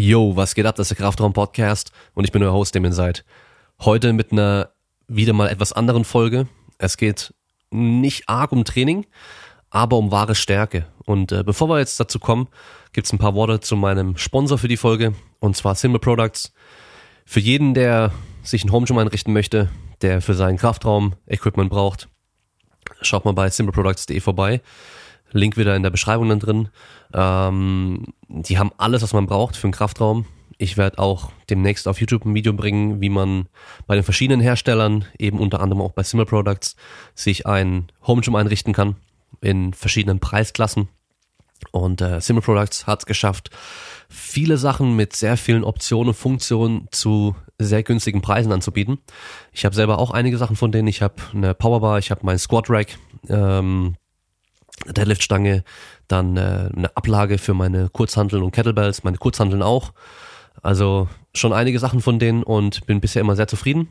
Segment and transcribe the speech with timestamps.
[0.00, 0.76] Yo, was geht ab?
[0.76, 3.24] Das ist der Kraftraum Podcast und ich bin euer Host, dem ihr seid.
[3.80, 4.70] Heute mit einer
[5.08, 6.46] wieder mal etwas anderen Folge.
[6.78, 7.34] Es geht
[7.72, 9.06] nicht arg um Training,
[9.70, 10.86] aber um wahre Stärke.
[11.04, 12.46] Und äh, bevor wir jetzt dazu kommen,
[12.92, 16.52] gibt's ein paar Worte zu meinem Sponsor für die Folge und zwar Simple Products.
[17.24, 18.12] Für jeden, der
[18.44, 19.68] sich ein Home Gym einrichten möchte,
[20.00, 22.08] der für seinen Kraftraum Equipment braucht,
[23.02, 24.60] schaut mal bei simpleproducts.de vorbei.
[25.32, 26.68] Link wieder in der Beschreibung dann drin.
[27.12, 30.26] Ähm, die haben alles, was man braucht für einen Kraftraum.
[30.58, 33.48] Ich werde auch demnächst auf YouTube ein Video bringen, wie man
[33.86, 36.74] bei den verschiedenen Herstellern, eben unter anderem auch bei Simmer Products,
[37.14, 38.96] sich ein Home Gym einrichten kann
[39.40, 40.88] in verschiedenen Preisklassen.
[41.70, 43.50] Und äh, Simmer Products hat es geschafft,
[44.08, 48.98] viele Sachen mit sehr vielen Optionen und Funktionen zu sehr günstigen Preisen anzubieten.
[49.52, 50.88] Ich habe selber auch einige Sachen von denen.
[50.88, 53.96] Ich habe eine Powerbar, ich habe meinen Squat Rack, ähm,
[54.86, 55.64] Deadlift-Stange,
[56.06, 59.92] dann äh, eine Ablage für meine Kurzhanteln und Kettlebells, meine Kurzhanteln auch.
[60.62, 63.88] Also schon einige Sachen von denen und bin bisher immer sehr zufrieden.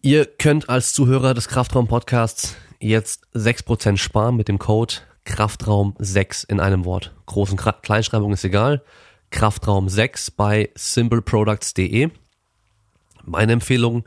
[0.00, 6.44] Ihr könnt als Zuhörer des Kraftraum Podcasts jetzt 6% sparen mit dem Code Kraftraum 6
[6.44, 7.12] in einem Wort.
[7.28, 8.82] Groß- und Kleinschreibung ist egal.
[9.30, 12.10] Kraftraum 6 bei simpleproducts.de.
[13.24, 14.04] Meine Empfehlung,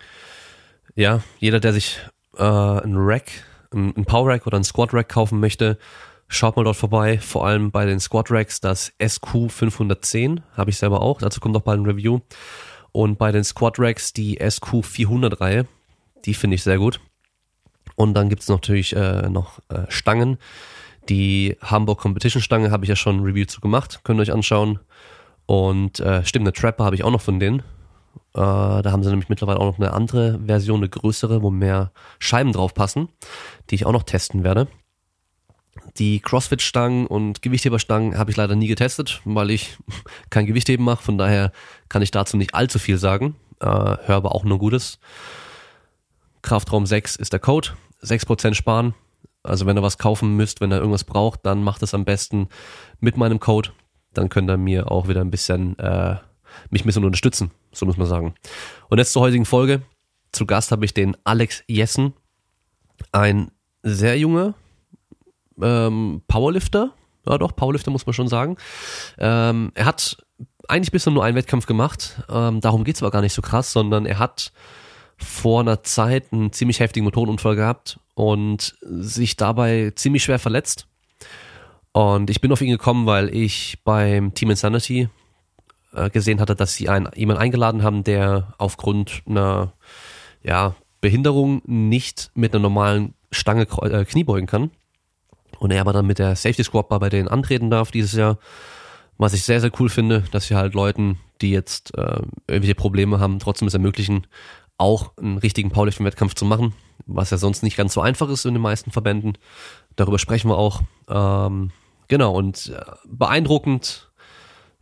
[0.95, 1.99] ja, jeder, der sich
[2.37, 3.31] äh, ein Rack
[3.75, 5.77] ein Power Rack oder ein Squat Rack kaufen möchte,
[6.27, 7.19] schaut mal dort vorbei.
[7.19, 11.19] Vor allem bei den Squat Racks das SQ510 habe ich selber auch.
[11.19, 12.19] Dazu kommt auch bald ein Review.
[12.91, 15.67] Und bei den Squat Racks die SQ400 Reihe.
[16.25, 16.99] Die finde ich sehr gut.
[17.95, 20.37] Und dann gibt es natürlich äh, noch äh, Stangen.
[21.09, 24.01] Die Hamburg Competition Stange habe ich ja schon ein Review zu gemacht.
[24.03, 24.79] Könnt ihr euch anschauen.
[25.45, 27.63] Und äh, stimmt, eine Trapper habe ich auch noch von denen.
[28.33, 28.39] Äh,
[28.81, 32.51] da haben sie nämlich mittlerweile auch noch eine andere Version, eine größere, wo mehr Scheiben
[32.51, 33.09] drauf passen,
[33.69, 34.67] die ich auch noch testen werde.
[35.97, 39.77] Die CrossFit-Stangen und Gewichtheberstangen habe ich leider nie getestet, weil ich
[40.29, 41.03] kein Gewichtheben mache.
[41.03, 41.51] Von daher
[41.89, 43.35] kann ich dazu nicht allzu viel sagen.
[43.59, 44.99] Äh, höre aber auch nur Gutes.
[46.41, 47.69] Kraftraum 6 ist der Code.
[48.03, 48.93] 6% sparen.
[49.43, 52.49] Also wenn ihr was kaufen müsst, wenn ihr irgendwas braucht, dann macht es am besten
[52.99, 53.71] mit meinem Code.
[54.13, 56.17] Dann könnt ihr mir auch wieder ein bisschen äh,
[56.69, 58.35] mich ein bisschen unterstützen, so muss man sagen.
[58.89, 59.81] Und jetzt zur heutigen Folge.
[60.31, 62.13] Zu Gast habe ich den Alex Jessen,
[63.11, 63.51] ein
[63.83, 64.53] sehr junger
[65.61, 66.91] ähm, Powerlifter.
[67.25, 68.57] Ja doch, Powerlifter muss man schon sagen.
[69.17, 70.17] Ähm, er hat
[70.67, 72.21] eigentlich bisher nur einen Wettkampf gemacht.
[72.29, 74.51] Ähm, darum geht's aber gar nicht so krass, sondern er hat
[75.17, 80.87] vor einer Zeit einen ziemlich heftigen Motorenunfall gehabt und sich dabei ziemlich schwer verletzt.
[81.93, 85.09] Und ich bin auf ihn gekommen, weil ich beim Team Insanity
[86.11, 89.73] gesehen hatte, dass sie einen, jemanden eingeladen haben, der aufgrund einer
[90.43, 94.71] ja, Behinderung nicht mit einer normalen Stange äh, Knie beugen kann.
[95.59, 98.37] Und er aber dann mit der Safety Squad bei denen antreten darf dieses Jahr.
[99.17, 103.19] Was ich sehr, sehr cool finde, dass sie halt Leuten, die jetzt äh, irgendwelche Probleme
[103.19, 104.27] haben, trotzdem es ermöglichen,
[104.77, 106.73] auch einen richtigen Powerlifting-Wettkampf zu machen,
[107.05, 109.37] was ja sonst nicht ganz so einfach ist in den meisten Verbänden.
[109.95, 110.81] Darüber sprechen wir auch.
[111.07, 111.71] Ähm,
[112.09, 114.11] genau, und äh, beeindruckend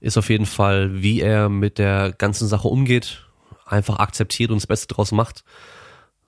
[0.04, 3.26] ist auf jeden Fall, wie er mit der ganzen Sache umgeht,
[3.66, 5.46] einfach akzeptiert und das Beste draus macht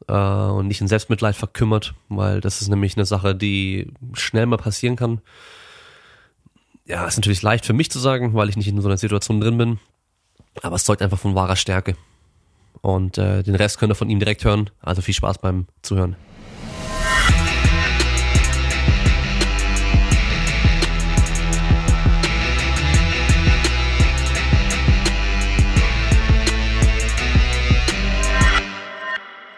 [0.07, 4.55] äh, und nicht in Selbstmitleid verkümmert, weil das ist nämlich eine Sache, die schnell mal
[4.55, 5.19] passieren kann.
[6.85, 9.41] Ja, ist natürlich leicht für mich zu sagen, weil ich nicht in so einer Situation
[9.41, 9.79] drin bin,
[10.61, 11.97] aber es zeugt einfach von wahrer Stärke.
[12.81, 14.69] Und äh, den Rest könnt ihr von ihm direkt hören.
[14.81, 16.15] Also viel Spaß beim Zuhören.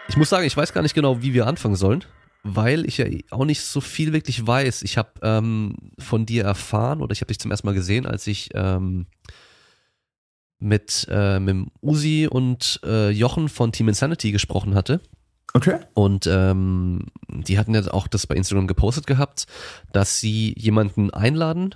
[0.07, 2.03] Ich muss sagen, ich weiß gar nicht genau, wie wir anfangen sollen,
[2.43, 4.83] weil ich ja auch nicht so viel wirklich weiß.
[4.83, 8.25] Ich habe ähm, von dir erfahren oder ich habe dich zum ersten Mal gesehen, als
[8.27, 9.07] ich ähm,
[10.59, 15.01] mit, äh, mit Usi und äh, Jochen von Team Insanity gesprochen hatte.
[15.53, 15.79] Okay.
[15.93, 19.47] Und ähm, die hatten ja auch das bei Instagram gepostet gehabt,
[19.91, 21.75] dass sie jemanden einladen,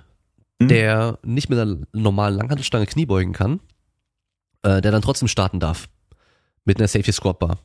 [0.58, 0.68] mhm.
[0.68, 3.60] der nicht mit einer normalen Langhantelstange Knie beugen kann,
[4.62, 5.88] äh, der dann trotzdem starten darf.
[6.64, 7.58] Mit einer Safety Squat Bar.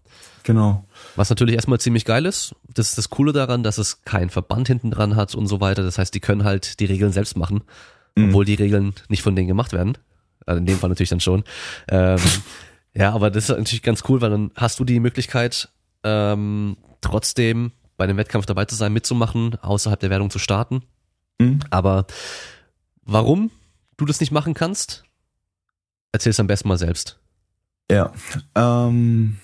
[0.47, 0.85] Genau.
[1.17, 2.55] Was natürlich erstmal ziemlich geil ist.
[2.73, 5.83] Das ist das Coole daran, dass es keinen Verband hinten dran hat und so weiter.
[5.83, 7.65] Das heißt, die können halt die Regeln selbst machen,
[8.15, 8.29] mhm.
[8.29, 9.97] obwohl die Regeln nicht von denen gemacht werden.
[10.45, 11.43] Also in dem Fall natürlich dann schon.
[11.89, 12.17] Ähm,
[12.93, 15.67] ja, aber das ist natürlich ganz cool, weil dann hast du die Möglichkeit,
[16.05, 20.81] ähm, trotzdem bei dem Wettkampf dabei zu sein, mitzumachen, außerhalb der Wertung zu starten.
[21.39, 21.59] Mhm.
[21.71, 22.07] Aber
[23.03, 23.51] warum
[23.97, 25.03] du das nicht machen kannst,
[26.13, 27.19] erzähl's am besten mal selbst.
[27.91, 28.13] Ja,
[28.55, 29.39] ähm,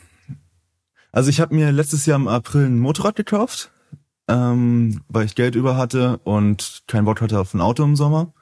[1.14, 3.72] also ich habe mir letztes Jahr im April ein Motorrad gekauft,
[4.28, 8.34] ähm, weil ich Geld über hatte und kein Bock hatte auf ein Auto im Sommer.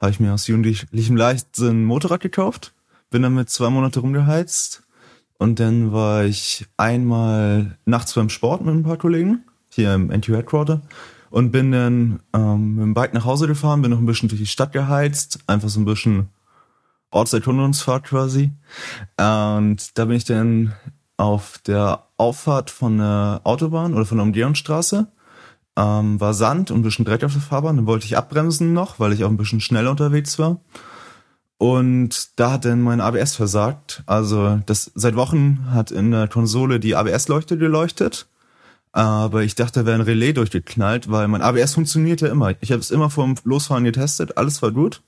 [0.00, 2.72] habe ich mir aus jugendlichem Leichtsinn ein Motorrad gekauft,
[3.10, 4.84] bin damit zwei Monate rumgeheizt
[5.38, 10.34] und dann war ich einmal nachts beim Sport mit ein paar Kollegen hier im NTU
[10.34, 10.82] Headquarter
[11.30, 14.40] und bin dann ähm, mit dem Bike nach Hause gefahren, bin noch ein bisschen durch
[14.40, 16.28] die Stadt geheizt, einfach so ein bisschen
[17.10, 18.52] Ortserkundungsfahrt quasi.
[19.16, 20.74] Und da bin ich dann
[21.20, 25.06] auf der Auffahrt von der Autobahn oder von der Umgehungsstraße.
[25.76, 27.76] Ähm, war Sand und ein bisschen Dreck auf der Fahrbahn.
[27.76, 30.60] Dann wollte ich abbremsen noch, weil ich auch ein bisschen schneller unterwegs war.
[31.58, 34.02] Und da hat dann mein ABS versagt.
[34.06, 38.26] Also das seit Wochen hat in der Konsole die ABS-Leuchte geleuchtet.
[38.92, 42.54] Aber ich dachte, da wäre ein Relais durchgeknallt, weil mein ABS funktionierte immer.
[42.60, 45.02] Ich habe es immer vorm Losfahren getestet, alles war gut.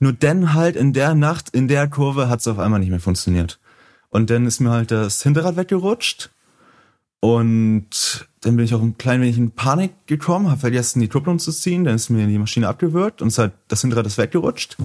[0.00, 3.00] Nur dann halt in der Nacht, in der Kurve hat es auf einmal nicht mehr
[3.00, 3.58] funktioniert.
[4.10, 6.30] Und dann ist mir halt das Hinterrad weggerutscht.
[7.20, 11.38] Und dann bin ich auch ein klein wenig in Panik gekommen, habe vergessen, die Kupplung
[11.38, 11.84] zu ziehen.
[11.84, 14.76] Dann ist mir die Maschine abgewürgt und es hat, das Hinterrad ist weggerutscht.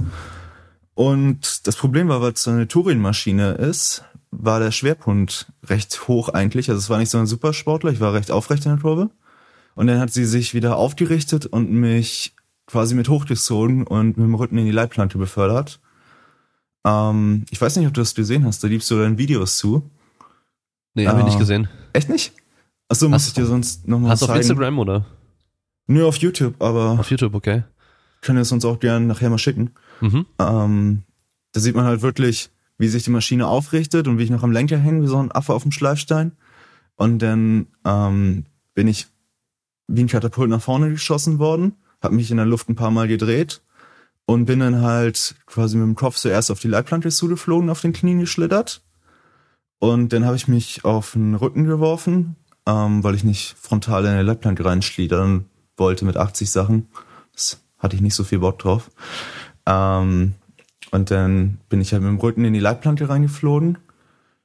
[0.95, 6.29] Und das Problem war, weil es so eine Touring-Maschine ist, war der Schwerpunkt recht hoch
[6.29, 6.69] eigentlich.
[6.69, 9.09] Also es war nicht so ein Supersportler, ich war recht aufrecht in der Kurve.
[9.75, 12.35] Und dann hat sie sich wieder aufgerichtet und mich
[12.67, 15.79] quasi mit hochgezogen und mit dem Rücken in die Leitplanke befördert.
[16.85, 19.89] Ähm, ich weiß nicht, ob du das gesehen hast, da liebst du deine Videos zu.
[20.93, 21.67] Nee, habe ich nicht gesehen.
[21.93, 22.33] Echt nicht?
[22.89, 24.39] Achso, muss ich dir sonst nochmal Hast du zeigen.
[24.39, 25.05] auf Instagram oder?
[25.87, 27.63] Nur auf YouTube, aber Auf YouTube, okay.
[28.21, 29.71] können es uns auch gerne nachher mal schicken.
[30.01, 30.25] Mhm.
[30.39, 31.03] Ähm,
[31.51, 34.51] da sieht man halt wirklich, wie sich die Maschine aufrichtet und wie ich noch am
[34.51, 36.33] Lenker hänge, wie so ein Affe auf dem Schleifstein.
[36.95, 38.45] Und dann ähm,
[38.75, 39.07] bin ich
[39.87, 43.07] wie ein Katapult nach vorne geschossen worden, habe mich in der Luft ein paar Mal
[43.07, 43.61] gedreht
[44.25, 47.93] und bin dann halt quasi mit dem Kopf zuerst auf die Leitplanke zugeflogen, auf den
[47.93, 48.81] Knien geschlittert.
[49.79, 54.17] Und dann habe ich mich auf den Rücken geworfen, ähm, weil ich nicht frontal in
[54.17, 56.87] die Leitplanke reinschlittern wollte mit 80 Sachen.
[57.33, 58.91] Das hatte ich nicht so viel Bock drauf.
[59.65, 60.35] Ähm,
[60.91, 63.77] und dann bin ich halt mit dem Rücken in die Leitplanke reingeflogen.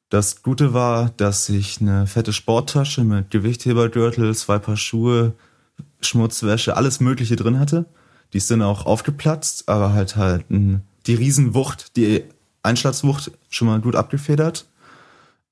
[0.09, 5.35] Das Gute war, dass ich eine fette Sporttasche mit Gewichthebergürtel, zwei Paar Schuhe,
[6.01, 7.85] Schmutzwäsche, alles Mögliche drin hatte.
[8.33, 12.25] Die ist dann auch aufgeplatzt, aber halt halt die Riesenwucht, die
[12.63, 14.67] Einschlagswucht schon mal gut abgefedert.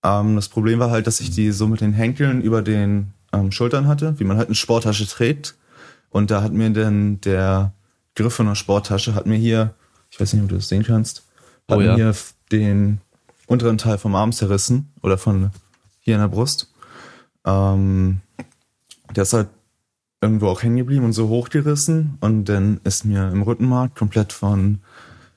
[0.02, 3.50] Ähm, das Problem war halt, dass ich die so mit den Henkeln über den ähm,
[3.52, 5.54] Schultern hatte, wie man halt eine Sporttasche trägt.
[6.10, 7.72] Und da hat mir dann der
[8.14, 9.74] Griff von der Sporttasche hat mir hier,
[10.10, 11.24] ich weiß nicht, ob du das sehen kannst,
[11.68, 11.94] hat Oh mir ja.
[11.94, 13.00] hier f- den
[13.46, 15.50] unteren Teil vom Arm zerrissen oder von
[16.00, 16.72] hier in der Brust.
[17.44, 18.20] Ähm,
[19.14, 19.48] der ist halt
[20.20, 24.80] irgendwo auch hängen geblieben und so hochgerissen und dann ist mir im Rückenmark komplett von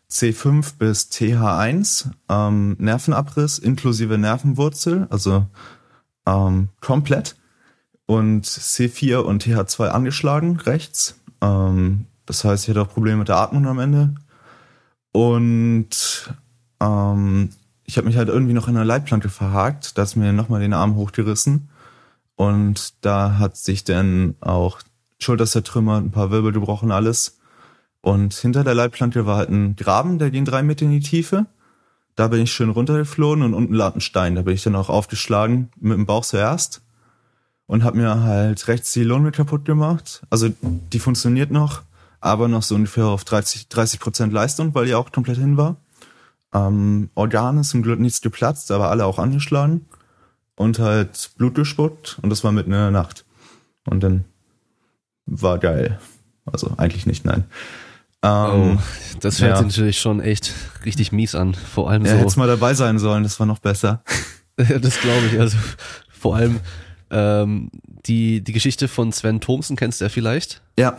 [0.09, 5.45] C5 bis TH1 ähm, Nervenabriss inklusive Nervenwurzel, also
[6.25, 7.35] ähm, komplett
[8.05, 11.19] und C4 und TH2 angeschlagen rechts.
[11.41, 14.15] Ähm, das heißt, ich hatte auch Probleme mit der Atmung am Ende.
[15.11, 16.33] Und
[16.79, 17.49] ähm,
[17.85, 20.73] ich habe mich halt irgendwie noch in der Leitplanke verhakt, da ist mir nochmal den
[20.73, 21.68] Arm hochgerissen.
[22.39, 24.79] Und da hat sich dann auch
[25.19, 27.37] Schulter zertrümmert, ein paar Wirbel gebrochen, alles.
[27.99, 31.47] Und hinter der Leitplanke war halt ein Graben, der ging drei Meter in die Tiefe.
[32.15, 34.35] Da bin ich schön runtergeflohen und unten lag ein Stein.
[34.35, 36.81] Da bin ich dann auch aufgeschlagen, mit dem Bauch zuerst.
[37.67, 40.21] Und hab mir halt rechts die Lunge kaputt gemacht.
[40.29, 41.81] Also die funktioniert noch,
[42.21, 45.75] aber noch so ungefähr auf 30 30 Prozent Leistung, weil die auch komplett hin war.
[46.53, 49.87] Ähm, Organe zum Glück nichts geplatzt, aber alle auch angeschlagen.
[50.59, 53.23] Und halt Blut gespuckt und das war mitten in der Nacht.
[53.85, 54.25] Und dann
[55.25, 55.99] war geil.
[56.45, 57.45] Also eigentlich nicht, nein.
[58.21, 58.77] Ähm, Oh,
[59.21, 59.57] das hört ja.
[59.57, 61.53] sich natürlich schon echt richtig mies an.
[61.53, 62.39] Vor allem ja, hätte so.
[62.41, 64.03] mal dabei sein sollen, das war noch besser.
[64.57, 65.39] das glaube ich.
[65.39, 65.57] Also
[66.11, 66.59] vor allem
[67.09, 67.71] ähm,
[68.05, 70.61] die, die Geschichte von Sven Thomsen kennst du ja vielleicht.
[70.77, 70.97] Ja,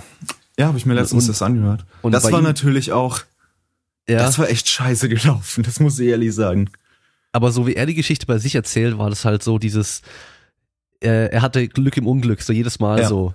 [0.59, 1.85] ja, habe ich mir letztens Und- das angehört.
[2.01, 3.21] und das war ihm- natürlich auch,
[4.09, 4.21] Ja.
[4.21, 6.71] das war echt scheiße gelaufen, das muss ich ehrlich sagen.
[7.33, 10.03] Aber so wie er die Geschichte bei sich erzählt, war das halt so dieses,
[11.03, 13.09] äh, er hatte Glück im Unglück, so jedes Mal Ja.
[13.09, 13.35] so.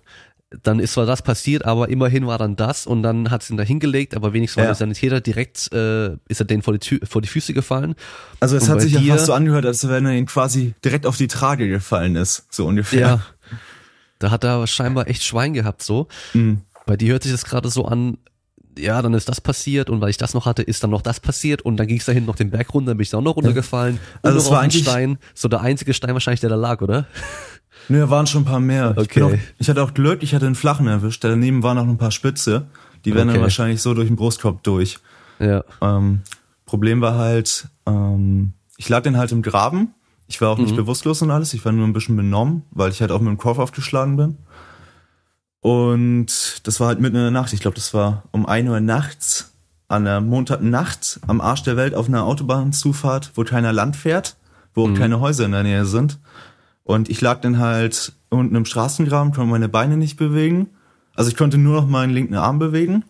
[0.64, 3.58] Dann ist zwar das passiert, aber immerhin war dann das und dann hat es ihn
[3.58, 4.70] da hingelegt, aber wenigstens war Ja.
[4.70, 7.96] der Sanitäter direkt, äh, ist er denen vor die, Tü vor die Füße gefallen.
[8.40, 11.08] Also es Und hat sich ja fast so angehört, als wenn er ihn quasi direkt
[11.08, 13.00] auf die Trage gefallen ist, so ungefähr.
[13.00, 13.26] Ja.
[14.20, 16.08] Da hat er scheinbar echt Schwein gehabt, so.
[16.34, 16.62] Mhm.
[16.86, 18.18] Bei dir hört sich das gerade so an,
[18.78, 21.20] ja, dann ist das passiert und weil ich das noch hatte, ist dann noch das
[21.20, 23.18] passiert und dann ging es da hinten noch den Berg runter, dann bin ich da
[23.18, 24.00] auch noch runtergefallen.
[24.22, 25.18] Also es war den eigentlich- Stein.
[25.34, 27.06] So der einzige Stein wahrscheinlich, der da lag, oder?
[27.90, 28.92] Nö, da waren schon ein paar mehr.
[28.98, 29.22] Ich, Okay.
[29.22, 32.12] auch, ich hatte auch Glück, ich hatte einen flachen erwischt, daneben waren noch ein paar
[32.12, 32.66] Spitze.
[33.06, 33.44] Die wären dann Okay.
[33.44, 34.98] wahrscheinlich so durch den Brustkorb durch.
[35.40, 35.64] Ja.
[35.82, 36.22] Ähm,
[36.66, 39.94] Problem war halt, ähm, ich lag dann halt im Graben.
[40.28, 40.78] Ich war auch nicht Mhm.
[40.78, 41.54] bewusstlos und alles.
[41.54, 44.38] Ich war nur ein bisschen benommen, weil ich halt auch mit dem Kopf aufgeschlagen bin.
[45.66, 47.52] Und das war halt mitten in der Nacht.
[47.52, 49.56] Ich glaube, das war um ein Uhr nachts
[49.88, 54.36] an der Montagnacht am Arsch der Welt auf einer Autobahnzufahrt, wo keiner Land fährt,
[54.76, 56.20] wo auch keine Häuser in der Nähe sind.
[56.84, 60.68] Und ich lag dann halt unten im Straßengraben, konnte meine Beine nicht bewegen.
[61.16, 63.04] Also ich konnte nur noch meinen linken Arm bewegen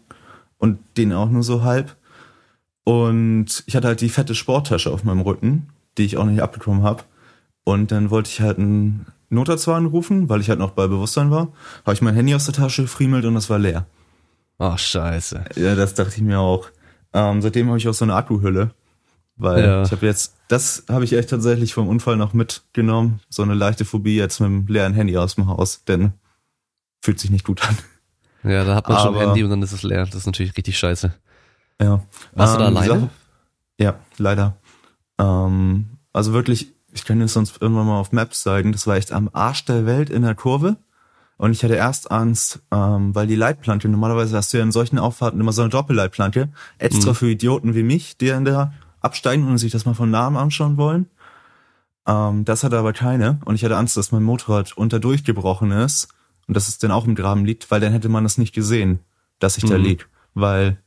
[0.58, 1.98] und den auch nur so halb.
[2.86, 6.84] Und ich hatte halt die fette Sporttasche auf meinem Rücken, die ich auch nicht abbekommen
[6.84, 7.04] habe.
[7.66, 11.50] Und dann wollte ich halt einen Notarzt anrufen, weil ich halt noch bei Bewusstsein war.
[11.86, 13.86] Habe ich mein Handy aus der Tasche gefriemelt und das war leer.
[14.58, 15.44] Ach, scheiße.
[15.58, 16.68] Ja, das dachte ich mir auch.
[17.13, 18.72] Ähm, seitdem habe ich auch so eine Akkuhülle.
[19.38, 19.84] Weil Ja.
[19.84, 23.20] ich habe jetzt, das habe ich echt tatsächlich vom Unfall noch mitgenommen.
[23.30, 26.13] So eine leichte Phobie jetzt mit dem leeren Handy aus dem Haus, denn
[27.01, 27.77] fühlt sich nicht gut an.
[28.50, 30.06] Ja, da hat man schon ein Aber- Handy und dann ist es leer.
[30.06, 31.13] Das ist natürlich richtig scheiße.
[31.82, 32.01] Ja.
[32.34, 33.00] Warst du da die alleine?
[33.01, 33.10] Sache-
[33.77, 34.56] ja, leider.
[35.20, 38.72] Ähm, also wirklich, ich kann es sonst irgendwann mal auf Maps zeigen.
[38.72, 40.78] Das war echt am Arsch der Welt in der Kurve.
[41.38, 44.98] Und ich hatte erst Angst, ähm, weil die Leitplanke, normalerweise hast du ja in solchen
[44.98, 46.48] Auffahrten immer so eine Doppelleitplanke,
[46.80, 47.16] extra Mhm.
[47.16, 50.78] für Idioten wie mich, die in der absteigen und sich das mal von nahem anschauen
[50.78, 51.08] wollen.
[52.08, 53.40] Ähm, das hatte aber keine.
[53.46, 56.08] Und ich hatte Angst, dass mein Motorrad unter durchgebrochen ist
[56.48, 59.00] und dass es dann auch im Graben liegt, weil dann hätte man das nicht gesehen,
[59.40, 59.84] dass ich da Mhm.
[59.84, 60.08] lieg.
[60.34, 60.78] Weil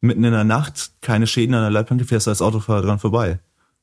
[0.00, 3.40] mitten in der Nacht keine Schäden an der Leitplanke fährst du als Autofahrer dran vorbei.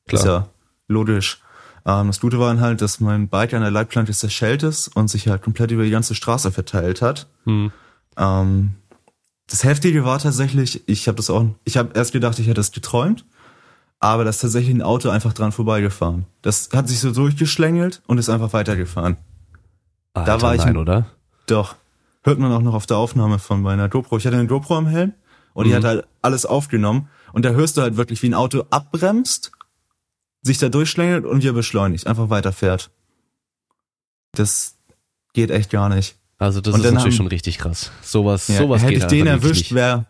[0.08, 0.20] Klar.
[0.22, 0.48] Ist ja
[0.88, 1.42] logisch.
[1.86, 5.10] Ähm, das Gute war dann halt, dass mein Bike an der Leitplanke zerschellt ist und
[5.10, 7.28] sich halt komplett über die ganze Straße verteilt hat.
[7.46, 7.72] Hm.
[8.18, 8.76] Ähm,
[9.48, 12.72] das Heftige war tatsächlich, ich habe das auch, ich habe erst gedacht, ich hätte es
[12.72, 13.26] geträumt,
[14.00, 16.26] aber da ist tatsächlich ein Auto einfach dran vorbeigefahren.
[16.42, 19.18] Das hat sich so durchgeschlängelt und ist einfach weitergefahren.
[20.14, 21.08] Alter, war ich- nein, oder?
[21.48, 21.76] Doch,
[22.24, 24.18] hört man auch noch auf der Aufnahme von meiner GoPro.
[24.18, 25.14] Ich hatte eine GoPro am Helm
[25.54, 25.76] und die Mhm.
[25.76, 29.52] hat halt alles aufgenommen und da hörst du halt wirklich, wie ein Auto abbremst,
[30.44, 32.92] sich da durchschlängelt und wieder beschleunigt, einfach weiterfährt.
[34.34, 34.76] Das
[35.34, 36.16] geht echt gar nicht.
[36.38, 37.92] Also das Und ist natürlich haben- schon richtig krass.
[38.02, 40.06] Sowas, Ja, sowas hätte geht ich den erwischt, wäre,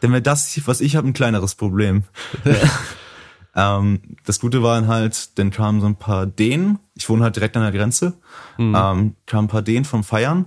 [0.00, 2.04] dann wäre das, was ich habe, ein kleineres Problem.
[3.54, 7.36] ähm, das Gute war dann halt, dann kamen so ein paar Dänen, ich wohne halt
[7.36, 8.14] direkt an der Grenze,
[8.58, 8.74] Mhm.
[8.76, 10.46] ähm, kamen ein paar Dänen vom Feiern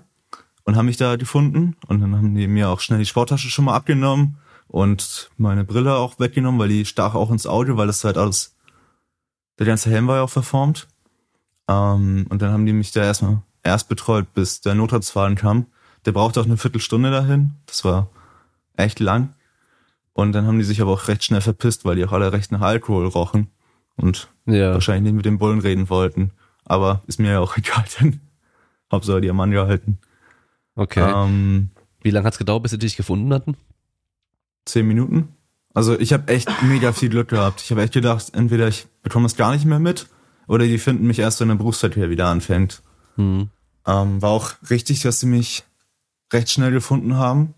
[0.63, 3.65] und haben mich da gefunden und dann haben die mir auch schnell die Sporttasche schon
[3.65, 4.37] mal abgenommen
[4.67, 8.55] und meine Brille auch weggenommen, weil die stach auch ins Auge, weil das halt alles,
[9.59, 10.87] der ganze Helm war ja auch verformt.
[11.67, 15.67] Ähm, und dann haben die mich da erstmal erst betreut, bis der Notarzt fahren kam.
[16.05, 17.51] Der brauchte auch eine Viertelstunde dahin.
[17.65, 18.09] Das war
[18.77, 19.35] echt lang.
[20.13, 22.51] Und dann haben die sich aber auch recht schnell verpisst, weil die auch alle recht
[22.51, 23.47] nach Alkohol rochen
[23.95, 26.31] und Ja, wahrscheinlich nicht mit dem Bullen reden wollten.
[26.65, 28.19] Aber ist mir ja auch egal, denn
[28.91, 29.99] Hauptsache die am Mann gehalten.
[30.75, 31.11] okay.
[31.15, 31.69] Ähm,
[32.01, 33.55] Wie lange hat's gedauert, bis sie dich gefunden hatten?
[34.65, 35.29] zehn Minuten.
[35.73, 37.61] Also ich habe echt mega viel Glück gehabt.
[37.61, 40.07] Ich habe echt gedacht, entweder ich bekomme es gar nicht mehr mit
[40.47, 42.81] oder die finden mich erst, wenn der Berufsverkehr wieder anfängt.
[43.15, 43.49] Hm.
[43.85, 45.63] Ähm, war auch richtig, dass sie mich
[46.33, 47.53] recht schnell gefunden haben,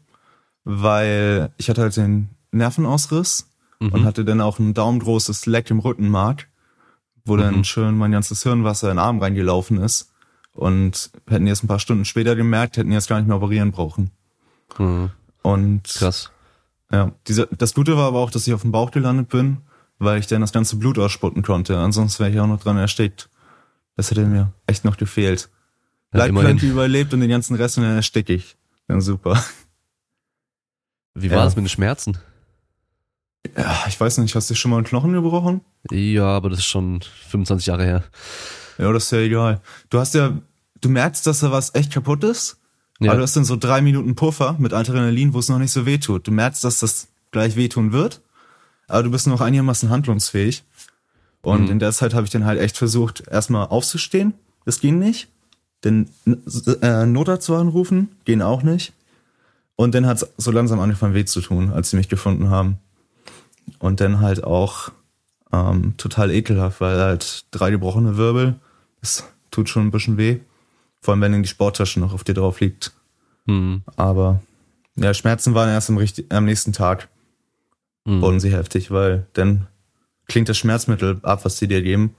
[0.63, 3.47] weil ich hatte halt den Nervenausriss
[3.79, 4.05] und Mhm.
[4.05, 6.47] hatte dann auch ein daumengroßes Leck im Rückenmark,
[7.25, 7.63] wo dann Mhm.
[7.63, 10.09] schön mein ganzes Hirnwasser in den Arm reingelaufen ist.
[10.53, 14.11] Und hätten es ein paar Stunden später gemerkt, hätten es gar nicht mehr operieren brauchen.
[14.75, 15.09] Hm.
[15.41, 16.29] Und Krass.
[16.91, 19.57] Ja, diese, das Gute war aber auch, dass ich auf dem Bauch gelandet bin,
[19.99, 21.77] weil ich dann das ganze Blut ausspucken konnte.
[21.77, 23.29] Ansonsten wäre ich auch noch dran erstickt.
[23.95, 25.49] Das hätte mir echt noch gefehlt.
[26.13, 28.57] Ja, Leitplanke überlebt und den ganzen Rest und dann ersticke ich.
[28.87, 29.41] Dann super.
[31.13, 31.43] Wie war Ja.
[31.45, 32.17] das mit den Schmerzen?
[33.57, 35.61] Ja, ich weiß nicht, hast du schon mal einen Knochen gebrochen?
[35.89, 38.03] Ja, aber das ist schon 25 Jahre her.
[38.77, 39.61] Ja, das ist ja egal.
[39.89, 40.37] Du hast ja,
[40.79, 42.60] du merkst, dass da was echt kaputt ist,
[43.01, 43.11] Ja.
[43.11, 45.85] aber du hast dann so drei Minuten Puffer mit Adrenalin, wo es noch nicht so
[45.85, 46.27] weh tut.
[46.27, 48.21] Du merkst, dass das gleich wehtun wird,
[48.87, 50.63] aber du bist noch einigermaßen handlungsfähig.
[51.41, 51.71] Und Mhm.
[51.71, 54.33] in der Zeit habe ich dann halt echt versucht, erstmal aufzustehen.
[54.65, 55.27] Das ging nicht.
[55.83, 56.09] Den
[56.81, 58.93] äh, Notarzt zu anrufen, ging auch nicht.
[59.75, 62.77] Und dann hat es so langsam angefangen weh zu tun, als sie mich gefunden haben.
[63.79, 64.91] Und dann halt auch
[65.51, 68.55] ähm, total ekelhaft, weil halt drei gebrochene Wirbel,
[69.01, 70.39] das tut schon ein bisschen weh.
[71.01, 72.91] Vor allem, wenn dann die Sporttasche noch auf dir drauf liegt.
[73.47, 73.81] Hm.
[73.95, 74.41] Aber
[74.95, 77.09] ja, Schmerzen waren erst am, richtig, am nächsten Tag,
[78.07, 78.21] Hm.
[78.21, 79.67] wurden sie heftig, weil dann
[80.27, 82.15] klingt das Schmerzmittel ab, was sie dir geben.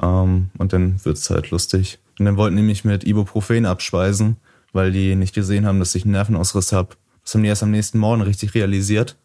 [0.00, 1.98] Ähm, und dann wird's halt lustig.
[2.18, 4.36] Und dann wollten die mich mit Ibuprofen abspeisen,
[4.72, 6.96] weil die nicht gesehen haben, dass ich einen Nervenausriss habe.
[7.24, 9.16] Das haben die erst am nächsten Morgen richtig realisiert.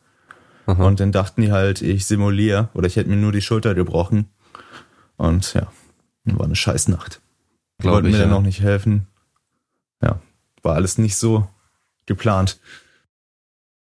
[0.66, 0.84] Aha.
[0.84, 4.30] Und dann dachten die halt, ich simuliere oder ich hätte mir nur die Schulter gebrochen.
[5.18, 5.72] Und ja,
[6.26, 7.22] war eine Scheißnacht.
[7.80, 8.36] Die Glaub wollten ich, mir dann ja.
[8.36, 9.08] auch nicht helfen.
[10.02, 10.20] Ja,
[10.62, 11.48] war alles nicht so
[12.06, 12.60] geplant.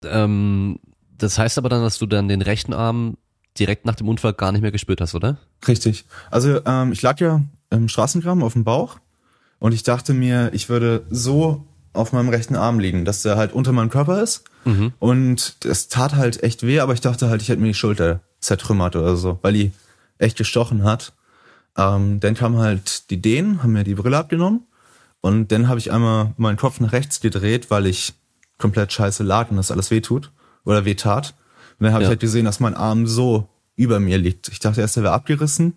[0.04, 0.80] Ähm,
[1.18, 3.18] das heißt aber dann, dass du dann den rechten Arm
[3.58, 5.38] direkt nach dem Unfall gar nicht mehr gespürt hast, oder?
[5.68, 6.06] Richtig.
[6.32, 9.00] Also ähm, ich lag ja im Straßengraben auf dem Bauch
[9.60, 13.54] und ich dachte mir, ich würde so auf meinem rechten Arm liegen, dass der halt
[13.54, 14.44] unter meinem Körper ist.
[15.00, 18.22] Und es tat halt echt weh, aber ich dachte halt, ich hätte mir die Schulter
[18.40, 19.72] zertrümmert oder so, weil die
[20.18, 21.14] echt gestochen hat.
[21.77, 24.62] Ähm, dann kamen halt die Dänen, haben mir die Brille abgenommen.
[25.22, 28.13] Und dann habe ich einmal meinen Kopf nach rechts gedreht, weil ich
[28.58, 30.32] komplett scheiße lag und das alles weh tut
[30.65, 31.34] oder weh tat.
[31.80, 32.08] Und dann habe Ja.
[32.08, 34.50] ich halt gesehen, dass mein Arm so über mir liegt.
[34.50, 35.74] Ich dachte erst, der wäre abgerissen,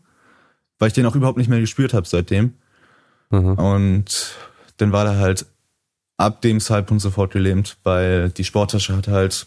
[0.78, 2.54] weil ich den auch überhaupt nicht mehr gespürt habe seitdem.
[3.30, 3.54] Mhm.
[3.54, 4.34] Und
[4.76, 5.46] dann war der halt
[6.18, 9.46] ab dem Zeitpunkt sofort gelähmt, weil die Sporttasche hat halt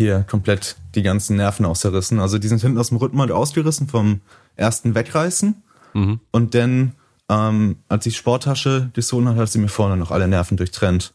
[0.00, 2.20] hier komplett die ganzen Nerven auszerrissen.
[2.20, 4.22] Also die sind hinten aus dem Rückenmark ausgerissen vom
[4.56, 5.62] ersten Wegreißen.
[5.92, 6.20] Mhm.
[6.30, 6.94] Und dann,
[7.28, 11.12] ähm, als die Sporttasche gesogen hat, hat sie mir vorne noch alle Nerven durchtrennt.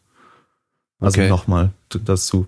[1.00, 1.30] Also Okay.
[1.30, 2.46] nochmal dazu.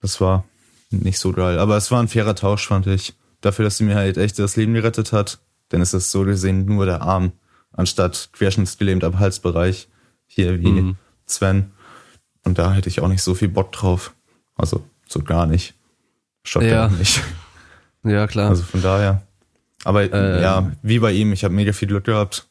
[0.00, 0.44] Das war
[0.90, 1.58] nicht so geil.
[1.58, 3.14] Aber es war ein fairer Tausch, fand ich.
[3.40, 5.40] Dafür, dass sie mir halt echt das Leben gerettet hat.
[5.72, 7.32] Denn es ist so gesehen nur der Arm,
[7.72, 9.88] anstatt querschnittsgelähmt am Halsbereich.
[10.28, 10.96] Hier wie Mhm.
[11.26, 11.72] Sven.
[12.44, 14.14] Und da hätte ich auch nicht so viel Bock drauf.
[14.56, 15.74] Also so gar nicht.
[16.44, 16.88] Shotgun Ja.
[16.88, 17.22] nicht.
[18.06, 18.50] Ja, klar.
[18.50, 19.22] Also von daher.
[19.82, 20.42] Aber Ähm.
[20.42, 22.46] ja, wie bei ihm, ich habe mega viel Glück gehabt.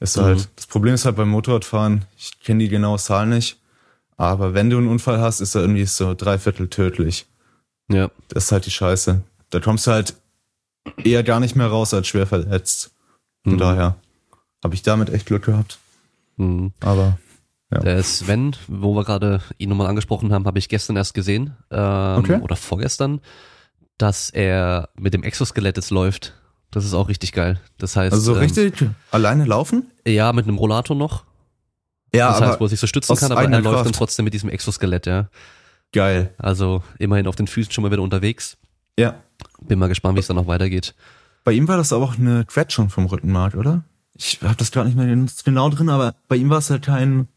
[0.00, 0.22] Ist Mhm.
[0.22, 3.58] halt, das Problem ist halt beim Motorradfahren, ich kenne die genaue Zahl nicht,
[4.16, 7.26] aber wenn du einen Unfall hast, ist er irgendwie so dreiviertel tödlich.
[7.88, 8.10] ja.
[8.28, 9.22] Das ist halt die Scheiße.
[9.50, 10.16] Da kommst du halt
[11.04, 12.90] eher gar nicht mehr raus als schwer verletzt.
[13.44, 13.58] Von Mhm.
[13.58, 13.96] daher
[14.64, 15.78] habe ich damit echt Glück gehabt.
[16.38, 16.72] Mhm.
[16.80, 17.18] Aber
[17.72, 17.80] ja.
[17.80, 22.18] Der Sven, wo wir gerade ihn nochmal angesprochen haben, habe ich gestern erst gesehen, ähm,
[22.18, 22.40] Okay.
[22.40, 23.20] oder vorgestern,
[23.98, 26.34] dass er mit dem Exoskelett jetzt läuft.
[26.70, 27.60] Das ist auch richtig geil.
[27.78, 29.90] Das heißt, Also so ähm, richtig alleine laufen?
[30.06, 31.24] ja, mit einem Rollator noch.
[32.14, 34.34] Ja, das heißt, wo er sich so stützen kann, aber er läuft dann trotzdem mit
[34.34, 35.28] diesem Exoskelett, ja.
[35.92, 36.34] geil.
[36.38, 38.56] Also immerhin auf den Füßen schon mal wieder unterwegs.
[38.98, 39.16] Ja.
[39.60, 40.94] Bin mal gespannt, wie es dann noch weitergeht.
[41.44, 43.84] Bei ihm war das aber auch eine Quetschung vom Rückenmark, oder?
[44.14, 47.28] Ich habe das gerade nicht mehr genau drin, aber bei ihm war es halt kein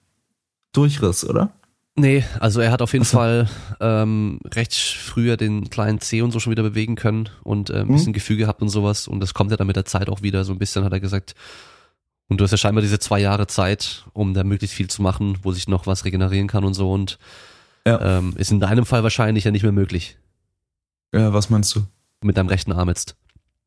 [0.73, 1.51] Durchriss, oder?
[1.95, 3.17] Nee, also er hat auf jeden Ach so.
[3.17, 3.49] Fall
[3.81, 7.87] ähm, recht früher den kleinen C und so schon wieder bewegen können und äh, ein
[7.87, 7.93] Mhm.
[7.93, 9.07] bisschen Gefühl gehabt und sowas.
[9.07, 10.43] Und das kommt ja dann mit der Zeit auch wieder.
[10.45, 11.35] So ein bisschen hat er gesagt.
[12.29, 15.39] Und du hast ja scheinbar diese zwei Jahre Zeit, um da möglichst viel zu machen,
[15.41, 16.91] wo sich noch was regenerieren kann und so.
[16.91, 17.17] Und
[17.85, 18.19] Ja.
[18.19, 20.17] ähm, ist in deinem Fall wahrscheinlich ja nicht mehr möglich.
[21.13, 21.81] Ja, was meinst du?
[22.21, 23.15] Mit deinem rechten Arm jetzt.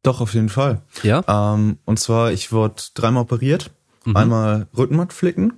[0.05, 0.83] Doch, auf jeden Fall.
[1.03, 1.23] Ja?
[1.55, 3.73] Ähm, und zwar, ich wurde dreimal operiert.
[4.05, 4.17] Mhm.
[4.17, 5.55] Einmal Rückenmark flicken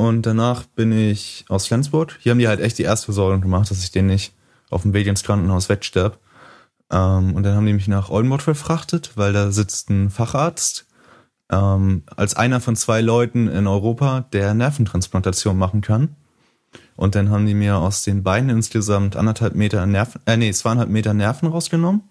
[0.00, 2.16] und danach bin ich aus Flensburg.
[2.20, 4.32] Hier haben die halt echt die Erstversorgung gemacht, dass ich den nicht
[4.70, 6.18] auf dem Weg ins Krankenhaus wegsterb.
[6.90, 10.86] Ähm, und dann haben die mich nach Oldenburg verfrachtet, weil da sitzt ein Facharzt
[11.50, 16.16] ähm, als einer von zwei Leuten in Europa, der Nerventransplantation machen kann.
[16.96, 20.88] Und dann haben die mir aus den Beinen insgesamt anderthalb Meter Nerven, äh nee, zweieinhalb
[20.88, 22.04] Meter Nerven rausgenommen.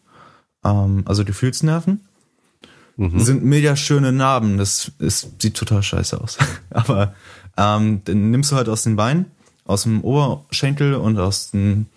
[0.64, 2.02] Ähm, also Gefühlsnerven
[3.00, 3.20] Mhm.
[3.22, 4.58] sind mega schöne Narben.
[4.58, 6.38] Das ist, sieht total scheiße aus.
[6.70, 7.14] Aber
[7.58, 9.26] ähm, dann nimmst du halt aus den Beinen,
[9.66, 11.88] aus dem Oberschenkel und aus dem,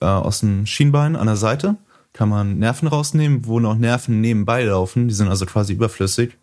[0.00, 1.76] äh, aus dem Schienbein an der Seite
[2.14, 5.08] kann man Nerven rausnehmen, wo noch Nerven nebenbei laufen.
[5.08, 6.38] Die sind also quasi überflüssig.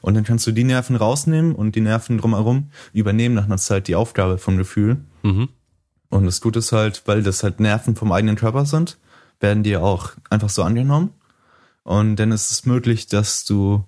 [0.00, 3.88] Und dann kannst du die Nerven rausnehmen und die Nerven drumherum übernehmen nach einer Zeit
[3.88, 4.98] die Aufgabe vom Gefühl.
[5.22, 5.48] Mhm.
[6.08, 8.98] Und das Gute ist halt, weil das halt Nerven vom eigenen Körper sind,
[9.40, 11.10] werden die auch einfach so angenommen.
[11.84, 13.84] Und dann ist es möglich, dass du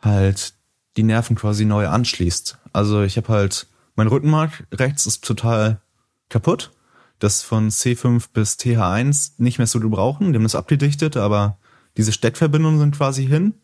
[0.00, 0.54] halt
[0.96, 2.58] die Nerven quasi neu anschließt.
[2.72, 5.80] Also ich habe halt, mein Rückenmark rechts ist total
[6.28, 6.72] kaputt.
[7.18, 10.32] Das von C5 bis TH1 nicht mehr so gebrauchen.
[10.32, 11.58] Die haben das abgedichtet, aber
[11.96, 13.54] diese Steckverbindungen sind quasi hin.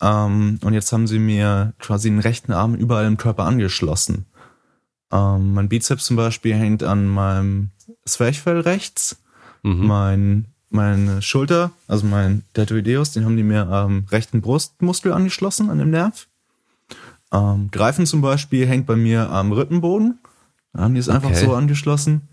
[0.00, 4.26] Ähm, und jetzt haben sie mir quasi den rechten Arm überall im Körper angeschlossen.
[5.10, 7.70] Ähm, mein Bizeps zum Beispiel hängt an meinem
[8.04, 9.16] Zwerchfell rechts.
[9.62, 9.86] Mhm.
[9.86, 15.78] Mein, meine Schulter, also mein Deltoideus, den haben die mir am rechten Brustmuskel angeschlossen, an
[15.78, 16.28] dem Nerv.
[17.32, 20.18] Ähm, Greifen zum Beispiel hängt bei mir am Rippenboden.
[20.72, 21.44] Da haben die es einfach Okay.
[21.44, 22.28] so angeschlossen.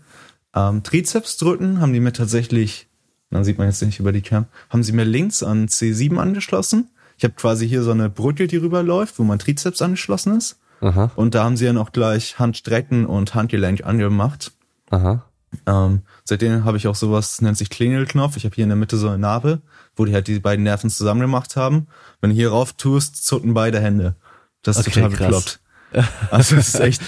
[0.54, 2.88] Ähm, Trizeps drücken haben die mir tatsächlich,
[3.30, 6.88] dann sieht man jetzt nicht über die Cam, haben sie mir links an C7 angeschlossen.
[7.18, 10.58] Ich habe quasi hier so eine Brücke, die rüberläuft, wo mein Trizeps angeschlossen ist.
[10.80, 14.52] Aha, Und da haben sie dann auch gleich Handstrecken und Handgelenk angemacht.
[14.90, 15.24] aha.
[15.66, 18.36] Ähm, seitdem habe ich auch sowas, das nennt sich Klingelknopf.
[18.36, 19.62] Ich habe hier in der Mitte so eine Narbe,
[19.94, 21.86] wo die halt die beiden Nerven zusammen gemacht haben.
[22.20, 24.16] Wenn du hier rauf tust, zucken beide Hände.
[24.62, 25.18] Das ist Okay, total krass.
[25.26, 25.60] bekloppt.
[26.30, 27.02] Also es ist echt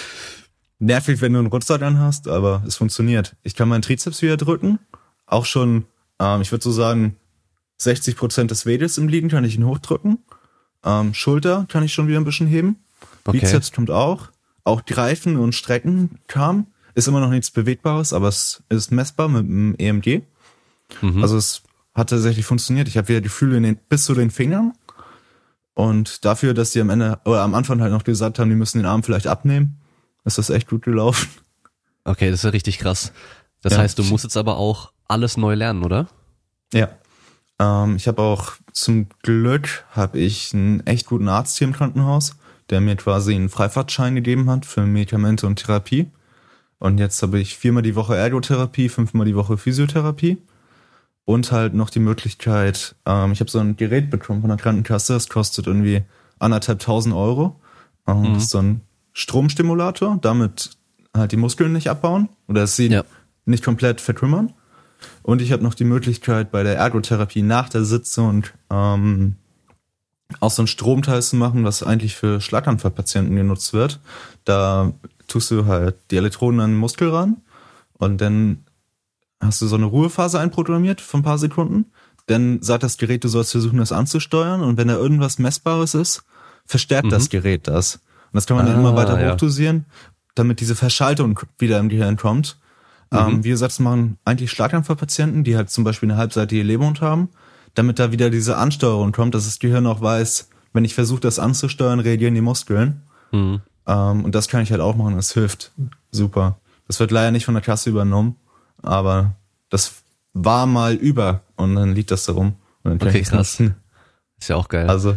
[0.79, 3.37] nervig, wenn du einen Rucksack an hast, aber es funktioniert.
[3.43, 4.79] Ich kann meinen Trizeps wieder drücken.
[5.27, 5.85] Auch schon,
[6.21, 7.17] ähm, ich würde so sagen,
[7.79, 10.19] 60 Prozent des Weges im Liegen kann ich ihn hochdrücken.
[10.85, 12.77] Ähm, Schulter kann ich schon wieder ein bisschen heben.
[13.25, 13.41] Okay.
[13.41, 14.29] Bizeps kommt auch.
[14.65, 16.69] Auch Greifen und Strecken kam.
[16.95, 20.23] Ist immer noch nichts Bewegbares, aber es ist messbar mit dem EMG.
[21.03, 21.23] Mhm.
[21.23, 21.63] Also es
[21.95, 22.89] hat tatsächlich funktioniert.
[22.89, 24.73] Ich habe wieder Gefühle in den, bis zu den Fingern.
[25.79, 28.79] Und dafür, dass die am Ende oder am Anfang halt noch gesagt haben, die müssen
[28.79, 29.81] den Arm vielleicht abnehmen,
[30.25, 31.29] ist das echt gut gelaufen.
[32.03, 33.13] Okay, das ist ja richtig krass.
[33.63, 33.79] Das Ja.
[33.79, 36.09] heißt, du musst jetzt aber auch alles neu lernen, oder?
[36.75, 36.89] Ja.
[37.61, 42.35] Ähm, ich habe auch zum Glück habe ich einen echt guten Arzt hier im Krankenhaus,
[42.71, 46.11] der mir quasi einen Freifahrtschein gegeben hat für Medikamente und Therapie.
[46.81, 50.39] Und jetzt habe ich viermal die Woche Ergotherapie, fünfmal die Woche Physiotherapie
[51.29, 55.13] und halt noch die Möglichkeit, ähm, ich habe so ein Gerät bekommen von der Krankenkasse,
[55.13, 56.01] das kostet irgendwie
[56.39, 57.61] anderthalb tausend Euro.
[58.07, 58.81] Ähm, Das ist so ein
[59.13, 60.71] Stromstimulator, damit
[61.15, 63.05] halt die Muskeln nicht abbauen oder dass sie Ja.
[63.45, 64.55] nicht komplett vertrümmern.
[65.23, 69.37] Und ich habe noch die Möglichkeit, bei der Ergotherapie nach der Sitzung ähm,
[70.41, 74.01] auch so ein Stromteil zu machen, was eigentlich für Schlaganfallpatienten genutzt wird.
[74.47, 74.95] Da
[75.27, 77.43] tust du halt die Elektroden an den Muskel ran
[77.99, 78.65] und dann
[79.41, 81.87] hast du so eine Ruhephase einprogrammiert von ein paar Sekunden.
[82.27, 86.25] Dann sagt das Gerät, du sollst versuchen, das anzusteuern und wenn da irgendwas Messbares ist,
[86.67, 87.97] verstärkt das Gerät das.
[87.97, 89.33] Und das kann man dann Ah, immer weiter ja.
[89.33, 89.87] hochdosieren,
[90.35, 92.59] damit diese Verschaltung wieder im Gehirn kommt.
[93.11, 97.31] Ähm, wie gesagt, das machen eigentlich Schlaganfallpatienten, die halt zum Beispiel eine halbseitige Leberhund haben,
[97.75, 101.39] damit da wieder diese Ansteuerung kommt, dass das Gehirn auch weiß, wenn ich versuche, das
[101.39, 103.03] anzusteuern, reagieren die Muskeln.
[103.33, 103.61] Mhm.
[103.87, 105.73] Ähm, und das kann ich halt auch machen, das hilft
[106.11, 106.59] super.
[106.87, 108.37] Das wird leider nicht von der Kasse übernommen,
[108.83, 109.35] aber
[109.71, 112.55] das war mal über und dann liegt das da rum.
[112.83, 113.71] Und dann kann Okay, ich das krass.
[114.41, 114.89] Ist ja auch geil.
[114.89, 115.17] Also,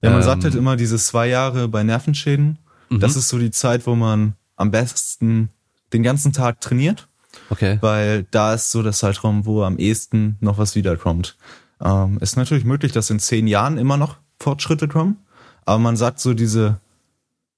[0.00, 0.22] ja, man Ähm.
[0.22, 2.58] sagt halt immer, diese zwei Jahre bei Nervenschäden,
[2.90, 3.00] Mhm.
[3.00, 5.50] das ist so die Zeit, wo man am besten
[5.92, 7.08] den ganzen Tag trainiert,
[7.50, 7.78] okay.
[7.82, 11.36] weil da ist so der Zeitraum, wo am ehesten noch was wiederkommt.
[11.82, 15.18] Ähm, ist natürlich möglich, dass in zehn Jahren immer noch Fortschritte kommen,
[15.66, 16.80] aber man sagt so diese,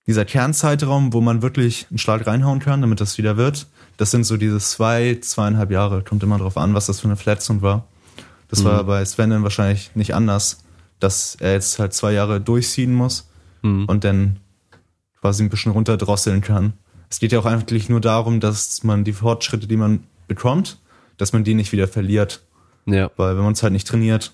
[0.06, 3.68] dieser Kernzeitraum, wo man wirklich einen Schlag reinhauen kann, damit das wieder wird,
[4.00, 7.16] das sind so diese zwei, zweieinhalb Jahre, kommt immer drauf an, was das für eine
[7.16, 7.86] Verletzung war.
[8.48, 10.64] Das war bei Sven dann wahrscheinlich nicht anders,
[10.98, 13.28] dass er jetzt halt zwei Jahre durchziehen muss
[13.62, 13.84] Mhm.
[13.84, 14.38] und dann
[15.20, 16.72] quasi ein bisschen runterdrosseln kann.
[17.10, 20.78] Es geht ja auch eigentlich nur darum, dass man die Fortschritte, die man bekommt,
[21.18, 22.40] dass man die nicht wieder verliert.
[22.86, 24.32] Ja, Weil wenn man es halt nicht trainiert,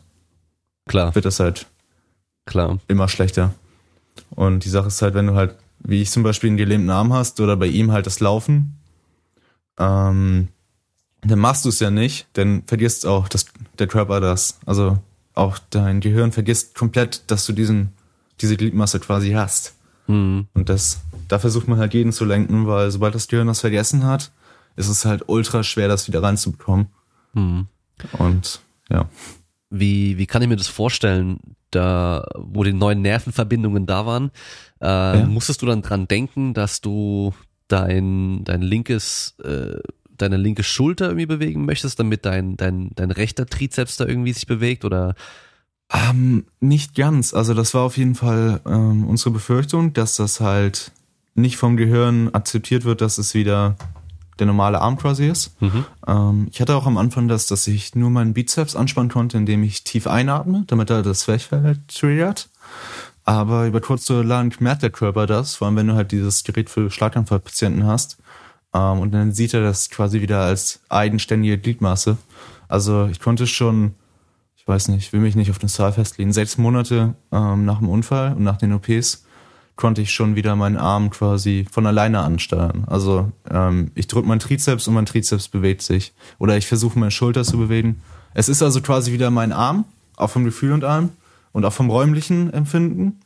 [0.86, 1.66] klar, wird das halt
[2.46, 2.78] klar.
[2.86, 3.52] immer schlechter.
[4.30, 7.12] Und die Sache ist halt, wenn du halt, wie ich zum Beispiel einen gelähmten Arm
[7.12, 8.75] hast oder bei ihm halt das Laufen,
[9.78, 10.48] ähm,
[11.22, 13.46] dann machst du es ja nicht, dann vergisst auch das,
[13.78, 14.58] der Körper das.
[14.66, 14.98] Also
[15.34, 17.92] auch dein Gehirn vergisst komplett, dass du diesen,
[18.40, 19.74] diese Gliedmasse quasi hast.
[20.06, 20.46] Mhm.
[20.54, 24.04] Und das, da versucht man halt jeden zu lenken, weil sobald das Gehirn das vergessen
[24.04, 24.30] hat,
[24.76, 26.88] ist es halt ultra schwer, das wieder reinzubekommen.
[27.32, 27.66] Mhm.
[28.18, 29.08] Und ja.
[29.70, 31.40] Wie, wie kann ich mir das vorstellen,
[31.72, 34.30] da, wo die neuen Nervenverbindungen da waren,
[34.80, 35.26] äh, Ja.
[35.26, 37.34] musstest du dann dran denken, dass du
[37.68, 39.78] dein, dein linkes, äh,
[40.16, 44.46] deine linke Schulter irgendwie bewegen möchtest, damit dein, dein, dein rechter Trizeps da irgendwie sich
[44.46, 45.14] bewegt oder?
[45.92, 47.32] Ähm, nicht ganz.
[47.32, 50.90] Also das war auf jeden Fall ähm, unsere Befürchtung, dass das halt
[51.34, 53.76] nicht vom Gehirn akzeptiert wird, dass es wieder
[54.38, 55.60] der normale Arm quasi ist.
[55.60, 55.84] Mhm.
[56.06, 59.62] Ähm, ich hatte auch am Anfang das, dass ich nur meinen Bizeps anspannen konnte, indem
[59.62, 62.48] ich tief einatme, damit er das Zwerchfell triggert.
[63.26, 66.44] Aber über kurz oder lang merkt der Körper das, vor allem wenn du halt dieses
[66.44, 68.18] Gerät für Schlaganfallpatienten hast.
[68.72, 72.16] Ähm, und dann sieht er das quasi wieder als eigenständige Gliedmaße.
[72.68, 73.96] Also ich konnte schon,
[74.56, 77.88] ich weiß nicht, will mich nicht auf eine Zahl festlegen, sechs Monate ähm, nach dem
[77.88, 79.24] Unfall und nach den OPs
[79.74, 82.84] konnte ich schon wieder meinen Arm quasi von alleine ansteuern.
[82.86, 86.14] Also ähm, ich drücke meinen Trizeps und mein Trizeps bewegt sich.
[86.38, 88.00] Oder ich versuche meine Schulter zu bewegen.
[88.34, 89.84] Es ist also quasi wieder mein Arm,
[90.16, 91.10] auch vom Gefühl und allem
[91.56, 93.20] und auch vom räumlichen Empfinden.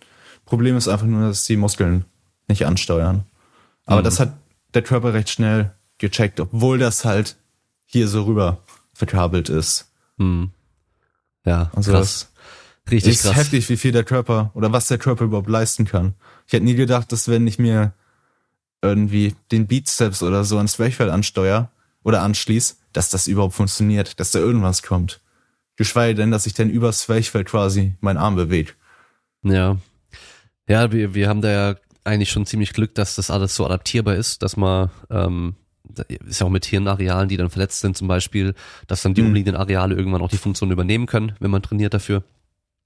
[0.47, 2.05] Problem ist einfach nur, dass die Muskeln
[2.47, 3.25] nicht ansteuern.
[3.87, 4.05] Aber Mhm.
[4.05, 4.35] das hat
[4.73, 7.37] der Körper recht schnell gecheckt, obwohl das halt
[7.87, 8.59] hier so rüber
[8.95, 9.91] verkabelt ist.
[10.17, 10.51] Mhm.
[11.45, 12.31] Ja, Also krass.
[12.89, 13.35] Richtig ist krass.
[13.37, 16.15] heftig, wie viel der Körper oder was der Körper überhaupt leisten kann.
[16.47, 17.93] Ich hätte nie gedacht, dass wenn ich mir
[18.81, 21.69] irgendwie den Bizeps oder so ans Zwerchfell ansteuere
[22.05, 25.21] oder anschließ, dass das überhaupt funktioniert, dass da irgendwas kommt.
[25.81, 28.73] Geschweige denn, dass ich dann übers Zwerchfell quasi meinen Arm bewege.
[29.43, 29.79] Ja.
[30.69, 34.15] Ja, wir, wir haben da ja eigentlich schon ziemlich Glück, dass das alles so adaptierbar
[34.15, 38.09] ist, dass man, ähm, da ist ja auch mit Hirnarealen, die dann verletzt sind zum
[38.09, 38.55] Beispiel,
[38.89, 39.29] dass dann die Mhm.
[39.29, 42.23] umliegenden Areale irgendwann auch die Funktion übernehmen können, wenn man trainiert dafür.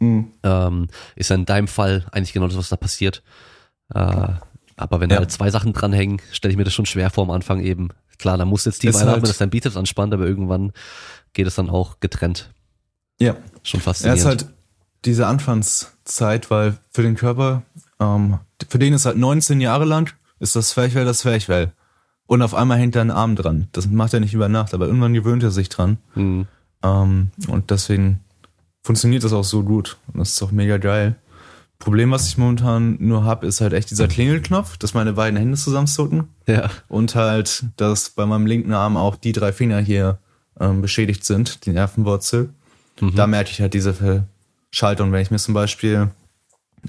[0.00, 3.22] Ähm, ist ja in deinem Fall eigentlich genau das, was da passiert.
[3.94, 4.28] Äh,
[4.76, 5.20] aber wenn da Ja.
[5.20, 7.88] halt zwei Sachen dranhängen, stelle ich mir das schon schwer vor am Anfang eben.
[8.18, 10.72] Klar, da musst du jetzt Ist einatmen, halt- dass dein Bizeps anspannt, aber irgendwann
[11.33, 12.52] geht es dann auch getrennt.
[13.20, 13.37] Ja.
[13.62, 14.20] Schon Er faszinierend.
[14.20, 14.46] ist halt
[15.05, 17.62] diese Anfangszeit, weil für den Körper,
[18.00, 21.72] ähm, für den ist halt 19 Jahre lang, ist das Zwerchfell das Zwerchfell.
[22.27, 23.68] Und auf einmal hängt da ein Arm dran.
[23.72, 25.98] Das macht er nicht über Nacht, aber irgendwann gewöhnt er sich dran.
[26.14, 26.46] Hm.
[26.83, 28.20] Ähm, und deswegen
[28.83, 29.98] funktioniert das auch so gut.
[30.12, 31.16] Und das ist auch mega geil.
[31.79, 35.59] Problem, was ich momentan nur habe, ist halt echt dieser Klingelknopf, dass meine beiden Hände
[35.59, 36.29] zusammenzucken.
[36.46, 36.70] Ja.
[36.88, 40.18] Und halt, dass bei meinem linken Arm auch die drei Finger hier
[40.59, 42.50] ähm, beschädigt sind, die Nervenwurzel.
[43.00, 43.14] Mhm.
[43.14, 45.12] Da merke ich halt diese Verschaltung.
[45.12, 46.11] Wenn ich mir zum Beispiel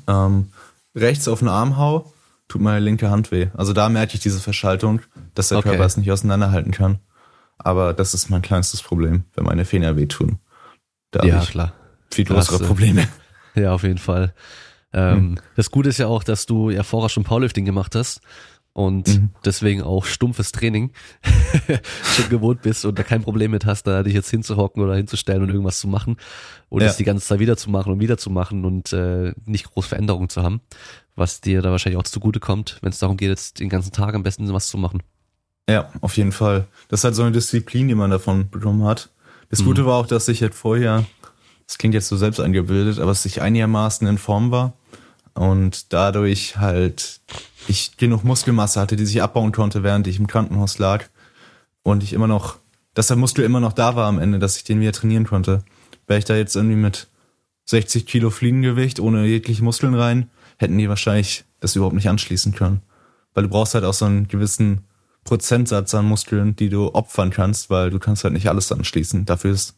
[0.07, 0.51] ähm,
[0.95, 2.11] rechts auf den Arm hau,
[2.47, 3.47] tut meine linke Hand weh.
[3.55, 5.01] Also da merke ich diese Verschaltung,
[5.33, 5.69] dass der Okay.
[5.69, 6.99] Körper es nicht auseinanderhalten kann.
[7.57, 10.39] Aber das ist mein kleinstes Problem, wenn meine Finger wehtun.
[11.11, 11.73] Da Ja, habe ich klar.
[12.11, 13.07] viel größere äh, Probleme.
[13.57, 14.33] Ja, auf jeden Fall.
[14.91, 18.19] Ähm, Das Gute ist ja auch, dass du ja vorher schon Powerlifting gemacht hast
[18.75, 19.29] und Mhm.
[19.45, 20.91] deswegen auch stumpfes Training
[22.15, 25.41] schon gewohnt bist und da kein Problem mit hast, da dich jetzt hinzuhocken oder hinzustellen
[25.43, 26.17] und irgendwas zu machen
[26.67, 26.87] und Ja.
[26.89, 29.85] es die ganze Zeit wieder zu machen und wieder zu machen und äh, nicht groß
[29.87, 30.59] Veränderungen zu haben,
[31.15, 34.13] was dir da wahrscheinlich auch zugute kommt, wenn es darum geht, jetzt den ganzen Tag
[34.13, 35.01] am besten was zu machen.
[35.69, 36.67] Ja, auf jeden Fall.
[36.89, 39.09] Das ist halt so eine Disziplin, die man davon bekommen hat.
[39.49, 39.65] Das Mhm.
[39.65, 41.05] Gute war auch, dass ich halt vorher,
[41.65, 44.73] das klingt jetzt so selbst eingebildet, aber dass ich einigermaßen in Form war
[45.35, 47.21] und dadurch halt
[47.67, 51.05] ich genug Muskelmasse hatte, die sich abbauen konnte, während ich im Krankenhaus lag
[51.83, 52.57] und ich immer noch,
[52.93, 55.63] dass der Muskel immer noch da war am Ende, dass ich den wieder trainieren konnte.
[56.07, 57.07] Wäre ich da jetzt irgendwie mit
[57.65, 62.81] 60 Kilo Fliegengewicht ohne jegliche Muskeln rein, hätten die wahrscheinlich das überhaupt nicht anschließen können.
[63.33, 64.85] Weil du brauchst halt auch so einen gewissen
[65.23, 69.25] Prozentsatz an Muskeln, die du opfern kannst, weil du kannst halt nicht alles anschließen.
[69.25, 69.75] Dafür ist,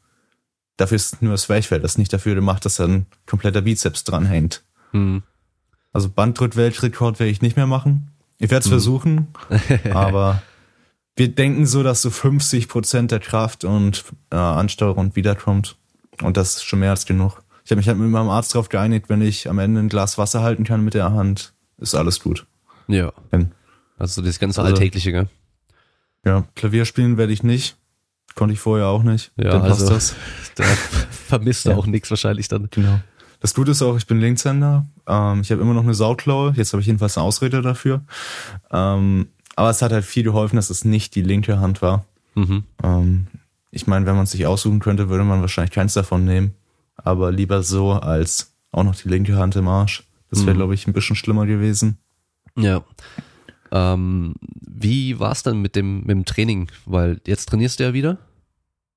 [0.76, 4.64] dafür ist nur das Zwerchfell, das nicht dafür gemacht, dass da ein kompletter Bizeps dranhängt.
[4.92, 5.24] Hm.
[5.98, 8.12] Also Banddrück-Weltrekord werde ich nicht mehr machen.
[8.38, 9.30] Ich werde es versuchen,
[9.96, 10.44] aber
[11.16, 15.76] wir denken so, dass so 50 Prozent der Kraft und äh, Ansteuerung wiederkommt.
[16.22, 17.42] Und das ist schon mehr als genug.
[17.66, 20.20] Ich habe mich halt mit meinem Arzt darauf geeinigt, wenn ich am Ende ein Glas
[20.20, 22.46] Wasser halten kann mit der Hand, ist alles gut.
[22.88, 23.12] Ja,
[23.98, 25.28] also das ganze Also- Alltägliche, gell?
[26.24, 27.76] ja, Klavier spielen werde ich nicht.
[28.36, 29.32] Konnte ich vorher auch nicht.
[29.36, 30.16] Ja, Dann passt also- das.
[30.54, 30.64] Da
[31.10, 31.76] vermisst du Ja.
[31.76, 32.68] auch nichts wahrscheinlich dann.
[32.70, 33.00] Genau.
[33.40, 34.86] Das Gute ist auch, ich bin Linkshänder.
[35.08, 36.54] Ähm, ich habe immer noch eine Sauklaue.
[36.56, 38.02] Jetzt habe ich jedenfalls eine Ausrede dafür.
[38.72, 42.06] Ähm, aber es hat halt viel geholfen, dass es nicht die linke Hand war.
[42.36, 42.64] Mhm.
[42.84, 43.28] Ähm,
[43.72, 46.54] ich meine, wenn man es sich aussuchen könnte, würde man wahrscheinlich keins davon nehmen.
[46.96, 50.04] Aber lieber so als auch noch die linke Hand im Arsch.
[50.30, 50.58] Das wäre, Mhm.
[50.58, 51.98] glaube ich, ein bisschen schlimmer gewesen.
[52.58, 52.84] Ja.
[53.72, 56.70] Ähm, wie war's dann mit dem, mit dem Training?
[56.86, 58.18] Weil jetzt trainierst du ja wieder.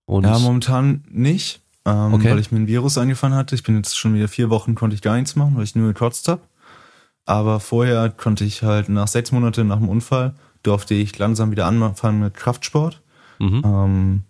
[0.09, 2.31] Ja, momentan nicht, ähm, Okay.
[2.31, 3.55] weil ich mir ein Virus angefangen hatte.
[3.55, 5.88] Ich bin jetzt schon wieder vier Wochen, konnte ich gar nichts machen, weil ich nur
[5.88, 6.40] gekotzt habe.
[7.27, 11.66] Aber vorher konnte ich halt nach sechs Monaten nach dem Unfall, durfte ich langsam wieder
[11.66, 13.01] anfangen mit Kraftsport.
[13.38, 13.62] mhm.
[13.64, 14.23] Ähm,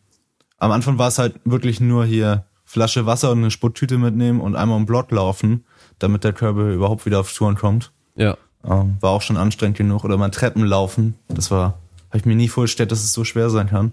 [0.59, 4.55] am Anfang war es halt wirklich nur hier Flasche Wasser und eine Sputtüte mitnehmen und
[4.57, 5.65] einmal im Block laufen,
[5.99, 7.93] damit der Körper überhaupt wieder auf Touren kommt.
[8.17, 8.37] ja.
[8.63, 10.05] Ähm, war auch schon anstrengend genug.
[10.05, 11.15] Oder mal Treppen laufen.
[11.29, 11.79] Das war,
[12.11, 13.93] habe ich mir nie vorgestellt, dass es so schwer sein kann.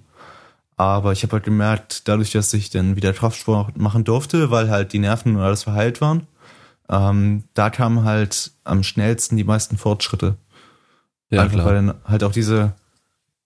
[0.78, 4.94] Aber ich habe halt gemerkt, dadurch, dass ich dann wieder Kraftsport machen durfte, weil halt
[4.94, 6.28] die Nerven und alles verheilt waren,
[6.88, 10.38] ähm, da kamen halt am schnellsten die meisten Fortschritte.
[11.30, 11.66] Ja, Einfach klar.
[11.66, 12.74] weil dann halt auch diese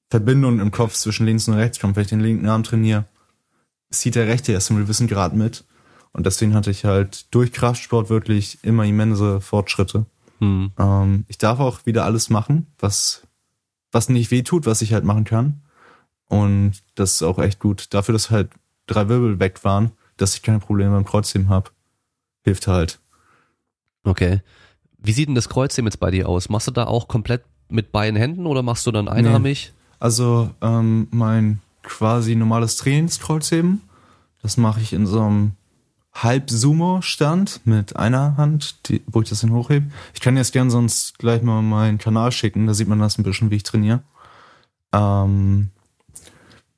[0.09, 1.95] Verbindung im Kopf zwischen links und rechts kommt.
[1.95, 3.05] Wenn ich den linken Arm trainiere,
[3.89, 5.63] zieht der rechte erst einem gewissen Grad mit.
[6.11, 10.05] Und deswegen hatte ich halt durch Kraftsport wirklich immer immense Fortschritte.
[10.39, 10.73] Mhm.
[10.77, 13.23] Ähm, ich darf auch wieder alles machen, was,
[13.93, 15.61] was nicht weh tut, was ich halt machen kann.
[16.31, 17.93] Und das ist auch echt gut.
[17.93, 18.51] Dafür, dass halt
[18.87, 21.71] drei Wirbel weg waren, dass ich keine Probleme beim Kreuzheben habe,
[22.45, 23.01] hilft halt.
[24.05, 24.39] Okay.
[24.97, 26.47] Wie sieht denn das Kreuzheben jetzt bei dir aus?
[26.47, 29.73] Machst du da auch komplett mit beiden Händen oder machst du dann einarmig?
[29.99, 33.81] Also ähm, mein quasi normales Trainingskreuzheben,
[34.41, 35.51] das mache ich in so einem
[36.13, 39.91] Halb-Sumo-Stand mit einer Hand, die, wo ich das hin hochhebe.
[40.13, 43.23] Ich kann jetzt gern sonst gleich mal meinen Kanal schicken, da sieht man das ein
[43.23, 44.01] bisschen, wie ich trainiere.
[44.93, 45.71] Ähm,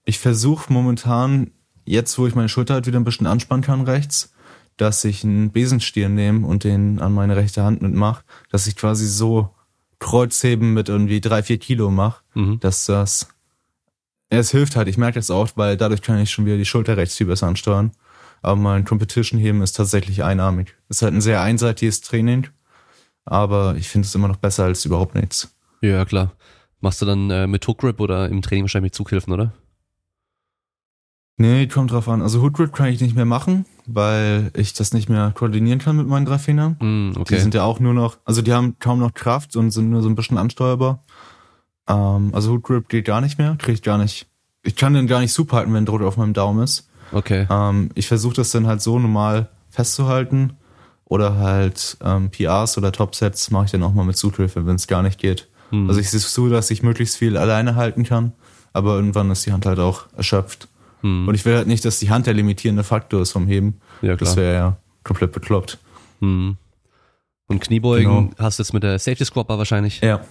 [0.05, 1.51] ich versuche momentan,
[1.85, 4.33] jetzt wo ich meine Schulter halt wieder ein bisschen anspannen kann rechts,
[4.77, 9.07] dass ich einen Besenstiel nehme und den an meine rechte Hand mitmache, dass ich quasi
[9.07, 9.49] so
[9.99, 12.59] Kreuzheben mit irgendwie drei, vier Kilo mache, Mhm.
[12.59, 13.29] dass das,
[14.29, 16.97] es hilft halt, ich merke das auch, weil dadurch kann ich schon wieder die Schulter
[16.97, 17.91] rechts viel besser ansteuern.
[18.41, 20.75] Aber mein Competition-Heben ist tatsächlich einarmig.
[20.89, 22.47] Ist halt ein sehr einseitiges Training,
[23.23, 25.55] aber ich finde es immer noch besser als überhaupt nichts.
[25.81, 26.33] Ja, klar.
[26.81, 29.53] Machst du dann äh, mit Hook Grip oder im Training wahrscheinlich mit Zughilfen, oder?
[31.37, 32.21] Nee, kommt drauf an.
[32.21, 35.97] Also Hood Grip kann ich nicht mehr machen, weil ich das nicht mehr koordinieren kann
[35.97, 36.77] mit meinen drei Fingern.
[36.79, 37.39] Die okay.
[37.39, 40.09] sind ja auch nur noch, also die haben kaum noch Kraft und sind nur so
[40.09, 41.03] ein bisschen ansteuerbar.
[41.87, 44.27] Ähm, also Hood Grip geht gar nicht mehr, kriege ich gar nicht.
[44.61, 46.87] Ich kann den gar nicht super halten, wenn Druck auf meinem Daumen ist.
[47.11, 47.47] okay.
[47.49, 50.53] Ähm, ich versuche das dann halt so normal festzuhalten.
[51.05, 54.87] Oder halt ähm, PRs oder Topsets mache ich dann auch mal mit Zughilfe, wenn es
[54.87, 55.47] gar nicht geht.
[55.69, 55.87] Hm.
[55.87, 58.31] Also ich sehe so, dass ich möglichst viel alleine halten kann,
[58.71, 60.69] aber irgendwann ist die Hand halt auch erschöpft.
[61.03, 61.27] Hm.
[61.27, 63.79] Und ich will halt nicht, dass die Hand der limitierende Faktor ist vom Heben.
[64.01, 64.17] Ja, klar.
[64.17, 65.77] Das wäre ja komplett bekloppt.
[66.19, 66.57] Hm.
[67.47, 68.31] Und Kniebeugen Genau.
[68.39, 70.01] hast du jetzt mit der Safety Squat Bar wahrscheinlich.
[70.01, 70.21] Ja.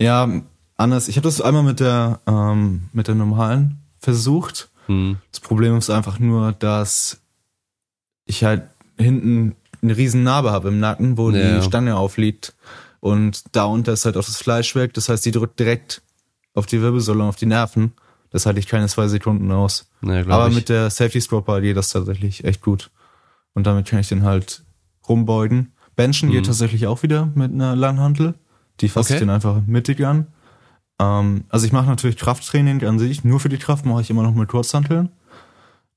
[0.00, 0.28] Ja,
[0.76, 1.08] anders.
[1.08, 4.68] Ich habe das einmal mit der ähm, mit der normalen versucht.
[4.86, 5.16] Hm.
[5.32, 7.20] Das Problem ist einfach nur, dass
[8.26, 8.62] ich halt
[8.98, 11.56] hinten eine riesen Narbe habe im Nacken, wo Ja.
[11.58, 12.54] die Stange aufliegt.
[13.00, 14.92] Und da unter ist halt auch das Fleisch weg.
[14.94, 16.02] Das heißt, die drückt direkt
[16.54, 17.92] auf die Wirbelsäule und auf die Nerven.
[18.30, 19.90] Das halte ich keine zwei Sekunden aus.
[20.02, 20.54] Ja, glaub Aber ich.
[20.54, 22.90] mit der Safety Squat Bar geht das tatsächlich echt gut.
[23.54, 24.64] Und damit kann ich den halt
[25.08, 25.72] rumbeugen.
[25.96, 28.34] Benchen geht tatsächlich auch wieder mit einer Langhantel.
[28.80, 29.26] Die fasse ich Okay.
[29.26, 30.28] dann einfach mittig an.
[31.00, 33.24] Ähm, also ich mache natürlich Krafttraining an sich.
[33.24, 35.08] Nur für die Kraft mache ich immer noch mit Kurzhanteln.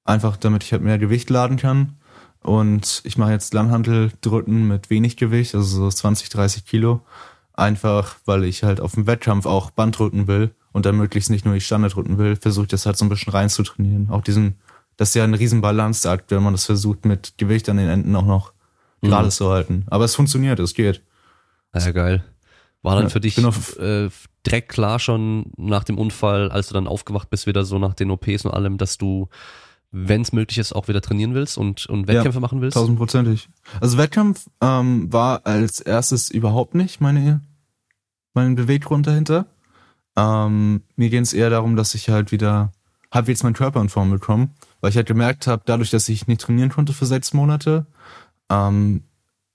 [0.05, 1.97] Einfach damit ich halt mehr Gewicht laden kann.
[2.41, 7.01] Und ich mache jetzt Langhanteldrücken mit wenig Gewicht, also so 20, 30 Kilo.
[7.53, 11.45] Einfach, weil ich halt auf dem Wettkampf auch Band drücken will und dann möglichst nicht
[11.45, 14.09] nur die Stange drücken will, versuche ich das halt so ein bisschen rein zu trainieren.
[14.09, 14.55] Auch diesen,
[14.97, 18.15] das ist ja ein riesen Balanceakt, wenn man das versucht, mit Gewicht an den Enden
[18.15, 18.53] auch noch
[19.01, 19.85] gerade zu halten.
[19.89, 21.01] Aber es funktioniert, es geht.
[21.73, 22.23] Ja, geil.
[22.83, 24.09] War dann Ja, für dich äh,
[24.45, 28.09] direkt klar schon nach dem Unfall, als du dann aufgewacht bist, wieder so nach den
[28.09, 29.29] OPs und allem, dass du,
[29.91, 32.75] wenn es möglich ist, auch wieder trainieren willst und, und Wettkämpfe machen willst?
[32.75, 33.49] Tausendprozentig.
[33.79, 37.41] Also Wettkampf ähm, war als erstes überhaupt nicht meine,
[38.33, 39.45] mein Beweggrund dahinter.
[40.15, 42.71] Ähm, mir ging es eher darum, dass ich halt wieder
[43.11, 46.41] halbwegs meinen Körper in Form bekomme, weil ich halt gemerkt habe, dadurch, dass ich nicht
[46.41, 47.85] trainieren konnte für sechs Monate,
[48.49, 49.03] ähm,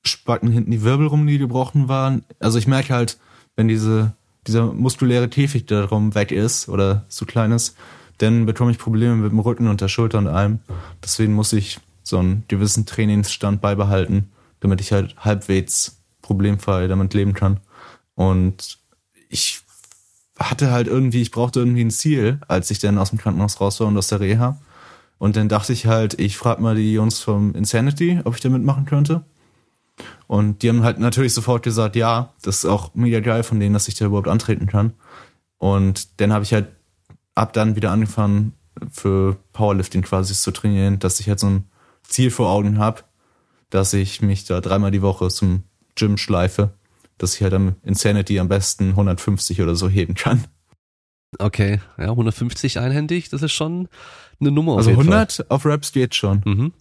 [0.04, 2.24] spacken hinten die Wirbel rum, die gebrochen waren.
[2.38, 3.18] Also ich merke halt,
[3.56, 4.14] wenn diese
[4.46, 7.76] dieser muskuläre Käfig drum weg ist oder zu klein ist,
[8.18, 10.60] dann bekomme ich Probleme mit dem Rücken und der Schulter und allem.
[11.02, 17.34] Deswegen muss ich so einen gewissen Trainingsstand beibehalten, damit ich halt halbwegs problemfrei damit leben
[17.34, 17.60] kann.
[18.14, 18.78] Und
[19.28, 19.60] ich
[20.38, 23.80] hatte halt irgendwie, ich brauchte irgendwie ein Ziel, als ich dann aus dem Krankenhaus raus
[23.80, 24.58] war und aus der Reha.
[25.18, 28.50] Und dann dachte ich halt, ich frage mal die Jungs vom Insanity, ob ich da
[28.50, 29.24] mitmachen könnte.
[30.26, 33.72] Und die haben halt natürlich sofort gesagt, ja, das ist auch mega geil von denen,
[33.72, 34.92] dass ich da überhaupt antreten kann.
[35.58, 36.68] Und dann habe ich halt
[37.34, 38.52] ab dann wieder angefangen,
[38.90, 41.64] für Powerlifting quasi zu trainieren, dass ich halt so ein
[42.02, 43.02] Ziel vor Augen habe,
[43.70, 45.62] dass ich mich da dreimal die Woche zum
[45.94, 46.74] Gym schleife,
[47.18, 50.44] dass ich halt am Insanity am besten 150 oder so heben kann.
[51.38, 53.88] Okay, ja, 150 einhändig, das ist schon
[54.40, 56.42] eine Nummer auf Also jeden 100 auf Raps geht schon.
[56.42, 56.54] Fall.
[56.54, 56.72] Mhm.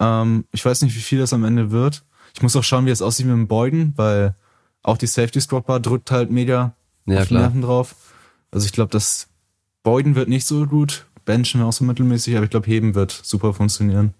[0.00, 2.04] Ähm, ich weiß nicht, wie viel das am Ende wird.
[2.34, 4.34] Ich muss auch schauen, wie es aussieht mit dem Beugen, weil
[4.82, 6.74] auch die Safety Squat Bar drückt halt mega
[7.06, 7.34] Ja, auf die.
[7.34, 7.94] Nerven drauf.
[8.50, 9.28] Also ich glaube, das
[9.82, 13.54] Beugen wird nicht so gut, Benchen auch so mittelmäßig, aber ich glaube, Heben wird super
[13.54, 14.14] funktionieren.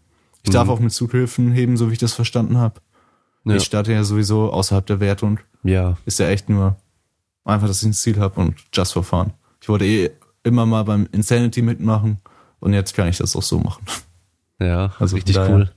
[0.45, 0.71] Ich darf Mhm.
[0.71, 2.81] auch mit Zughilfen heben, so wie ich das verstanden habe.
[3.45, 3.57] Ja.
[3.57, 5.41] Ich starte ja sowieso außerhalb der Wertung.
[5.65, 6.77] Ja, Ist ja echt nur
[7.45, 9.33] einfach, dass ich ein Ziel habe und just for fun.
[9.61, 10.11] Ich wollte eh
[10.45, 12.19] immer mal beim Insanity mitmachen
[12.61, 13.85] und jetzt kann ich das auch so machen.
[14.61, 15.73] ja, Also richtig daher- cool.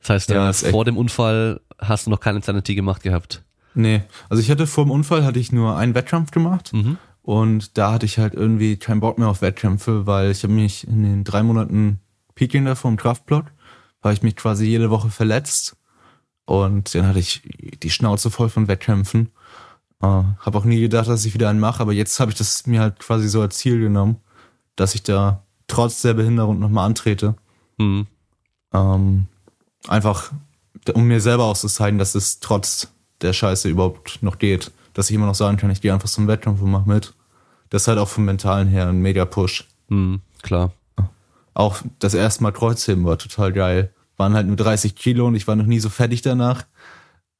[0.00, 3.02] Das heißt, Ja, äh, ist echt- vor dem Unfall hast du noch keine Insanity gemacht
[3.02, 3.42] gehabt.
[3.74, 6.98] Nee, also ich hatte vor dem Unfall hatte ich nur einen Wettkampf gemacht Mhm.
[7.22, 10.86] und da hatte ich halt irgendwie keinen Bock mehr auf Wettkämpfe, weil ich habe mich
[10.86, 12.00] in den drei Monaten
[12.34, 13.46] Peking da vom Kraftblock,
[14.02, 15.76] habe ich mich quasi jede Woche verletzt
[16.52, 17.40] und dann hatte ich
[17.82, 19.30] die Schnauze voll von Wettkämpfen.
[20.02, 22.66] Äh, habe auch nie gedacht, dass ich wieder einen mache, aber jetzt habe ich das
[22.66, 24.16] mir halt quasi so als Ziel genommen,
[24.76, 27.36] dass ich da trotz der Behinderung nochmal antrete.
[27.78, 28.06] Mhm.
[28.74, 29.28] Ähm,
[29.88, 30.30] einfach,
[30.92, 32.88] um mir selber auch zu zeigen, dass es trotz
[33.22, 34.72] der Scheiße überhaupt noch geht.
[34.92, 37.14] Dass ich immer noch sagen kann, ich gehe einfach zum Wettkampf und mach mit.
[37.70, 39.66] Das ist halt auch vom Mentalen her ein mega Push.
[39.88, 40.20] Mhm.
[40.42, 40.72] Klar.
[41.54, 43.94] Auch das erste Mal Kreuzheben war total geil.
[44.22, 46.64] Waren halt nur 30 Kilo und ich war noch nie so fertig danach.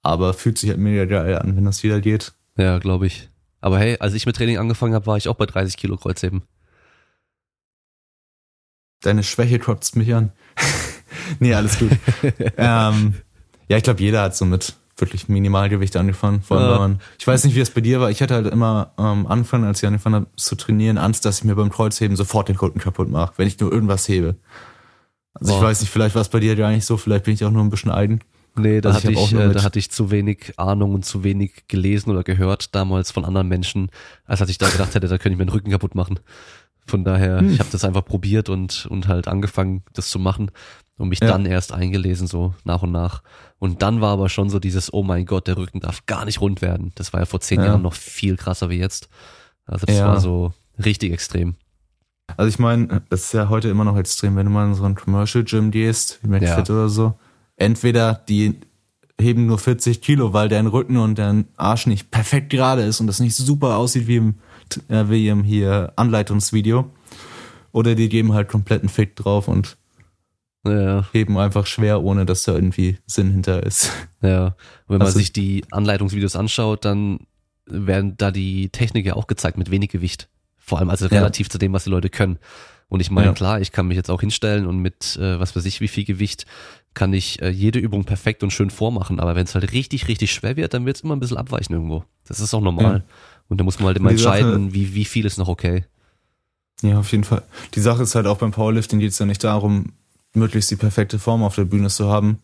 [0.02, 2.32] Aber fühlt sich halt mega geil an, wenn das wieder geht.
[2.56, 3.30] Ja, glaube ich.
[3.60, 6.42] Aber hey, als ich mit Training angefangen habe, war ich auch bei 30 Kilo Kreuzheben.
[9.00, 10.32] Deine Schwäche kotzt mich an.
[11.38, 11.90] nee, alles gut.
[12.56, 13.14] ähm,
[13.68, 16.42] ja, ich glaube, jeder hat so mit wirklich Minimalgewicht angefangen.
[16.42, 16.98] Vor allem, Ja.
[17.16, 18.10] ich weiß nicht, wie es bei dir war.
[18.10, 21.44] Ich hatte halt immer am Anfang, als ich angefangen habe zu trainieren, Angst, dass ich
[21.44, 24.34] mir beim Kreuzheben sofort den Rücken kaputt mache, wenn ich nur irgendwas hebe.
[25.34, 25.66] Also ich Boah.
[25.66, 27.62] weiß nicht, vielleicht war es bei dir gar nicht so, vielleicht bin ich auch nur
[27.62, 28.20] ein bisschen eigen.
[28.54, 31.04] Nee, da, Also ich hatte ich, nur äh, da hatte ich zu wenig Ahnung und
[31.06, 33.90] zu wenig gelesen oder gehört damals von anderen Menschen,
[34.26, 36.20] als dass ich da gedacht hätte, da könnte ich mir den Rücken kaputt machen.
[36.86, 37.50] Von daher, Hm.
[37.54, 40.50] ich habe das einfach probiert und, und halt angefangen, das zu machen
[40.98, 41.28] und mich Ja.
[41.28, 43.22] dann erst eingelesen, so nach und nach.
[43.58, 46.40] Und dann war aber schon so dieses, oh mein Gott, der Rücken darf gar nicht
[46.42, 46.92] rund werden.
[46.96, 47.66] Das war ja vor zehn Ja.
[47.68, 49.08] Jahren noch viel krasser wie jetzt.
[49.64, 50.08] Also das Ja.
[50.08, 50.52] war so
[50.84, 51.54] richtig extrem.
[52.36, 54.84] Also ich meine, das ist ja heute immer noch extrem, wenn du mal in so
[54.84, 57.14] ein Commercial Gym gehst, wie McFit oder so.
[57.56, 58.60] Entweder die
[59.20, 63.06] heben nur 40 Kilo, weil dein Rücken und dein Arsch nicht perfekt gerade ist und
[63.06, 64.34] das nicht super aussieht wie im,
[64.88, 66.90] äh, wie im hier Anleitungsvideo.
[67.72, 69.76] Oder die geben halt kompletten Fick drauf und
[70.66, 73.90] Ja, heben einfach schwer, ohne dass da irgendwie Sinn hinter ist.
[74.22, 74.46] ja.
[74.46, 74.54] Und
[74.88, 77.20] wenn man Also- sich die Anleitungsvideos anschaut, dann
[77.66, 80.28] werden da die Technik ja auch gezeigt mit wenig Gewicht.
[80.64, 81.18] Vor allem also Ja.
[81.18, 82.38] relativ zu dem, was die Leute können.
[82.88, 83.32] Und ich meine, Ja.
[83.32, 86.04] klar, ich kann mich jetzt auch hinstellen und mit äh, was weiß ich wie viel
[86.04, 86.46] Gewicht
[86.94, 89.18] kann ich äh, jede Übung perfekt und schön vormachen.
[89.18, 91.72] Aber wenn es halt richtig, richtig schwer wird, dann wird es immer ein bisschen abweichen
[91.72, 92.04] irgendwo.
[92.28, 92.96] Das ist auch normal.
[92.98, 93.14] Ja.
[93.48, 95.84] Und da muss man halt immer Die Sache- entscheiden, wie, wie viel ist noch okay.
[96.82, 97.42] Ja, auf jeden Fall.
[97.74, 99.92] Die Sache ist halt auch beim Powerlifting geht es ja nicht darum,
[100.34, 102.38] möglichst die perfekte Form auf der Bühne zu haben,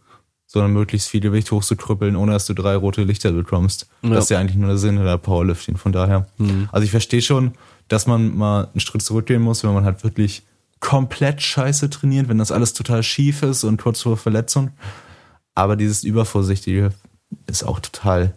[0.47, 3.87] sondern möglichst viel Gewicht hochzukrüppeln, ohne dass du drei rote Lichter bekommst.
[4.03, 4.11] Ja.
[4.11, 5.77] Das ist ja eigentlich nur der Sinn der Powerlifting.
[5.77, 6.27] Von daher.
[6.39, 6.69] Mhm.
[6.73, 7.53] Also ich verstehe schon,
[7.89, 10.43] dass man mal einen Schritt zurückgehen muss, wenn man halt wirklich
[10.81, 14.71] komplett scheiße trainiert, wenn das alles total schief ist und kurz vor Verletzung.
[15.55, 16.93] Aber dieses Übervorsichtige
[17.47, 18.35] ist auch total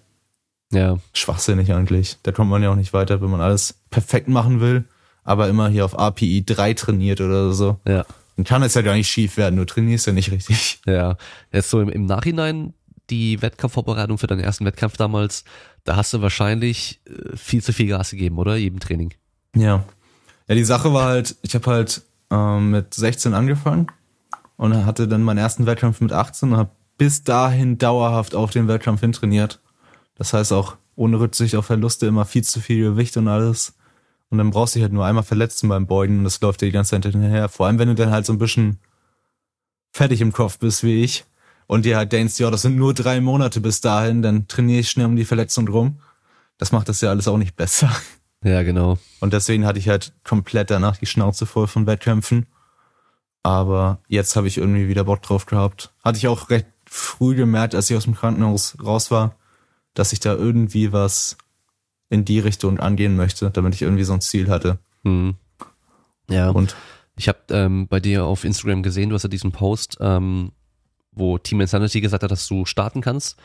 [0.74, 2.18] Ja, schwachsinnig eigentlich.
[2.24, 4.86] Da kommt man ja auch nicht weiter, wenn man alles perfekt machen will,
[5.24, 7.80] aber immer hier auf API 3 trainiert oder so.
[7.88, 8.06] ja.
[8.38, 10.80] Dann kann es ja gar nicht schief werden, du trainierst ja nicht richtig.
[10.88, 11.18] Ja,
[11.52, 12.74] jetzt so im, im Nachhinein
[13.10, 15.44] die Wettkampfvorbereitung für deinen ersten Wettkampf damals,
[15.84, 18.56] da hast du wahrscheinlich äh, viel zu viel Gas gegeben, oder?
[18.56, 19.14] Jedem Training.
[19.56, 19.84] Ja.
[20.48, 23.88] Ja, die Sache war halt, ich habe halt ähm, mit 16 angefangen
[24.58, 28.68] und hatte dann meinen ersten Wettkampf mit 18 und habe bis dahin dauerhaft auf den
[28.68, 29.60] Wettkampf hin trainiert.
[30.16, 33.74] Das heißt auch ohne Rücksicht auf Verluste immer viel zu viel Gewicht und alles.
[34.30, 36.68] Und dann brauchst du dich halt nur einmal verletzen beim Beugen und das läuft dir
[36.68, 37.50] die ganze Zeit hinterher.
[37.50, 38.80] Vor allem, wenn du dann halt so ein bisschen
[39.92, 41.26] fertig im Kopf bist wie ich
[41.68, 44.90] und dir halt denkst, ja, das sind nur drei Monate bis dahin, dann trainiere ich
[44.90, 46.00] schnell um die Verletzung rum.
[46.58, 47.92] Das macht das ja alles auch nicht besser.
[48.44, 48.98] Ja, genau.
[49.20, 52.48] Und deswegen hatte ich halt komplett danach die Schnauze voll von Wettkämpfen.
[53.44, 55.94] Aber jetzt habe ich irgendwie wieder Bock drauf gehabt.
[56.04, 59.36] Hatte ich auch recht früh gemerkt, als ich aus dem Krankenhaus raus war,
[59.94, 61.38] dass ich da irgendwie was
[62.10, 64.80] in die Richtung angehen möchte, damit ich irgendwie so ein Ziel hatte.
[65.04, 65.36] Hm.
[66.30, 66.76] Ja, Und
[67.16, 70.52] ich habe ähm, bei dir auf Instagram gesehen, du hast ja diesen Post, ähm,
[71.12, 73.38] wo Team Insanity gesagt hat, dass du starten kannst.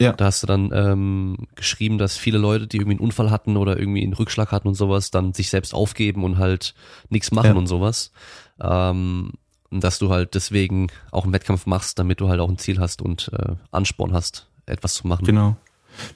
[0.00, 0.12] Ja.
[0.12, 3.78] Da hast du dann ähm, geschrieben, dass viele Leute, die irgendwie einen Unfall hatten oder
[3.78, 6.74] irgendwie einen Rückschlag hatten und sowas, dann sich selbst aufgeben und halt
[7.08, 7.54] nichts machen Ja.
[7.54, 8.12] und sowas.
[8.60, 9.32] Ähm,
[9.70, 12.78] und dass du halt deswegen auch einen Wettkampf machst, damit du halt auch ein Ziel
[12.78, 15.26] hast und äh, Ansporn hast, etwas zu machen.
[15.26, 15.56] Genau.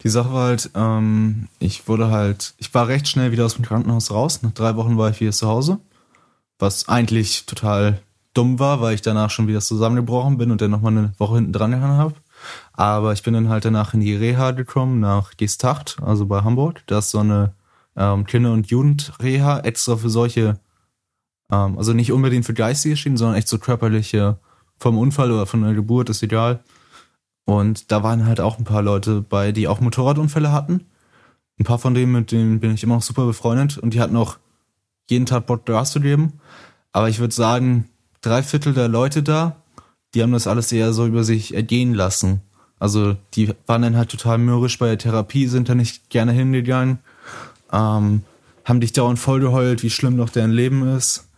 [0.05, 3.65] Die Sache war halt, ähm, ich wurde halt, ich war recht schnell wieder aus dem
[3.65, 4.43] Krankenhaus raus.
[4.43, 5.79] Nach drei Wochen war ich wieder zu Hause.
[6.61, 8.01] Was eigentlich total
[8.33, 11.53] dumm war, weil ich danach schon wieder zusammengebrochen bin und dann nochmal eine Woche hinten
[11.53, 12.15] dran gehangen habe.
[12.73, 16.83] Aber ich bin dann halt danach in die Reha gekommen, nach Gestacht, also bei Hamburg.
[16.87, 17.55] Da ist so eine
[17.97, 20.59] ähm, Kinder- und Jugendreha extra für solche,
[21.51, 24.39] ähm, also nicht unbedingt für geistige Schäden, sondern echt so körperliche,
[24.79, 26.65] vom Unfall oder von der Geburt, ist egal.
[27.45, 30.87] Und da waren halt auch ein paar Leute bei, die auch Motorradunfälle hatten.
[31.59, 34.17] Ein paar von denen, mit denen bin ich immer noch super befreundet und die hatten
[34.17, 34.39] auch
[35.09, 36.41] jeden Tag Bock Gas zu geben.
[36.93, 37.89] Aber ich würde sagen,
[38.21, 39.62] drei Viertel der Leute da,
[40.15, 42.41] die haben das alles eher so über sich ergehen lassen.
[42.79, 46.99] Also die waren dann halt total mürrisch bei der Therapie, sind da nicht gerne hingegangen,
[47.73, 48.23] ähm,
[48.65, 51.29] haben dich dauernd vollgeheult, wie schlimm doch deren Leben ist.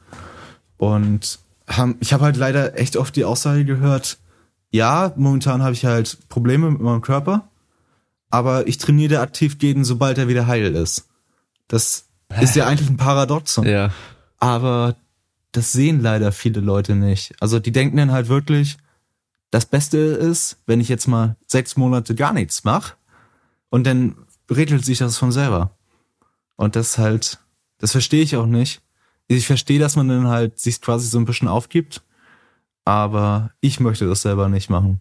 [0.79, 4.19] Und haben, ich habe halt leider echt oft die Aussage gehört,
[4.71, 7.49] ja, momentan habe ich halt Probleme mit meinem Körper,
[8.31, 11.07] aber ich trainiere aktiv gegen, sobald er wieder heil ist.
[11.69, 12.07] Das
[12.41, 13.67] ist ja eigentlich ein Paradoxon.
[13.67, 13.91] Ja,
[14.41, 14.97] Aber
[15.55, 17.41] das sehen leider viele Leute nicht.
[17.41, 18.77] Also die denken dann halt wirklich,
[19.51, 22.95] das Beste ist, wenn ich jetzt mal sechs Monate gar nichts mache
[23.71, 24.17] und dann
[24.51, 25.71] regelt sich das von selber.
[26.57, 27.39] Und das halt,
[27.79, 28.83] das verstehe ich auch nicht.
[29.29, 32.03] Ich verstehe, dass man dann halt sich quasi so ein bisschen aufgibt,
[32.85, 35.01] aber ich möchte das selber nicht machen,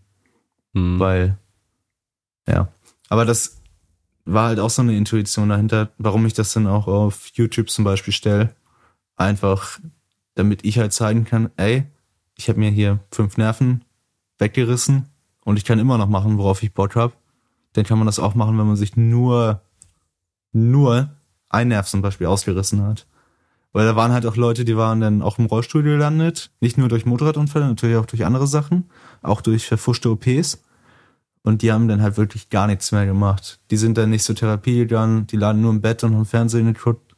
[0.75, 0.99] hm.
[0.99, 1.37] weil,
[2.47, 2.71] ja.
[3.09, 3.59] Aber das
[4.25, 7.83] war halt auch so eine Intuition dahinter, warum ich das dann auch auf YouTube zum
[7.83, 8.55] Beispiel stelle.
[9.15, 9.79] Einfach,
[10.35, 11.85] damit ich halt zeigen kann, ey,
[12.35, 13.85] ich habe mir hier fünf Nerven
[14.39, 15.09] weggerissen
[15.45, 17.13] und ich kann immer noch machen, worauf ich Bock hab.
[17.73, 19.61] Dann kann man das auch machen, wenn man sich nur,
[20.51, 21.11] nur
[21.49, 23.07] ein Nerv zum Beispiel ausgerissen hat.
[23.71, 26.51] Weil da waren halt auch Leute, die waren dann auch im Rollstuhl gelandet.
[26.61, 28.89] Nicht nur durch Motorradunfälle, natürlich auch durch andere Sachen.
[29.23, 30.63] Auch durch verfuschte OPs.
[31.41, 33.59] Und die haben dann halt wirklich gar nichts mehr gemacht.
[33.71, 36.71] Die sind dann nicht zur Therapie gegangen, die lagen nur im Bett und haben Fernsehen
[36.71, 37.15] geguckt.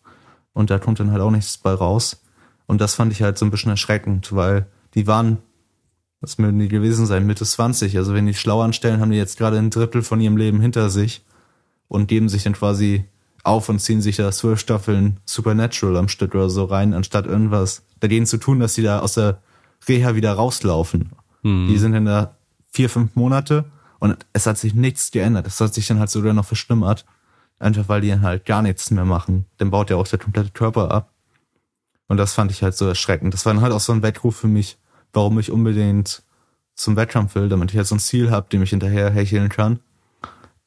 [0.53, 2.23] Und da kommt dann halt auch nichts bei raus.
[2.67, 5.37] Und das fand ich halt so ein bisschen erschreckend, weil die waren,
[6.21, 7.97] was mögen die gewesen sein, Mitte 20.
[7.97, 10.89] Also wenn die schlau anstellen, haben die jetzt gerade ein Drittel von ihrem Leben hinter
[10.89, 11.23] sich
[11.87, 13.05] und geben sich dann quasi
[13.43, 17.83] auf und ziehen sich da zwölf Staffeln Supernatural am Stück oder so rein, anstatt irgendwas
[17.99, 19.39] dagegen zu tun, dass sie da aus der
[19.87, 21.11] Reha wieder rauslaufen.
[21.43, 21.67] Hm.
[21.67, 22.35] Die sind dann da
[22.71, 23.65] vier, fünf Monate
[23.99, 25.47] und es hat sich nichts geändert.
[25.47, 27.05] Es hat sich dann halt sogar noch verschlimmert.
[27.57, 29.45] Einfach weil die dann halt gar nichts mehr machen.
[29.57, 31.11] Dann baut ja auch der komplette Körper ab.
[32.07, 33.33] Und das fand ich halt so erschreckend.
[33.33, 34.77] Das war dann halt auch so ein Weckruf für mich,
[35.13, 36.23] warum ich unbedingt
[36.75, 39.79] zum Wettkampf will, damit ich halt so ein Ziel habe, dem ich hinterher hecheln kann.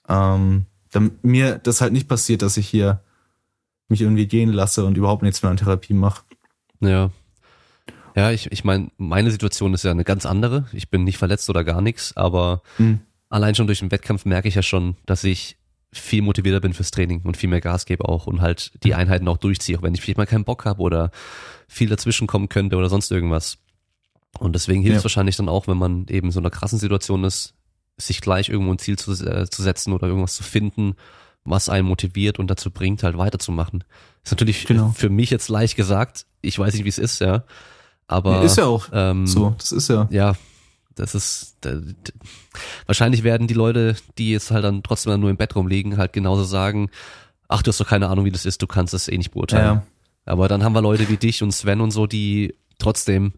[0.09, 3.03] Ähm, damit mir das halt nicht passiert, dass ich hier
[3.89, 6.23] mich irgendwie gehen lasse und überhaupt nichts mehr an Therapie mache.
[6.81, 7.11] Ja.
[8.17, 10.67] Ja, ich, ich meine, meine Situation ist ja eine ganz andere.
[10.73, 13.01] Ich bin nicht verletzt oder gar nichts, aber Mhm.
[13.29, 15.58] allein schon durch den Wettkampf merke ich ja schon, dass ich
[15.93, 19.27] viel motivierter bin fürs Training und viel mehr Gas gebe auch und halt die Einheiten
[19.29, 21.11] auch durchziehe, auch wenn ich vielleicht mal keinen Bock habe oder
[21.67, 23.59] viel dazwischen kommen könnte oder sonst irgendwas.
[24.39, 25.05] Und deswegen hilft es Ja.
[25.05, 27.55] wahrscheinlich dann auch, wenn man eben so in einer krassen Situation ist,
[27.97, 30.95] sich gleich irgendwo ein Ziel zu, äh, zu setzen oder irgendwas zu finden,
[31.45, 33.83] was einen motiviert und dazu bringt, halt weiterzumachen.
[34.23, 34.91] Ist natürlich Genau.
[34.95, 36.27] für mich jetzt leicht gesagt.
[36.43, 37.45] Ich weiß nicht, wie es ist, ja.
[38.07, 40.07] Aber ist ja auch ähm, so, das ist ja.
[40.11, 40.35] ja,
[40.99, 41.81] das ist da-
[42.87, 46.45] wahrscheinlich werden die Leute, die jetzt halt dann trotzdem nur im Bett rumliegen, halt genauso
[46.45, 46.91] sagen,
[47.49, 49.65] ach, du hast doch keine Ahnung, wie das ist, du kannst es eh nicht beurteilen.
[49.77, 49.87] Ja.
[50.27, 53.33] Aber dann haben wir Leute wie dich und Sven und so, die trotzdem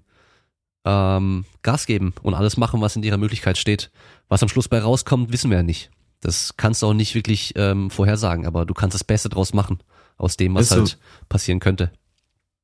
[0.85, 3.91] ähm, Gas geben und alles machen, was in ihrer Möglichkeit steht.
[4.29, 5.91] Was am Schluss bei rauskommt, wissen wir ja nicht.
[6.21, 9.79] Das kannst du auch nicht wirklich ähm, vorhersagen, aber du kannst das Beste draus machen
[10.17, 10.77] aus dem, was Ist so.
[10.77, 10.99] halt
[11.29, 11.91] passieren könnte.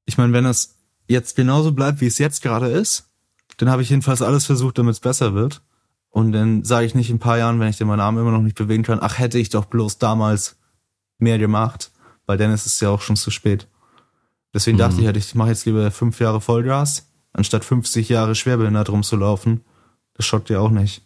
[0.04, 0.76] Ich meine, wenn das
[1.08, 3.08] jetzt genauso bleibt, wie es jetzt gerade ist,
[3.58, 5.62] dann habe ich jedenfalls alles versucht, damit es besser wird.
[6.10, 8.30] Und dann sage ich nicht in ein paar Jahren, wenn ich den meinen Arm immer
[8.30, 10.56] noch nicht bewegen kann, ach, hätte ich doch bloß damals
[11.18, 11.90] mehr gemacht,
[12.26, 13.68] weil dann ist es ja auch schon zu spät.
[14.54, 15.00] Deswegen dachte Mhm.
[15.00, 19.62] ich halt, ich mache jetzt lieber fünf Jahre Vollgas, anstatt 50 Jahre schwerbehindert rumzulaufen.
[20.14, 21.02] Das schockt ja auch nicht.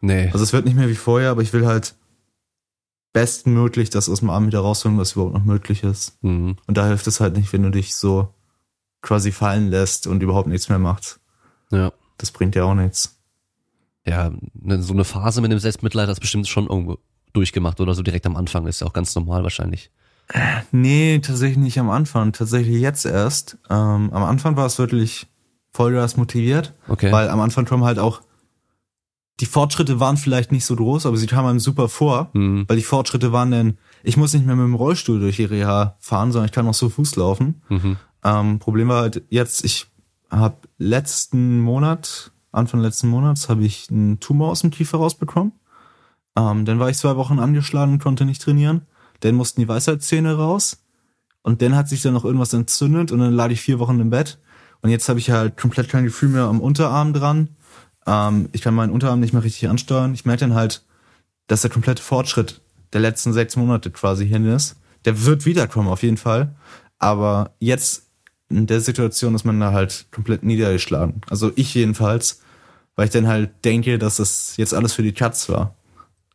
[0.00, 0.30] Nee.
[0.32, 1.94] Also es wird nicht mehr wie vorher, aber ich will halt
[3.12, 6.16] bestmöglich das aus dem Arm wieder rausholen, was überhaupt noch möglich ist.
[6.22, 6.56] Mhm.
[6.66, 8.28] Und da hilft es halt nicht, wenn du dich so
[9.02, 11.20] quasi fallen lässt und überhaupt nichts mehr machst.
[11.74, 11.92] Ja.
[12.18, 13.18] Das bringt dir auch nichts.
[14.06, 16.98] ja, ne, so eine Phase mit dem Selbstmitleid hast du bestimmt schon irgendwo
[17.32, 19.90] durchgemacht oder so direkt am Anfang ist ja auch ganz normal wahrscheinlich.
[20.72, 22.32] Nee, tatsächlich nicht am Anfang.
[22.32, 23.58] Tatsächlich jetzt erst.
[23.68, 25.26] Ähm, am Anfang war es wirklich
[25.72, 27.10] Vollgas motiviert, Okay.
[27.12, 28.22] weil am Anfang kommen halt auch
[29.40, 32.66] die Fortschritte waren vielleicht nicht so groß, aber sie kamen einem super vor, Mhm.
[32.68, 35.96] weil die Fortschritte waren dann, ich muss nicht mehr mit dem Rollstuhl durch die Reha
[35.98, 37.60] fahren, sondern ich kann auch so Fuß laufen.
[37.68, 37.96] Mhm.
[38.22, 39.86] Ähm, Problem war halt jetzt, ich
[40.38, 45.52] habe letzten Monat, Anfang letzten Monats, habe ich einen Tumor aus dem Kiefer rausbekommen.
[46.36, 48.82] Ähm, dann war ich zwei Wochen angeschlagen und konnte nicht trainieren.
[49.20, 50.84] Dann mussten die Weisheitszähne raus.
[51.42, 54.10] Und dann hat sich dann noch irgendwas entzündet und dann lag ich vier Wochen im
[54.10, 54.38] Bett.
[54.80, 57.50] Und jetzt habe ich halt komplett kein Gefühl mehr am Unterarm dran.
[58.06, 60.14] Ähm, ich kann meinen Unterarm nicht mehr richtig ansteuern.
[60.14, 60.84] Ich merke dann halt,
[61.46, 62.62] dass der komplette Fortschritt
[62.92, 64.76] der letzten sechs Monate quasi hin ist.
[65.04, 66.54] Der wird wiederkommen, auf jeden Fall.
[66.98, 68.03] Aber jetzt
[68.48, 71.22] in der Situation ist man da halt komplett niedergeschlagen.
[71.28, 72.40] Also ich jedenfalls,
[72.96, 75.74] weil ich dann halt denke, dass das jetzt alles für die Katz war.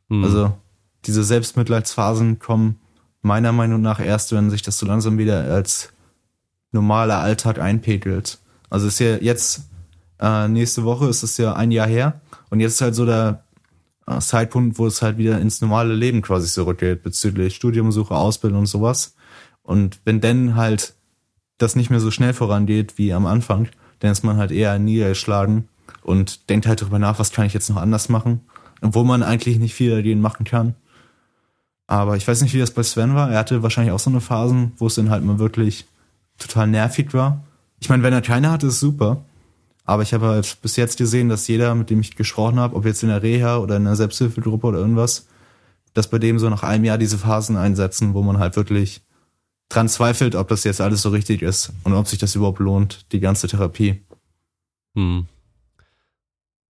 [0.10, 0.24] Mhm.
[0.24, 0.58] Also
[1.06, 2.80] diese Selbstmitleidsphasen kommen
[3.22, 5.92] meiner Meinung nach erst, wenn sich das so langsam wieder als
[6.72, 8.40] normaler Alltag einpegelt.
[8.70, 9.64] Also ist ja jetzt,
[10.20, 13.44] äh, nächste Woche ist es ja ein Jahr her und jetzt ist halt so der
[14.08, 18.66] äh, Zeitpunkt, wo es halt wieder ins normale Leben quasi zurückgeht, bezüglich Studiumsuche, Ausbildung und
[18.68, 19.16] sowas.
[19.64, 20.96] Und wenn dann halt
[21.60, 23.68] das nicht mehr so schnell vorangeht wie am Anfang,
[24.00, 25.68] dann ist man halt eher niedergeschlagen
[26.02, 28.42] und denkt halt darüber nach, was kann ich jetzt noch anders machen,
[28.82, 30.76] obwohl man eigentlich nicht viel dagegen machen kann.
[31.88, 33.32] Aber ich weiß nicht, wie das bei Sven war.
[33.32, 35.86] Er hatte wahrscheinlich auch so eine Phasen, wo es dann halt mal wirklich
[36.38, 37.44] total nervig war.
[37.80, 39.24] Ich meine, wenn er keine hatte, ist super.
[39.86, 42.86] Aber ich habe halt bis jetzt gesehen, dass jeder, mit dem ich gesprochen habe, ob
[42.86, 45.26] jetzt in der Reha oder in der Selbsthilfegruppe oder irgendwas,
[45.96, 49.02] dass bei dem so nach einem Jahr diese Phasen einsetzen, wo man halt wirklich
[49.70, 53.12] dran zweifelt, ob das jetzt alles so richtig ist und ob sich das überhaupt lohnt,
[53.12, 54.02] die ganze Therapie.
[54.96, 55.28] Hm.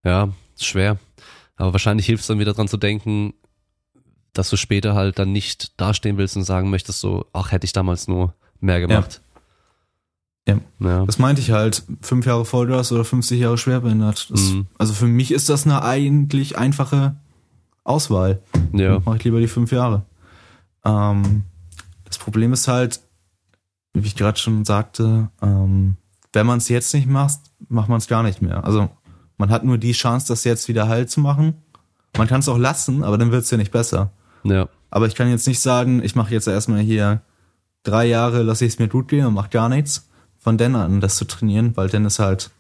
[0.04, 0.98] Ja, ist schwer.
[1.56, 3.34] Aber wahrscheinlich hilft es dann wieder dran zu denken,
[4.34, 7.74] dass du später halt dann nicht dastehen willst und sagen möchtest so, ach, hätte ich
[7.74, 9.22] damals nur mehr gemacht.
[10.48, 10.60] Ja.
[10.80, 11.06] Ja.
[11.06, 14.30] Das meinte ich halt, fünf Jahre Vollgas oder 50 Jahre schwerbehindert.
[14.32, 14.68] Das, Mhm.
[14.78, 17.16] Also für mich ist das eine eigentlich einfache
[17.84, 18.42] Auswahl.
[18.74, 19.00] ja.
[19.00, 20.06] Mache ich lieber die fünf Jahre.
[20.84, 21.44] Ähm,
[22.20, 23.02] Problem ist halt,
[23.94, 25.98] wie ich gerade schon sagte, ähm,
[26.34, 28.64] wenn man es jetzt nicht macht, macht man es gar nicht mehr.
[28.64, 28.90] Also
[29.38, 31.56] man hat nur die Chance, das jetzt wieder heil zu machen.
[32.18, 34.12] Man kann es auch lassen, aber dann wird es ja nicht besser.
[34.44, 34.68] Ja.
[34.90, 37.22] Aber ich kann jetzt nicht sagen, ich mache jetzt erstmal hier
[37.84, 40.10] drei Jahre, lasse ich es mir gut gehen und mache gar nichts.
[40.38, 42.52] Von dann an das zu trainieren, weil dann ist halt,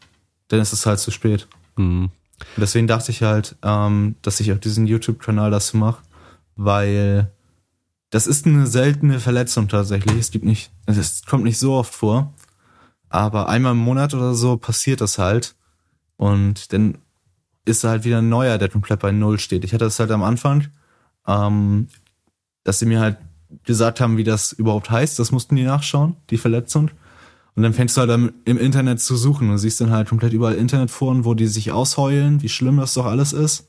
[0.49, 1.47] dann ist es halt zu spät.
[1.77, 2.11] Mhm.
[2.55, 6.01] Und deswegen dachte ich halt, ähm, dass ich auf diesen YouTube-Kanal das mache,
[6.55, 7.31] weil
[8.09, 10.17] das ist eine seltene Verletzung tatsächlich.
[10.17, 12.33] Es gibt nicht, es kommt nicht so oft vor,
[13.09, 15.55] aber einmal im Monat oder so passiert das halt.
[16.17, 16.97] Und dann
[17.65, 19.63] ist halt wieder ein neuer, der komplett bei Null steht.
[19.63, 20.67] Ich hatte das halt am Anfang,
[21.27, 21.87] ähm,
[22.63, 23.17] dass sie mir halt
[23.63, 25.19] gesagt haben, wie das überhaupt heißt.
[25.19, 26.91] Das mussten die nachschauen, die Verletzung.
[27.55, 30.55] Und dann fängst du halt im Internet zu suchen und siehst dann halt komplett überall
[30.55, 33.67] Internetforen, wo die sich ausheulen, wie schlimm das doch alles ist.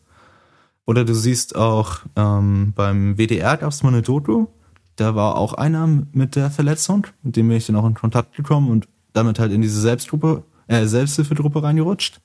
[0.91, 4.49] Oder du siehst auch ähm, beim WDR gab es mal eine Doku,
[4.97, 8.34] da war auch einer mit der Verletzung, mit dem bin ich dann auch in Kontakt
[8.34, 12.20] gekommen und damit halt in diese Selbstgruppe, äh, Selbsthilfegruppe reingerutscht.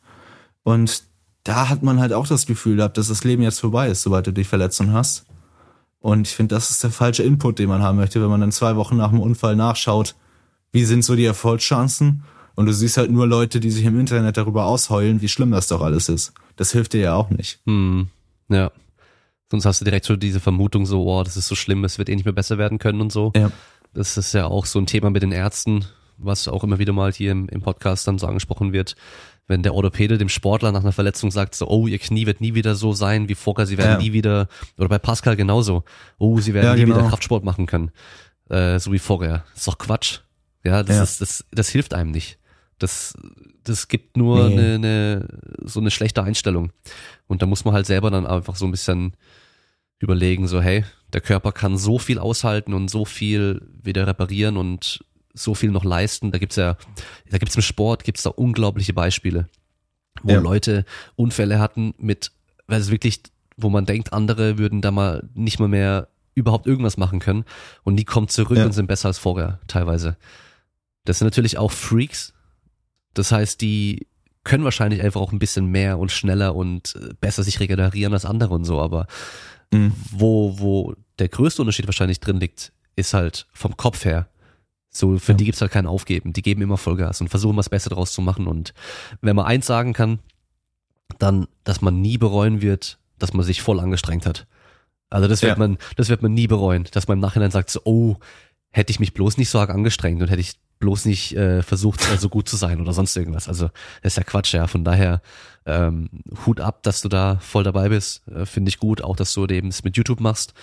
[0.63, 1.03] Und
[1.43, 4.26] da hat man halt auch das Gefühl gehabt, dass das Leben jetzt vorbei ist, sobald
[4.26, 5.28] du dich Verletzung hast.
[5.99, 8.51] Und ich finde, das ist der falsche Input, den man haben möchte, wenn man dann
[8.51, 10.16] zwei Wochen nach dem Unfall nachschaut,
[10.72, 12.24] wie sind so die Erfolgschancen?
[12.55, 15.68] Und du siehst halt nur Leute, die sich im Internet darüber ausheulen, wie schlimm das
[15.68, 16.34] doch alles ist.
[16.55, 17.59] Das hilft dir ja auch nicht.
[17.68, 18.07] Hm,
[18.50, 18.72] ja.
[19.52, 22.10] Sonst hast du direkt so diese Vermutung so, oh, das ist so schlimm, es wird
[22.10, 23.32] eh nicht mehr besser werden können und so.
[23.36, 23.52] Ja.
[23.93, 25.86] Das ist ja auch so ein Thema mit den Ärzten,
[26.18, 28.96] was auch immer wieder mal hier im, im Podcast dann so angesprochen wird.
[29.48, 32.56] Wenn der Orthopäde dem Sportler nach einer Verletzung sagt, so, oh, ihr Knie wird nie
[32.56, 33.98] wieder so sein wie vorher, sie werden Ja.
[34.00, 34.48] nie wieder,
[34.80, 35.84] oder bei Pascal genauso,
[36.18, 36.98] oh, sie werden Ja, nie genau.
[36.98, 37.91] wieder Kraftsport machen können,
[38.50, 39.43] äh, so wie vorher.
[39.54, 40.22] Das ist doch Quatsch.
[40.64, 41.04] Ja, das Ja.
[41.04, 42.39] ist, das, das hilft einem nicht.
[42.80, 43.14] Das,
[43.64, 44.58] das gibt nur Nee.
[44.60, 45.28] eine, eine,
[45.64, 46.72] so eine schlechte Einstellung.
[47.28, 49.16] Und da muss man halt selber dann einfach so ein bisschen
[50.00, 55.04] überlegen, so, hey, der Körper kann so viel aushalten und so viel wieder reparieren und
[55.34, 56.32] so viel noch leisten.
[56.32, 56.78] Da gibt's ja,
[57.30, 59.48] da gibt's im Sport, gibt's da unglaubliche Beispiele,
[60.24, 60.40] wo Ja.
[60.40, 62.32] Leute Unfälle hatten mit,
[62.68, 63.22] weil es wirklich,
[63.58, 67.46] wo man denkt, andere würden da mal nicht mal mehr überhaupt irgendwas machen können
[67.84, 68.66] und die kommen zurück Ja.
[68.66, 70.18] und sind besser als vorher, teilweise.
[71.06, 72.34] Das sind natürlich auch Freaks.
[73.16, 74.07] Das heißt, die
[74.43, 78.26] können wahrscheinlich einfach auch ein bisschen mehr und schneller und äh, besser sich regenerieren als
[78.26, 79.07] andere und so, aber
[79.74, 79.93] Mhm.
[80.11, 84.28] wo, wo der größte Unterschied wahrscheinlich drin liegt, ist halt vom Kopf her.
[84.91, 85.38] So, für Ja.
[85.38, 86.32] die gibt's halt kein Aufgeben.
[86.34, 88.45] Die geben immer Vollgas und versuchen das Beste draus zu machen.
[88.47, 88.74] Und
[89.22, 90.20] wenn man eins sagen kann,
[91.20, 94.45] dann, dass man nie bereuen wird, dass man sich voll angestrengt hat.
[95.09, 95.57] Also das wird Ja.
[95.57, 98.18] man, das wird man nie bereuen, dass man im Nachhinein sagt so, oh,
[98.72, 102.02] hätte ich mich bloß nicht so arg angestrengt und hätte ich bloß nicht äh, versucht,
[102.12, 103.48] äh, so gut zu sein oder sonst irgendwas.
[103.48, 103.70] Also
[104.02, 104.68] das ist ja Quatsch, ja.
[104.68, 105.22] Von daher
[105.66, 106.10] ähm,
[106.46, 108.28] Hut ab, dass du da voll dabei bist.
[108.28, 110.54] Äh, Finde ich gut, auch dass du eben es mit YouTube machst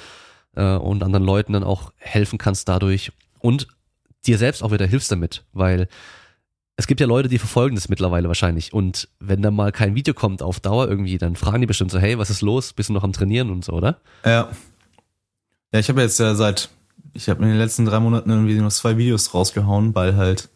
[0.55, 3.69] äh, und anderen Leuten dann auch helfen kannst dadurch und
[4.27, 5.89] dir selbst auch wieder hilfst damit, weil
[6.77, 10.15] es gibt ja Leute, die verfolgen das mittlerweile wahrscheinlich und wenn dann mal kein Video
[10.15, 12.73] kommt auf Dauer irgendwie, dann fragen die bestimmt so, hey, was ist los?
[12.73, 14.01] Bist du noch am Trainieren und so, oder?
[14.25, 14.51] Ja.
[15.73, 16.69] Ja, ich habe jetzt ja seit,
[17.15, 20.49] ich habe in den letzten drei Monaten irgendwie nur zwei Videos rausgehauen, weil halt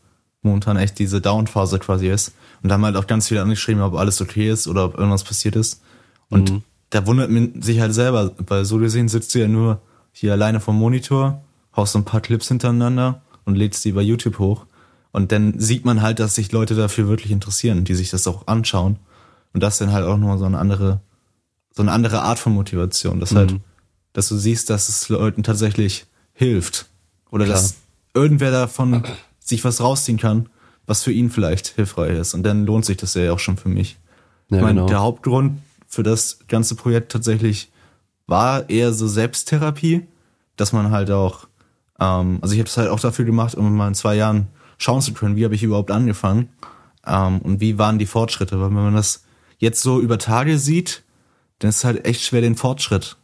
[0.42, 2.32] momentan echt diese Down-Phase quasi ist.
[2.62, 5.24] Und da haben halt auch ganz viele angeschrieben, ob alles okay ist oder ob irgendwas
[5.24, 5.82] passiert ist.
[6.30, 6.62] Und Mhm.
[6.90, 9.80] da wundert man sich halt selber, weil so gesehen sitzt du ja nur
[10.12, 11.42] hier alleine vom Monitor,
[11.76, 14.66] haust so ein paar Clips hintereinander und lädst die bei YouTube hoch.
[15.12, 18.46] Und dann sieht man halt, dass sich Leute dafür wirklich interessieren, die sich das auch
[18.46, 18.98] anschauen.
[19.52, 21.00] Und das ist dann halt auch nur so eine andere,
[21.74, 23.20] so eine andere Art von Motivation.
[23.20, 23.60] Das halt, Mhm.
[24.12, 26.86] dass du siehst, dass es Leuten tatsächlich hilft.
[27.30, 27.56] Oder Klar.
[27.56, 27.74] dass
[28.14, 29.02] irgendwer davon
[29.40, 30.48] sich was rausziehen kann,
[30.86, 32.34] was für ihn vielleicht hilfreich ist.
[32.34, 33.98] Und dann lohnt sich das ja auch schon für mich.
[34.48, 34.88] Ja, ich meine, genau.
[34.88, 37.70] der Hauptgrund für das ganze Projekt tatsächlich
[38.26, 40.06] war eher so Selbsttherapie,
[40.56, 41.48] dass man halt auch,
[41.98, 45.00] ähm, also ich habe es halt auch dafür gemacht, um mal in zwei Jahren schauen
[45.00, 46.50] zu können, wie habe ich überhaupt angefangen
[47.06, 48.60] ähm, und wie waren die Fortschritte.
[48.60, 49.24] Weil wenn man das
[49.58, 51.02] jetzt so über Tage sieht,
[51.58, 53.16] dann ist es halt echt schwer, den Fortschritt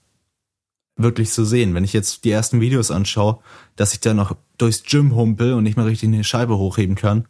[0.97, 1.75] wirklich zu sehen.
[1.75, 3.39] Wenn ich jetzt die ersten Videos anschaue,
[3.77, 7.27] dass ich da noch durchs Gym humpel und nicht mehr richtig eine Scheibe hochheben kann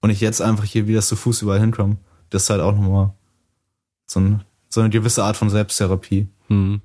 [0.00, 1.96] und ich jetzt einfach hier wieder zu Fuß überall hinkomme,
[2.30, 3.14] das ist halt auch nochmal
[4.06, 6.28] so, ein, so eine gewisse Art von Selbsttherapie.
[6.48, 6.82] Mhm.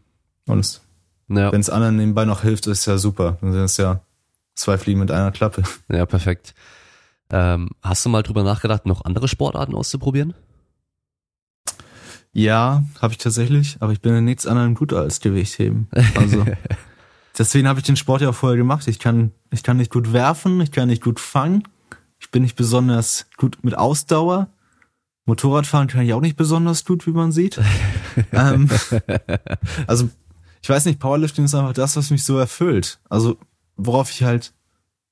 [0.47, 0.81] Und
[1.27, 3.37] Ja, wenn es anderen nebenbei noch hilft, ist ja super.
[3.41, 4.01] Dann sind es ja
[4.55, 5.63] zwei Fliegen mit einer Klappe.
[5.89, 6.55] ja, perfekt.
[7.31, 10.33] Ähm, hast du mal drüber nachgedacht, noch andere Sportarten auszuprobieren?
[12.33, 15.87] Ja, habe ich tatsächlich, aber ich bin in nichts anderem gut als Gewichtheben.
[16.15, 16.45] Also
[17.37, 18.87] deswegen habe ich den Sport ja auch vorher gemacht.
[18.87, 21.63] Ich kann, ich kann nicht gut werfen, ich kann nicht gut fangen,
[22.19, 24.49] ich bin nicht besonders gut mit Ausdauer.
[25.25, 27.59] Motorradfahren kann ich auch nicht besonders gut, wie man sieht.
[28.31, 28.69] ähm,
[29.87, 30.09] also
[30.61, 32.99] ich weiß nicht, Powerlifting ist einfach das, was mich so erfüllt.
[33.09, 33.37] Also
[33.77, 34.53] worauf ich halt,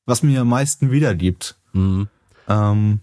[0.05, 1.57] was mir am meisten wiedergibt.
[1.73, 2.07] Mhm.
[2.47, 3.01] Ähm,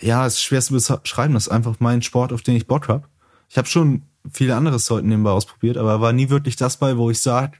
[0.00, 1.34] ja, es ist schwer zu beschreiben.
[1.34, 3.08] Das ist einfach mein Sport, auf den ich Bock hab.
[3.48, 7.10] Ich habe schon viele andere Sorten nebenbei ausprobiert, aber war nie wirklich das bei, wo
[7.10, 7.52] ich sage,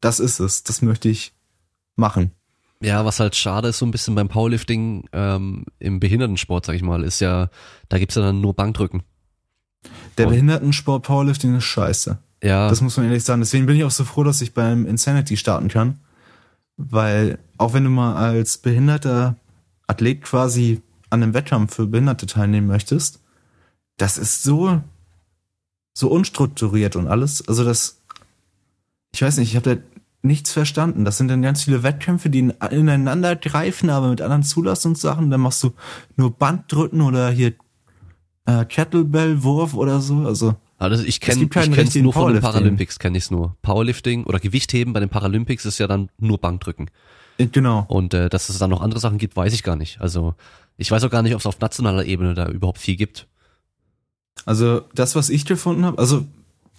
[0.00, 1.32] das ist es, das möchte ich
[1.96, 2.30] machen.
[2.80, 6.82] Ja, was halt schade ist so ein bisschen beim Powerlifting ähm, im Behindertensport, sag ich
[6.82, 7.48] mal, ist ja,
[7.88, 9.02] da gibt's ja dann nur Bankdrücken.
[10.18, 12.18] Der Und- Behindertensport Powerlifting ist scheiße.
[12.42, 13.40] Ja, Das muss man ehrlich sagen.
[13.40, 16.00] Deswegen bin ich auch so froh, dass ich beim Insanity starten kann.
[16.76, 19.36] Weil auch wenn du mal als behinderter
[19.86, 20.82] Athlet quasi
[21.14, 23.20] an einem Wettkampf für Behinderte teilnehmen möchtest,
[23.96, 24.80] das ist so,
[25.94, 27.46] so unstrukturiert und alles.
[27.48, 28.02] Also das,
[29.12, 29.82] ich weiß nicht, ich habe da
[30.22, 31.04] nichts verstanden.
[31.04, 35.30] Das sind dann ganz viele Wettkämpfe, die ineinander greifen, aber mit anderen Zulassungssachen.
[35.30, 35.72] Dann machst du
[36.16, 37.54] nur Banddrücken oder hier
[38.46, 40.26] äh, Kettlebell-Wurf oder so.
[40.26, 42.42] Also also ich kenne richtigen nur von den.
[42.42, 43.56] Paralympics, kenne ich es nur.
[43.62, 46.90] Powerlifting oder Gewichtheben bei den Paralympics ist ja dann nur Bankdrücken.
[47.38, 47.84] Äh, genau.
[47.88, 50.00] Und äh, dass es dann noch andere Sachen gibt, weiß ich gar nicht.
[50.00, 50.34] Also
[50.76, 53.26] ich weiß auch gar nicht, ob es auf nationaler Ebene da überhaupt viel gibt.
[54.44, 56.26] Also das, was ich gefunden habe, also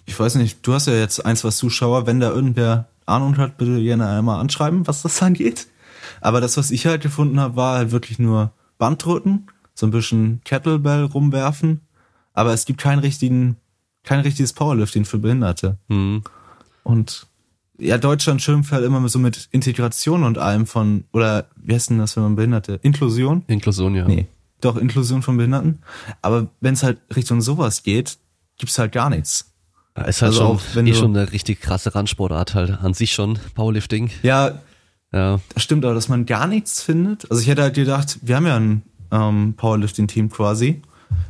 [0.04, 3.56] ich weiß nicht, du hast ja jetzt ein, zwei Zuschauer, wenn da irgendwer Ahnung hat,
[3.56, 5.66] bitte gerne einmal anschreiben, was das angeht.
[6.20, 10.40] Aber das, was ich halt gefunden habe, war halt wirklich nur Banddrücken, so ein bisschen
[10.44, 11.80] Kettlebell rumwerfen,
[12.32, 13.56] aber es gibt keinen richtigen,
[14.04, 15.78] kein richtiges Powerlifting für Behinderte.
[15.88, 16.22] Hm.
[16.84, 17.26] Und
[17.78, 21.98] ja, Deutschland schimpft halt immer so mit Integration und allem von, oder wie heißt denn
[21.98, 22.78] das, wenn man Behinderte?
[22.82, 23.42] Inklusion?
[23.46, 24.06] Inklusion, ja.
[24.06, 24.26] Nee.
[24.60, 25.80] Doch, Inklusion von Behinderten.
[26.22, 28.18] Aber wenn es halt Richtung sowas geht,
[28.58, 29.52] gibt's halt gar nichts.
[29.96, 32.94] Ja, Ist halt Also schon, auch wenn eh schon eine richtig krasse Randsportart halt an
[32.94, 34.10] sich schon, Powerlifting.
[34.22, 34.60] Ja,
[35.12, 37.30] Ja, das stimmt aber, dass man gar nichts findet.
[37.30, 40.82] Also ich hätte halt gedacht, wir haben ja ein ähm, Powerlifting-Team quasi.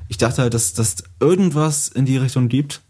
[0.09, 2.81] Ich dachte halt, dass dass irgendwas in die Richtung gibt,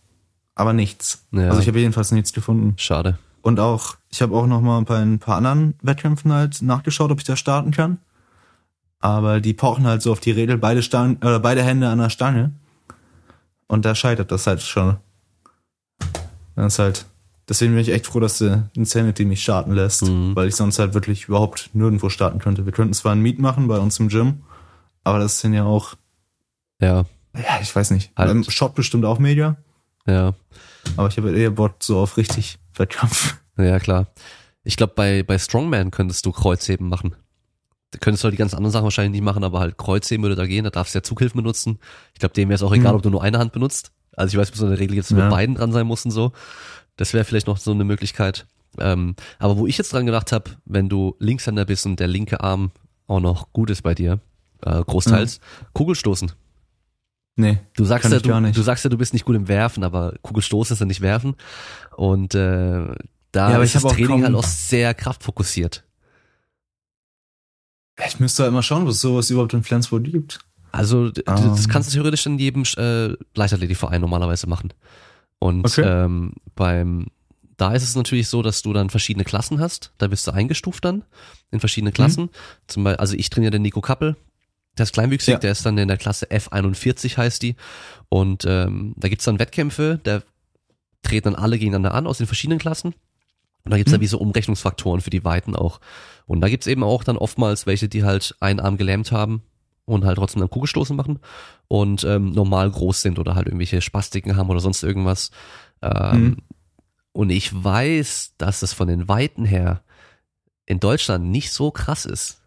[0.54, 1.26] aber nichts.
[1.32, 1.48] Ja.
[1.48, 2.74] Also ich habe jedenfalls nichts gefunden.
[2.76, 3.18] schade.
[3.46, 7.18] Und auch, ich habe auch noch mal bei ein paar anderen Wettkämpfen halt nachgeschaut, ob
[7.18, 7.98] ich da starten kann.
[8.98, 12.10] Aber die pochen halt so auf die Regel, beide Stangen, oder beide Hände an der
[12.10, 12.50] Stange.
[13.68, 14.96] Und da scheitert das halt schon.
[16.56, 17.06] Das ist halt,
[17.48, 20.34] deswegen bin ich echt froh, dass der Insanity mich starten lässt, Mhm.
[20.34, 22.64] weil ich sonst halt wirklich überhaupt nirgendwo starten könnte.
[22.66, 24.42] Wir könnten zwar ein Meet machen bei uns im Gym,
[25.04, 25.94] aber das sind ja auch,
[26.80, 28.10] Ja, ja, ich weiß nicht.
[28.16, 28.28] Halt.
[28.32, 29.56] Im Shop bestimmt auch mega,
[30.04, 30.34] ja,
[30.96, 33.36] aber ich habe eher Bock so auf richtig Wettkampf.
[33.58, 34.06] ja, klar.
[34.64, 37.14] Ich glaube, bei, bei Strongman könntest du Kreuzheben machen.
[37.92, 40.34] Da könntest du halt die ganzen anderen Sachen wahrscheinlich nicht machen, aber halt Kreuzheben würde
[40.34, 41.78] da gehen, da darfst du ja Zughilfen benutzen.
[42.14, 42.96] Ich glaube, dem wäre es auch egal, Mhm.
[42.96, 43.92] ob du nur eine Hand benutzt.
[44.16, 45.28] Also ich weiß, bis so eine Regel jetzt mit Ja.
[45.30, 46.32] beiden dran sein muss und so.
[46.96, 48.46] Das wäre vielleicht noch so eine Möglichkeit.
[48.78, 52.40] Ähm, aber wo ich jetzt dran gedacht habe, wenn du Linkshänder bist und der linke
[52.42, 52.72] Arm
[53.06, 54.18] auch noch gut ist bei dir,
[54.62, 55.40] äh, großteils,
[55.72, 56.32] Kugelstoßen.
[57.38, 57.58] Nee.
[57.76, 58.56] Du sagst ja, du, nicht.
[58.56, 61.36] du sagst ja, du bist nicht gut im Werfen, aber Kugelstoßen ist ja nicht werfen.
[61.96, 62.94] Und äh,
[63.32, 65.84] da Ja, ist ich das Training halt auch sehr kraftfokussiert.
[68.06, 70.40] Ich müsste halt mal schauen, was sowas überhaupt in Flensburg gibt.
[70.72, 71.70] Also d- das Ähm.
[71.70, 74.72] kannst du theoretisch in jedem äh, Leichtathletikverein normalerweise machen.
[75.38, 75.82] Und Okay.
[75.82, 77.06] ähm, beim
[77.58, 79.92] da ist es natürlich so, dass du dann verschiedene Klassen hast.
[79.96, 81.04] Da bist du eingestuft dann
[81.50, 82.28] in verschiedene Klassen.
[82.66, 84.14] Zum Beispiel, also ich trainiere den Nico Kappel.
[84.78, 85.38] Der ist kleinwüchsig, Ja.
[85.38, 87.56] der ist dann in der Klasse F41 heißt die.
[88.08, 90.22] Und ähm, da gibt's dann Wettkämpfe, da
[91.02, 92.94] treten dann alle gegeneinander an aus den verschiedenen Klassen.
[93.64, 94.04] Und da gibt's dann Mhm.
[94.04, 95.80] wie so Umrechnungsfaktoren für die Weiten auch.
[96.26, 99.42] Und da gibt's eben auch dann oftmals welche, die halt einen Arm gelähmt haben
[99.86, 101.18] und halt trotzdem dann Kugelstoßen machen
[101.68, 105.30] und ähm, normal groß sind oder halt irgendwelche Spastiken haben oder sonst irgendwas.
[105.82, 106.36] Ähm, Mhm.
[107.12, 109.82] Und ich weiß, dass es von den Weiten her
[110.66, 112.42] in Deutschland nicht so krass ist.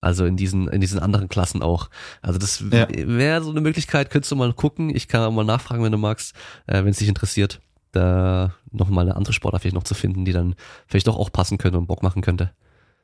[0.00, 1.88] Also in diesen, in diesen anderen Klassen auch.
[2.22, 2.86] Also das Ja.
[2.90, 4.94] wäre so eine Möglichkeit, könntest du mal gucken.
[4.94, 6.34] Ich kann auch mal nachfragen, wenn du magst,
[6.66, 7.60] äh, wenn es dich interessiert,
[7.92, 10.54] da noch mal eine andere Sportart vielleicht noch zu finden, die dann
[10.86, 12.52] vielleicht doch auch passen könnte und Bock machen könnte.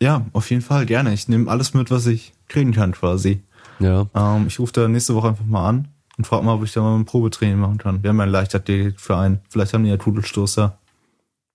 [0.00, 1.12] Ja, auf jeden Fall, gerne.
[1.14, 3.42] Ich nehme alles mit, was ich kriegen kann quasi.
[3.78, 4.06] Ja.
[4.14, 5.88] Ähm, ich rufe da nächste Woche einfach mal an
[6.18, 8.02] und frage mal, ob ich da mal ein Probetraining machen kann.
[8.02, 9.40] Wir haben ja einen Leichtathletikverein.
[9.48, 10.76] Vielleicht haben die ja Tudelstoßer.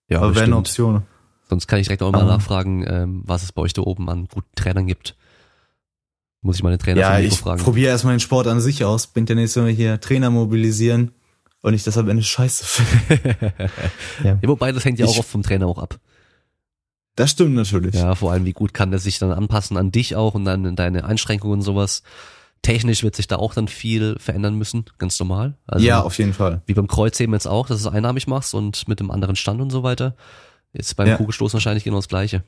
[0.09, 0.57] Ja, aber wäre eine.
[0.57, 1.03] Option.
[1.49, 2.27] Sonst kann ich direkt auch mal Ähm.
[2.27, 5.15] nachfragen, ähm, was es bei euch da oben an guten Trainern gibt.
[6.47, 7.61] Muss ich mal den Trainer Ja, ich fragen.
[7.61, 9.07] probiere erstmal den Sport an sich aus.
[9.07, 11.11] Bringt ja nächstes Mal hier Trainer mobilisieren
[11.61, 13.53] und ich das am Ende scheiße finde.
[14.23, 15.99] Ja, wobei, das hängt ja auch Ich- oft vom Trainer auch ab.
[17.15, 17.95] Das stimmt natürlich.
[17.95, 20.75] Ja, vor allem, wie gut kann der sich dann anpassen an dich auch und dann
[20.77, 22.01] deine Einschränkungen und sowas.
[22.61, 25.57] Technisch wird sich da auch dann viel verändern müssen, ganz normal.
[25.67, 26.61] Also, ja, auf jeden Fall.
[26.65, 29.59] wie beim Kreuzheben jetzt auch, dass du es einarmig machst und mit einem anderen Stand
[29.61, 30.15] und so weiter.
[30.73, 31.17] Ist beim Ja.
[31.17, 32.43] Kugelstoßen wahrscheinlich genau das Gleiche.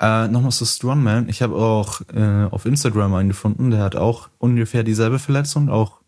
[0.00, 1.28] Äh, Nochmal zu Strongman.
[1.28, 6.00] Ich habe auch äh, auf Instagram einen gefunden, der hat auch ungefähr dieselbe Verletzung, auch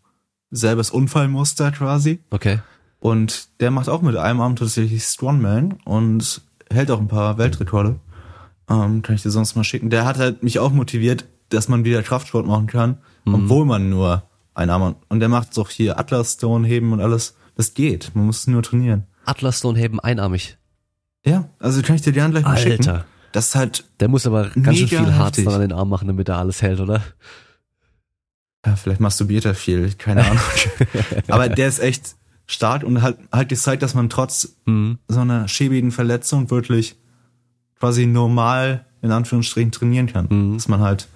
[0.51, 2.19] selbes Unfallmuster quasi.
[2.29, 2.59] Okay.
[2.99, 7.99] Und der macht auch mit einem Arm tatsächlich Strongman und hält auch ein paar Weltrekorde.
[8.69, 9.89] Ähm, kann ich dir sonst mal schicken.
[9.89, 13.35] Der hat halt mich auch motiviert, dass man wieder Kraftsport machen kann, Mhm.
[13.35, 14.23] obwohl man nur
[14.53, 14.95] einen Arm hat.
[15.09, 17.35] Und der macht doch hier Atlas Stone heben und alles.
[17.55, 18.11] Das geht.
[18.15, 19.05] Man muss nur trainieren.
[19.25, 20.57] Atlas Stone heben einarmig.
[21.25, 22.87] Ja, also kann ich dir gerne gleich mal schicken.
[22.89, 23.05] Alter.
[23.31, 26.29] Das ist halt, Der muss aber ganz schön viel Harz an den Arm machen, damit
[26.29, 27.03] er alles hält, oder?
[28.65, 30.39] ja, vielleicht masturbiert er viel, keine Ahnung.
[31.29, 32.15] Aber der ist echt
[32.47, 34.97] stark und halt, halt gezeigt, dass man trotz Mhm.
[35.07, 36.97] so einer schäbigen Verletzung wirklich
[37.79, 40.27] quasi normal in Anführungsstrichen trainieren kann.
[40.29, 40.53] Mhm.
[40.55, 41.07] Dass man halt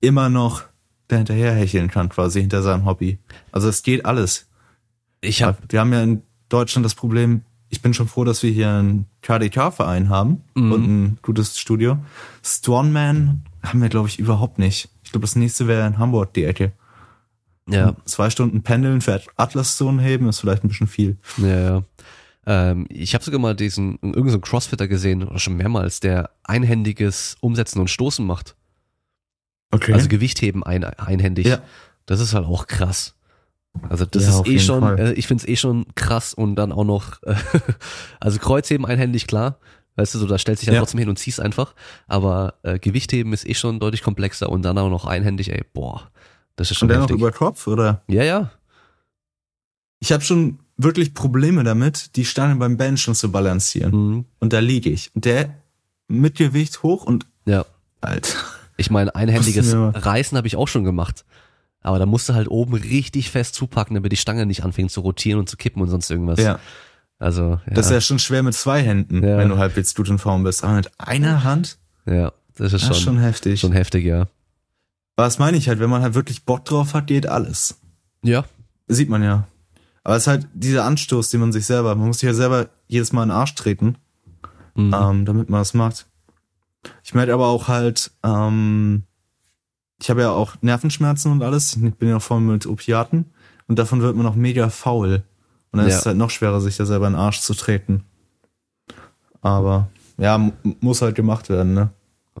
[0.00, 0.62] immer noch
[1.08, 3.18] dahinterher hecheln kann, quasi hinter seinem Hobby.
[3.52, 4.46] Also es geht alles.
[5.20, 8.50] Ich habe Wir haben ja in Deutschland das Problem, ich bin schon froh, dass wir
[8.50, 10.72] hier einen KDK-Verein haben Mhm.
[10.72, 11.98] und ein gutes Studio.
[12.42, 14.88] Strongman haben wir, glaube ich, überhaupt nicht.
[15.04, 16.72] Ich glaube, das nächste wäre in Hamburg die Ecke.
[17.70, 21.18] Ja, Zwei Stunden pendeln für Atlas-Zonen heben ist vielleicht ein bisschen viel.
[21.36, 21.82] ja, ja.
[22.46, 27.36] Ähm, ich habe sogar mal diesen, irgendeinen so Crossfitter gesehen, oder schon mehrmals, der einhändiges
[27.40, 28.56] Umsetzen und Stoßen macht.
[29.70, 29.92] Okay.
[29.92, 31.46] Also Gewichtheben ein, einhändig.
[31.46, 31.60] Ja.
[32.06, 33.14] Das ist halt auch krass.
[33.88, 34.98] Also das Ja, ist eh schon, Fall.
[34.98, 37.34] äh, ich find's eh schon krass und dann auch noch, äh,
[38.20, 39.58] also Kreuzheben einhändig, klar.
[39.96, 40.80] Weißt du, so da stellst dich ja Ja.
[40.80, 41.74] trotzdem hin und ziehst einfach.
[42.06, 46.10] Aber äh, Gewichtheben ist eh schon deutlich komplexer und dann auch noch einhändig, ey, boah,
[46.56, 47.20] das ist und schon dann noch heftig.
[47.20, 48.02] über Kopf, oder?
[48.08, 48.50] ja, ja.
[50.00, 53.90] Ich habe schon wirklich Probleme damit, die Stange beim Benchen zu balancieren.
[53.92, 54.24] Mhm.
[54.38, 55.10] Und da liege ich.
[55.14, 55.54] Und der
[56.06, 57.64] mit Gewicht hoch und Ja.
[58.00, 58.38] Alter.
[58.76, 61.24] Ich meine, einhändiges Reißen habe ich auch schon gemacht.
[61.80, 65.00] Aber da musst du halt oben richtig fest zupacken, damit die Stange nicht anfängt zu
[65.00, 66.40] rotieren und zu kippen und sonst irgendwas.
[66.40, 66.58] Ja.
[67.18, 67.74] Also, ja.
[67.74, 69.38] Das ist ja schon schwer mit zwei Händen, Ja.
[69.38, 70.64] wenn du halbwegs gut in Form bist.
[70.64, 73.60] Aber mit einer Hand, ja, das ist das schon, ist schon heftig.
[73.60, 74.22] schon heftig, ja.
[75.16, 77.80] Aber das meine ich halt, wenn man halt wirklich Bock drauf hat, geht alles.
[78.22, 78.44] Ja,
[78.88, 79.46] Sieht man ja.
[80.02, 82.68] Aber es ist halt dieser Anstoß, den man sich selber, man muss sich ja selber
[82.86, 83.96] jedes Mal in den Arsch treten,
[84.74, 84.94] mhm.
[84.94, 86.06] ähm, damit man das macht.
[87.04, 89.02] Ich merke aber auch halt, ähm,
[90.00, 91.76] ich habe ja auch Nervenschmerzen und alles.
[91.76, 93.26] Ich bin ja auch voll mit Opiaten.
[93.66, 95.22] Und davon wird man auch mega faul.
[95.72, 95.94] Und dann Ja.
[95.94, 98.04] ist es halt noch schwerer, sich da selber in den Arsch zu treten.
[99.40, 101.90] Aber ja, muss halt gemacht werden, ne?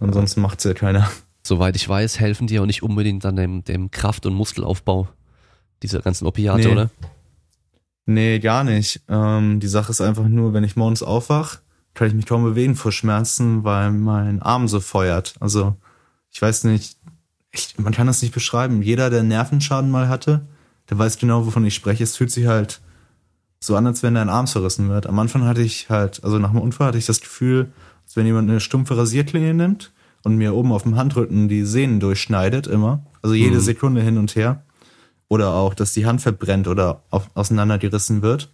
[0.00, 1.08] Ansonsten macht's ja keiner.
[1.42, 5.08] Soweit ich weiß, helfen die auch nicht unbedingt an dem, dem Kraft- und Muskelaufbau.
[5.82, 6.72] Diese ganzen Opiate, Nee.
[6.72, 6.90] oder?
[8.06, 9.02] Nee, gar nicht.
[9.08, 11.58] Ähm, die Sache ist einfach nur, wenn ich morgens aufwach,
[11.94, 15.34] kann ich mich kaum bewegen vor Schmerzen, weil mein Arm so feuert.
[15.40, 15.76] Also,
[16.30, 16.96] ich weiß nicht,
[17.58, 18.82] ich, man kann das nicht beschreiben.
[18.82, 20.42] Jeder, der Nervenschaden mal hatte,
[20.90, 22.04] der weiß genau, wovon ich spreche.
[22.04, 22.80] Es fühlt sich halt
[23.60, 25.06] so an, als wenn dein Arm zerrissen wird.
[25.06, 27.72] Am Anfang hatte ich halt, also nach dem Unfall hatte ich das Gefühl,
[28.04, 29.92] als wenn jemand eine stumpfe Rasierklinge nimmt
[30.22, 33.04] und mir oben auf dem Handrücken die Sehnen durchschneidet, immer.
[33.22, 33.60] Also jede Mhm.
[33.60, 34.62] Sekunde hin und her.
[35.28, 38.50] Oder auch, dass die Hand verbrennt oder auf, auseinandergerissen wird.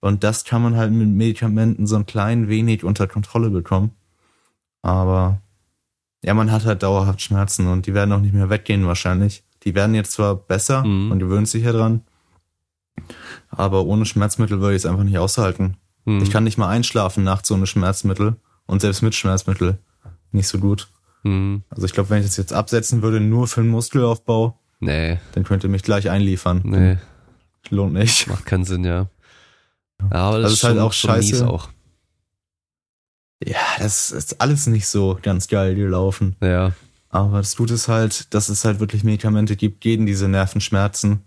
[0.00, 3.92] Und das kann man halt mit Medikamenten so ein klein wenig unter Kontrolle bekommen.
[4.82, 5.40] Aber
[6.24, 9.44] ja, man hat halt dauerhaft Schmerzen und die werden auch nicht mehr weggehen wahrscheinlich.
[9.64, 11.08] Die werden jetzt zwar besser, Mhm.
[11.08, 12.02] man gewöhnt sich ja dran,
[13.48, 15.76] aber ohne Schmerzmittel würde ich es einfach nicht aushalten.
[16.04, 16.22] Mhm.
[16.22, 19.78] Ich kann nicht mal einschlafen nachts ohne Schmerzmittel und selbst mit Schmerzmittel
[20.32, 20.88] nicht so gut.
[21.22, 21.62] Mhm.
[21.70, 25.44] Also ich glaube, wenn ich das jetzt absetzen würde, nur für den Muskelaufbau, Nee, dann
[25.44, 26.60] könnte mich gleich einliefern.
[26.64, 26.98] nee,
[27.70, 28.26] Lohnt nicht.
[28.26, 29.06] macht keinen Sinn, ja.
[30.00, 31.48] Ja, aber das Also ist ist halt auch scheiße.
[31.48, 31.68] auch.
[33.46, 36.36] Ja, das ist alles nicht so ganz geil gelaufen.
[36.40, 36.72] Ja,
[37.10, 41.22] Aber das Gute ist halt, dass es halt wirklich Medikamente gibt gegen diese Nervenschmerzen,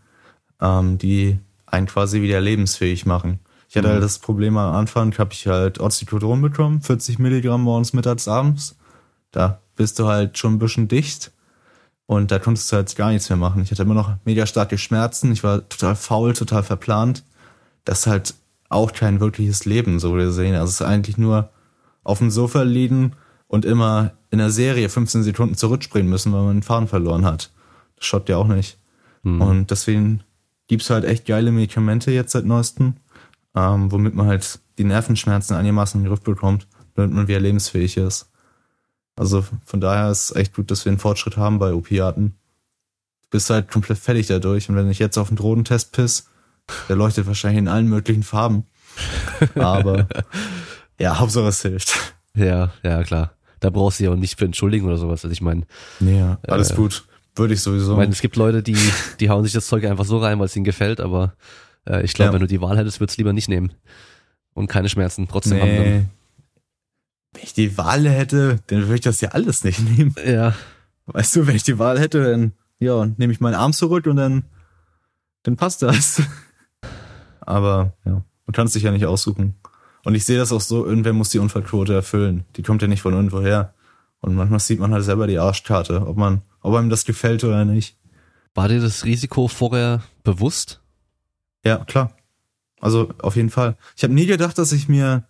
[0.62, 1.38] ähm, die
[1.68, 3.40] einen quasi wieder lebensfähig machen.
[3.70, 3.92] Ich hatte Mhm.
[3.94, 8.76] halt das Problem am Anfang, habe ich halt Oxycodon bekommen, 40 Milligramm morgens, mittags, abends.
[9.32, 11.32] Da bist du halt schon ein bisschen dicht
[12.08, 13.62] und da konntest du halt gar nichts mehr machen.
[13.62, 17.24] Ich hatte immer noch mega starke Schmerzen, ich war total faul, total verplant.
[17.84, 18.34] Das ist halt
[18.70, 20.56] auch kein wirkliches Leben, so gesehen.
[20.56, 21.50] Also es ist eigentlich nur
[22.06, 23.14] auf dem Sofa liegen
[23.48, 27.52] und immer in der Serie 15 Sekunden zurückspringen müssen, weil man den Faden verloren hat.
[27.98, 28.78] Das schaut ja auch nicht.
[29.24, 29.42] Mhm.
[29.42, 30.24] Und deswegen
[30.68, 32.96] gibt's halt echt geile Medikamente jetzt seit neuestem,
[33.56, 37.98] ähm, womit man halt die Nervenschmerzen einigermaßen in den Griff bekommt, damit man wieder lebensfähig
[37.98, 38.32] ist.
[39.16, 42.36] Also von daher ist es echt gut, dass wir einen Fortschritt haben bei Opiaten.
[43.22, 46.28] Du bist halt komplett fertig dadurch und wenn ich jetzt auf den Drogentest piss,
[46.90, 48.66] der leuchtet wahrscheinlich in allen möglichen Farben.
[49.56, 50.08] Aber
[51.00, 52.16] ja, Hauptsache es hilft.
[52.36, 53.32] ja, ja, klar.
[53.60, 55.24] Da brauchst du dich auch nicht für entschuldigen oder sowas.
[55.24, 55.64] Also ich meine,
[56.00, 57.06] Nee, ja, alles Äh, gut.
[57.36, 57.92] Würde ich sowieso.
[57.94, 58.78] ich meine, es gibt Leute, die,
[59.20, 61.34] die hauen sich das Zeug einfach so rein, weil es ihnen gefällt, aber
[61.86, 62.34] äh, ich glaube, Ja.
[62.34, 63.74] wenn du die Wahl hättest, würdest du lieber nicht nehmen.
[64.54, 65.68] Und keine Schmerzen trotzdem haben.
[65.70, 66.06] nee.
[67.34, 70.14] Wenn ich die Wahl hätte, dann würde ich das ja alles nicht nehmen.
[70.16, 70.34] Dann.
[70.34, 70.54] Ja,
[71.08, 74.16] Weißt du, wenn ich die Wahl hätte, dann ja, nehme ich meinen Arm zurück und
[74.16, 74.46] dann,
[75.44, 76.22] dann passt das.
[77.42, 79.56] Aber ja, du kannst dich ja nicht aussuchen.
[80.06, 82.46] Und ich sehe das auch so, irgendwer muss die Unfallquote erfüllen.
[82.56, 83.74] Die kommt ja nicht von irgendwo her.
[84.22, 87.66] Und manchmal sieht man halt selber die Arschkarte, ob man, ob einem das gefällt oder
[87.66, 87.98] nicht.
[88.54, 90.80] war dir das Risiko vorher bewusst?
[91.66, 92.12] Ja, klar.
[92.80, 93.78] Also auf jeden Fall.
[93.98, 95.24] Ich habe nie gedacht, dass ich mir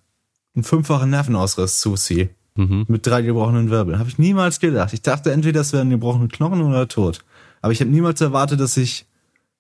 [0.56, 2.30] einen fünffachen Nervenausriss zuziehe.
[2.56, 2.86] Mhm.
[2.90, 3.98] Mit drei gebrochenen Wirbeln.
[3.98, 4.94] Habe ich niemals gedacht.
[4.94, 7.24] Ich dachte entweder, das wären gebrochene Knochen oder tot.
[7.62, 9.06] Aber ich habe niemals erwartet, dass ich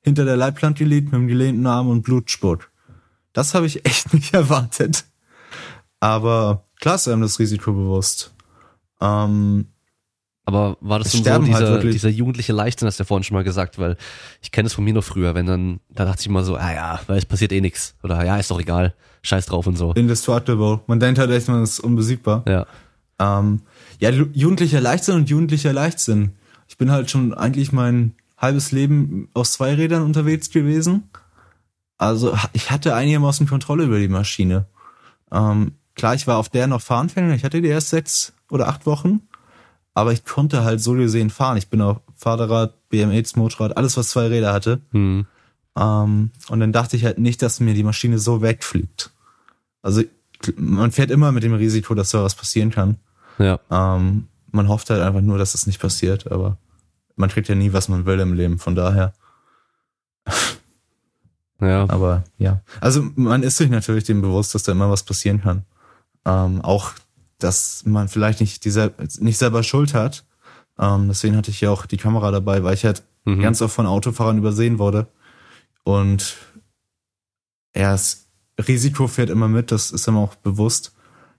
[0.01, 2.69] hinter der Leitplanke liegt mit dem gelähmten Arm und Blut spuckt.
[3.35, 5.05] Das habe ich echt nicht erwartet.
[5.99, 8.33] Aber klar ist einem das Risiko bewusst.
[9.01, 9.67] Ähm,
[10.45, 13.23] Aber war das dann so halt dieser, wirklich- dieser jugendliche Leichtsinn, hast du ja vorhin
[13.23, 13.97] schon mal gesagt, weil
[14.41, 16.73] ich kenne es von mir noch früher, wenn dann, da dachte ich immer so, ah
[16.73, 19.91] ja, weil es passiert eh nix Oder ja, ist doch egal, scheiß drauf und so.
[19.93, 20.81] Indestructible.
[20.87, 22.43] Man denkt halt echt, man ist unbesiegbar.
[22.47, 22.65] Ja.
[23.19, 23.61] Ähm,
[23.99, 26.33] ja, jugendlicher Leichtsinn und jugendlicher Leichtsinn.
[26.67, 31.09] Ich bin halt schon eigentlich mein halbes Leben auf zwei Rädern unterwegs gewesen.
[31.97, 34.65] Also ich hatte einigermaßen Kontrolle über die Maschine.
[35.31, 37.33] Ähm, klar, ich war auf der noch Fahranfänger.
[37.35, 39.21] Ich hatte die erst sechs oder acht Wochen.
[39.93, 41.57] Aber ich konnte halt so gesehen fahren.
[41.57, 44.81] Ich bin auf Fahrrad, BMX, Motorrad, alles was zwei Räder hatte.
[44.91, 45.25] Hm.
[45.77, 49.11] Ähm, und dann dachte ich halt nicht, dass mir die Maschine so wegfliegt.
[49.81, 50.03] Also
[50.57, 52.97] man fährt immer mit dem Risiko, dass da was passieren kann.
[53.37, 53.59] Ja.
[53.71, 56.57] Ähm, man hofft halt einfach nur, dass es nicht passiert, aber
[57.15, 59.13] man kriegt ja nie, was man will im Leben, von daher.
[61.61, 61.85] Ja.
[61.89, 62.61] Aber ja.
[62.81, 65.63] Also man ist sich natürlich dem bewusst, dass da immer was passieren kann.
[66.25, 66.91] Ähm, auch,
[67.39, 70.25] dass man vielleicht nicht, diese, nicht selber Schuld hat.
[70.79, 73.41] Ähm, deswegen hatte ich ja auch die Kamera dabei, weil ich halt Mhm.
[73.41, 75.07] ganz oft von Autofahrern übersehen wurde.
[75.83, 76.35] Und
[77.75, 78.27] ja, das
[78.67, 80.93] Risiko fährt immer mit, das ist einem auch bewusst.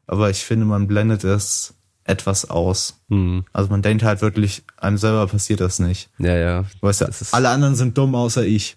[0.06, 3.00] Aber ich finde, man blendet es etwas aus.
[3.08, 3.44] Hm.
[3.52, 6.10] Also man denkt halt wirklich, einem selber passiert das nicht.
[6.18, 6.64] Ja, ja.
[6.80, 8.76] Weißt du, alle anderen sind dumm außer ich.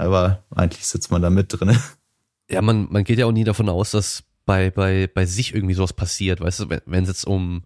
[0.00, 1.76] Aber eigentlich sitzt man da mit drin.
[2.50, 5.74] Ja, man, man geht ja auch nie davon aus, dass bei, bei, bei sich irgendwie
[5.74, 7.62] sowas passiert, weißt du, wenn es jetzt um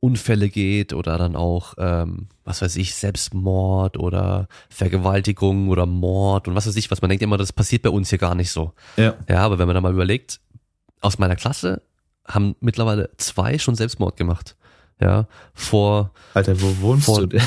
[0.00, 6.54] Unfälle geht oder dann auch, ähm, was weiß ich, Selbstmord oder Vergewaltigung oder Mord und
[6.54, 8.72] was weiß ich, was man denkt immer, das passiert bei uns hier gar nicht so.
[8.96, 9.14] Ja.
[9.28, 10.40] Ja, aber wenn man da mal überlegt,
[11.00, 11.82] aus meiner Klasse
[12.26, 14.56] haben mittlerweile zwei schon Selbstmord gemacht.
[15.00, 17.28] Ja, vor Alter, wo wohnst Voll.
[17.28, 17.46] du denn?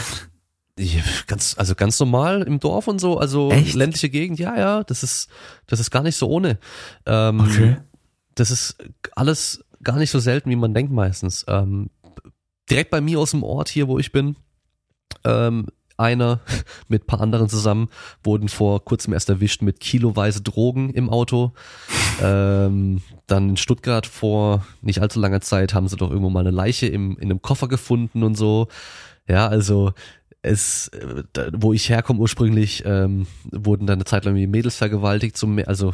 [0.78, 3.74] Ja, ganz, also ganz normal im Dorf und so, also Echt?
[3.76, 5.30] ländliche Gegend, ja, ja, das ist,
[5.66, 6.60] das ist gar nicht so ohne.
[7.06, 7.40] Ähm,
[8.36, 8.78] Das ist
[9.16, 11.46] alles gar nicht so selten, wie man denkt meistens.
[11.48, 11.90] Ähm,
[12.70, 14.36] direkt bei mir aus dem Ort hier, wo ich bin,
[15.24, 15.68] ähm,
[15.98, 16.42] einer
[16.88, 17.90] mit ein paar anderen zusammen
[18.24, 21.54] wurden vor kurzem erst erwischt mit kiloweise Drogen im Auto.
[22.22, 26.52] Ähm, dann in Stuttgart vor nicht allzu langer Zeit haben sie doch irgendwo mal eine
[26.52, 28.68] Leiche im, in einem Koffer gefunden und so.
[29.28, 29.94] Ja, also
[30.42, 31.24] es, äh,
[31.54, 35.68] wo ich herkomme ursprünglich, ähm, wurden dann eine Zeit lang die Mädels vergewaltigt, so mehr,
[35.68, 35.94] also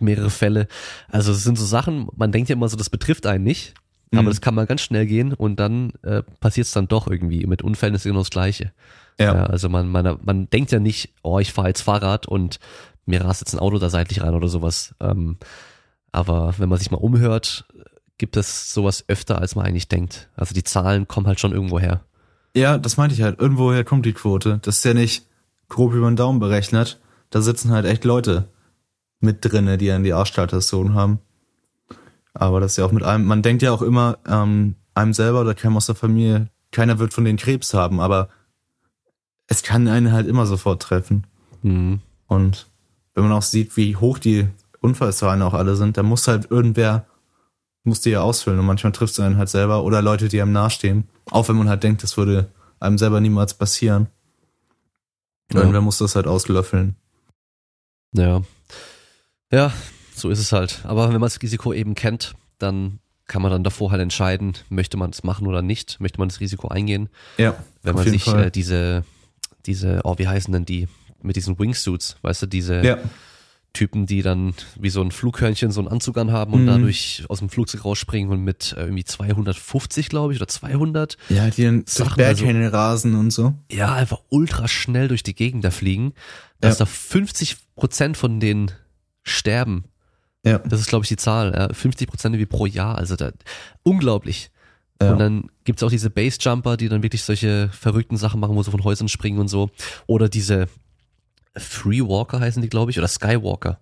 [0.00, 0.68] mehrere Fälle.
[1.08, 3.74] Also es sind so Sachen, man denkt ja immer so, das betrifft einen nicht,
[4.12, 4.26] aber Mhm.
[4.26, 7.46] das kann mal ganz schnell gehen und dann äh, passiert es dann doch irgendwie.
[7.46, 8.72] Mit Unfällen ist genau das Gleiche.
[9.18, 9.34] Ja.
[9.34, 12.58] Ja, also man, man, man denkt ja nicht, oh, ich fahre jetzt Fahrrad und
[13.04, 14.94] mir rast jetzt ein Auto da seitlich rein oder sowas.
[15.00, 15.38] Ähm,
[16.12, 17.66] aber wenn man sich mal umhört,
[18.16, 20.28] gibt es sowas öfter, als man eigentlich denkt.
[20.36, 22.02] Also die Zahlen kommen halt schon irgendwo her.
[22.58, 23.38] Ja, das meinte ich halt.
[23.38, 24.58] Irgendwoher kommt die Quote.
[24.62, 25.26] Das ist ja nicht
[25.68, 27.00] grob über den Daumen berechnet.
[27.30, 28.48] Da sitzen halt echt Leute
[29.20, 31.20] mit drinne, die dann die Arschstaltation haben.
[32.34, 35.40] Aber das ist ja auch mit einem, man denkt ja auch immer, ähm, einem selber
[35.42, 38.28] oder keinem aus der Familie, keiner wird von den Krebs haben, aber
[39.46, 41.26] es kann einen halt immer sofort treffen.
[41.62, 42.00] Mhm.
[42.26, 42.66] Und
[43.14, 44.48] wenn man auch sieht, wie hoch die
[44.80, 47.06] Unfallzahlen auch alle sind, dann muss halt irgendwer,
[47.88, 48.58] muss die ja ausfüllen.
[48.58, 51.08] Und manchmal trifft es einen halt selber oder Leute, die einem nahestehen.
[51.30, 54.08] Auch wenn man halt denkt, das würde einem selber niemals passieren.
[55.52, 55.60] Ja.
[55.60, 56.96] Irgendwer muss das halt auslöffeln.
[58.12, 58.42] Ja.
[59.50, 59.72] Ja,
[60.14, 60.80] so ist es halt.
[60.84, 64.96] Aber wenn man das Risiko eben kennt, dann kann man dann davor halt entscheiden, möchte
[64.96, 67.08] man es machen oder nicht, möchte man das Risiko eingehen.
[67.36, 69.04] Ja, Wenn auf man sich äh, diese,
[69.66, 70.88] diese, oh, wie heißen denn die,
[71.22, 72.98] mit diesen Wingsuits, weißt du, diese ja,
[73.78, 76.66] Typen, die dann wie so ein Flughörnchen so einen Anzug anhaben und Mhm.
[76.66, 81.48] dadurch aus dem Flugzeug rausspringen und mit äh, irgendwie 250, glaube ich, oder 200, ja,
[81.50, 83.54] die dann Sachen, Berghänge rasen und so.
[83.70, 86.12] ja, einfach ultra schnell durch die Gegend da fliegen,
[86.60, 86.84] dass Ja.
[86.84, 88.72] da 50 Prozent von denen
[89.22, 89.84] sterben.
[90.44, 91.52] Ja, Das ist, glaube ich, die Zahl.
[91.54, 91.72] Ja.
[91.72, 92.96] 50 Prozent wie pro Jahr.
[92.98, 93.32] Also da,
[93.82, 94.50] unglaublich.
[95.00, 95.12] Ja.
[95.12, 98.70] Und dann gibt's auch diese Basejumper, die dann wirklich solche verrückten Sachen machen, wo sie
[98.70, 99.70] von Häusern springen und so.
[100.06, 100.68] Oder diese
[101.58, 103.78] Freewalker heißen die, glaube ich, oder Skywalker.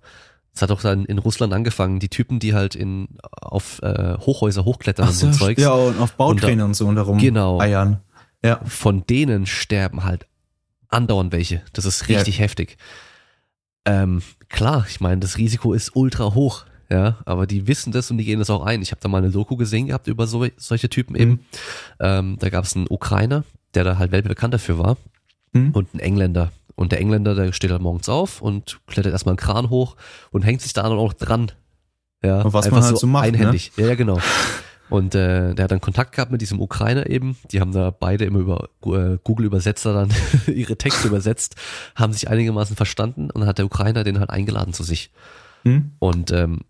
[0.52, 2.00] Das hat auch dann in Russland angefangen.
[2.00, 5.60] Die Typen, die halt in auf äh, Hochhäuser hochklettern Ach und so Zeugs.
[5.60, 7.60] ja, und auf Bautränen und, so und darum Genau.
[7.60, 8.00] eiern.
[8.42, 10.26] Ja, Von denen sterben halt
[10.88, 11.62] andauernd welche.
[11.72, 12.76] Das ist richtig heftig.
[13.84, 18.18] Ähm, klar, ich meine, das Risiko ist ultra hoch, ja, aber die wissen das und
[18.18, 18.82] die gehen das auch ein.
[18.82, 21.40] Ich habe da mal eine Doku gesehen gehabt über so, solche Typen eben.
[22.00, 24.96] Ähm, da gab es einen Ukrainer, der da halt weltbekannt dafür war
[25.52, 25.70] Mhm.
[25.72, 26.50] und einen Engländer.
[26.76, 29.96] Und der Engländer, der steht halt morgens auf und klettert erstmal einen Kran hoch
[30.30, 31.50] und hängt sich da dann auch noch dran.
[32.22, 33.28] Ja, Und was einfach man halt so macht, ne?
[33.28, 33.72] einhändig.
[33.76, 34.20] Ja, ja, genau.
[34.88, 37.36] Und äh, der hat dann Kontakt gehabt mit diesem Ukrainer eben.
[37.50, 40.10] Die haben da beide immer über äh, Google Übersetzer dann
[40.46, 41.56] ihre Texte übersetzt,
[41.96, 45.10] haben sich einigermaßen verstanden und dann hat der Ukrainer den halt eingeladen zu sich.
[45.64, 45.92] Hm?
[45.98, 46.60] Und ähm,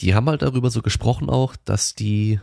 [0.00, 2.40] die haben halt darüber so gesprochen auch, dass die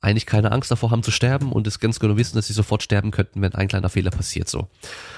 [0.00, 2.82] eigentlich keine Angst davor haben zu sterben und es ganz genau wissen, dass sie sofort
[2.82, 4.68] sterben könnten, wenn ein kleiner Fehler passiert so.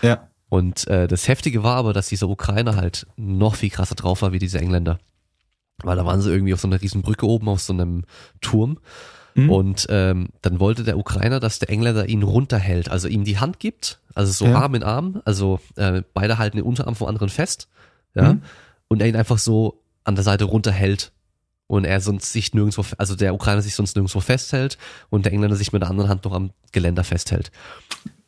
[0.02, 0.28] Ja.
[0.52, 4.32] Und äh, das Heftige war aber, dass dieser Ukrainer halt noch viel krasser drauf war
[4.32, 4.98] wie diese Engländer.
[5.82, 8.04] Weil da waren sie irgendwie auf so einer riesen Brücke oben auf so einem
[8.42, 8.78] Turm.
[9.34, 9.50] Mhm.
[9.50, 13.60] Und ähm, dann wollte der Ukrainer, dass der Engländer ihn runterhält, also ihm die Hand
[13.60, 14.56] gibt, also so Ja.
[14.60, 17.68] Arm in Arm, also äh, beide halten den Unterarm vom anderen fest,
[18.14, 18.42] ja, Mhm.
[18.88, 21.12] und er ihn einfach so an der Seite runterhält
[21.66, 24.76] und er sonst sich nirgendwo, also der Ukrainer sich sonst nirgendwo festhält
[25.08, 27.50] und der Engländer sich mit der anderen Hand noch am Geländer festhält.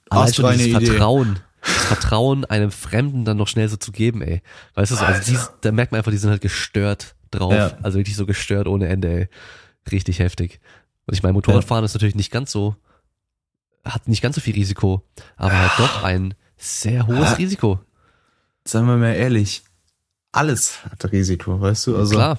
[0.09, 0.87] Allein schon dieses Idee.
[0.87, 4.43] Vertrauen, das Vertrauen einem Fremden dann noch schnell so zu geben, ey.
[4.75, 7.53] Weißt du so, also die, da merkt man einfach, die sind halt gestört drauf.
[7.53, 7.77] Ja.
[7.83, 9.29] Also wirklich so gestört ohne Ende, ey.
[9.91, 10.61] Richtig heftig.
[11.07, 12.77] Und ich meine, Motorradfahren ist natürlich nicht ganz so,
[13.85, 15.03] hat nicht ganz so viel Risiko,
[15.37, 17.35] aber halt doch ein sehr hohes Ah.
[17.35, 17.81] Risiko.
[18.65, 19.62] Seien wir mal ehrlich,
[20.33, 21.97] alles hat Risiko, weißt du?
[21.99, 22.39] Also, Klar.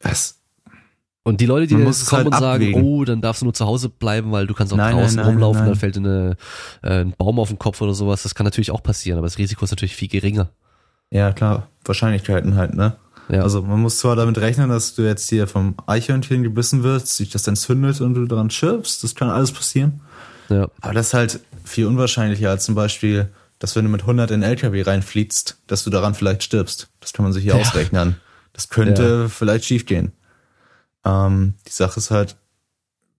[0.00, 0.40] Es,
[1.26, 2.82] Und die Leute, die Man es kommen halt und sagen, abwägen.
[2.84, 5.26] oh, dann darfst du nur zu Hause bleiben, weil du kannst auch Nein, draußen nein,
[5.26, 5.70] rumlaufen, nein.
[5.70, 6.36] dann fällt dir eine,
[6.82, 8.22] äh, ein Baum auf den Kopf oder sowas.
[8.22, 10.50] Das kann natürlich auch passieren, aber das Risiko ist natürlich viel geringer.
[11.10, 12.96] ja, klar, Wahrscheinlichkeiten halt, ne?
[13.28, 13.42] Ja.
[13.42, 17.28] Also man muss zwar damit rechnen, dass du jetzt hier vom Eichhörnchen gebissen wirst, sich
[17.30, 20.00] das dann zündet und du daran stirbst, das kann alles passieren.
[20.48, 20.68] ja.
[20.80, 24.42] Aber das ist halt viel unwahrscheinlicher als zum Beispiel, dass wenn du mit 100 in
[24.44, 26.88] LKW reinfliegst, dass du daran vielleicht stirbst.
[27.00, 27.60] Das kann man sich hier Ja.
[27.60, 28.14] ausrechnen.
[28.52, 30.12] Das könnte vielleicht schiefgehen.
[31.06, 32.36] Ähm, die Sache ist halt,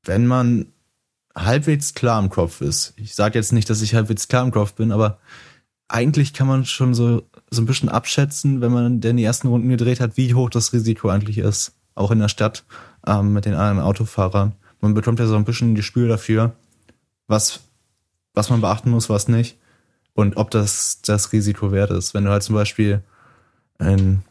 [0.03, 0.67] wenn man
[1.35, 4.73] halbwegs klar im Kopf ist, ich sage jetzt nicht, dass ich halbwegs klar im Kopf
[4.73, 5.19] bin, aber
[5.87, 9.69] eigentlich kann man schon so, so ein bisschen abschätzen, wenn man denn die ersten Runden
[9.69, 11.73] gedreht hat, wie hoch das Risiko eigentlich ist.
[11.95, 12.65] Auch in der Stadt
[13.05, 14.53] ähm, mit den anderen Autofahrern.
[14.81, 16.53] Man bekommt ja so ein bisschen ein Gespür dafür,
[17.27, 17.61] was,
[18.33, 19.57] was man beachten muss, was nicht.
[20.13, 22.13] Und ob das das Risiko wert ist.
[22.13, 23.01] Wenn du halt zum Beispiel
[23.79, 24.23] in,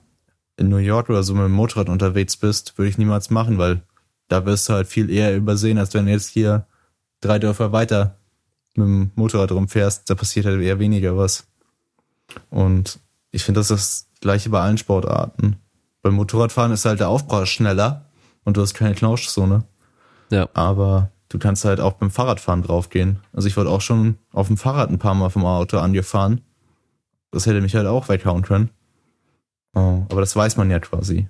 [0.56, 3.82] in New York oder so mit dem Motorrad unterwegs bist, würde ich niemals machen, weil
[4.28, 6.66] da wirst du halt viel eher übersehen, als wenn du jetzt hier
[7.20, 8.16] drei Dörfer weiter
[8.74, 10.08] mit dem Motorrad rumfährst.
[10.08, 11.46] Da passiert halt eher weniger was.
[12.50, 12.98] Und
[13.30, 15.56] ich finde, das ist das gleiche bei allen Sportarten.
[16.02, 18.06] Beim Motorradfahren ist halt der Aufprall schneller
[18.44, 19.64] und du hast keine Knautschzone.
[20.30, 20.48] Ja.
[20.54, 23.20] Aber du kannst halt auch beim Fahrradfahren draufgehen.
[23.32, 26.40] Also ich wurde auch schon auf dem Fahrrad ein paar Mal vom Auto angefahren.
[27.30, 28.70] Das hätte mich halt auch weghauen können.
[29.78, 31.28] Oh, aber das weiß man ja quasi.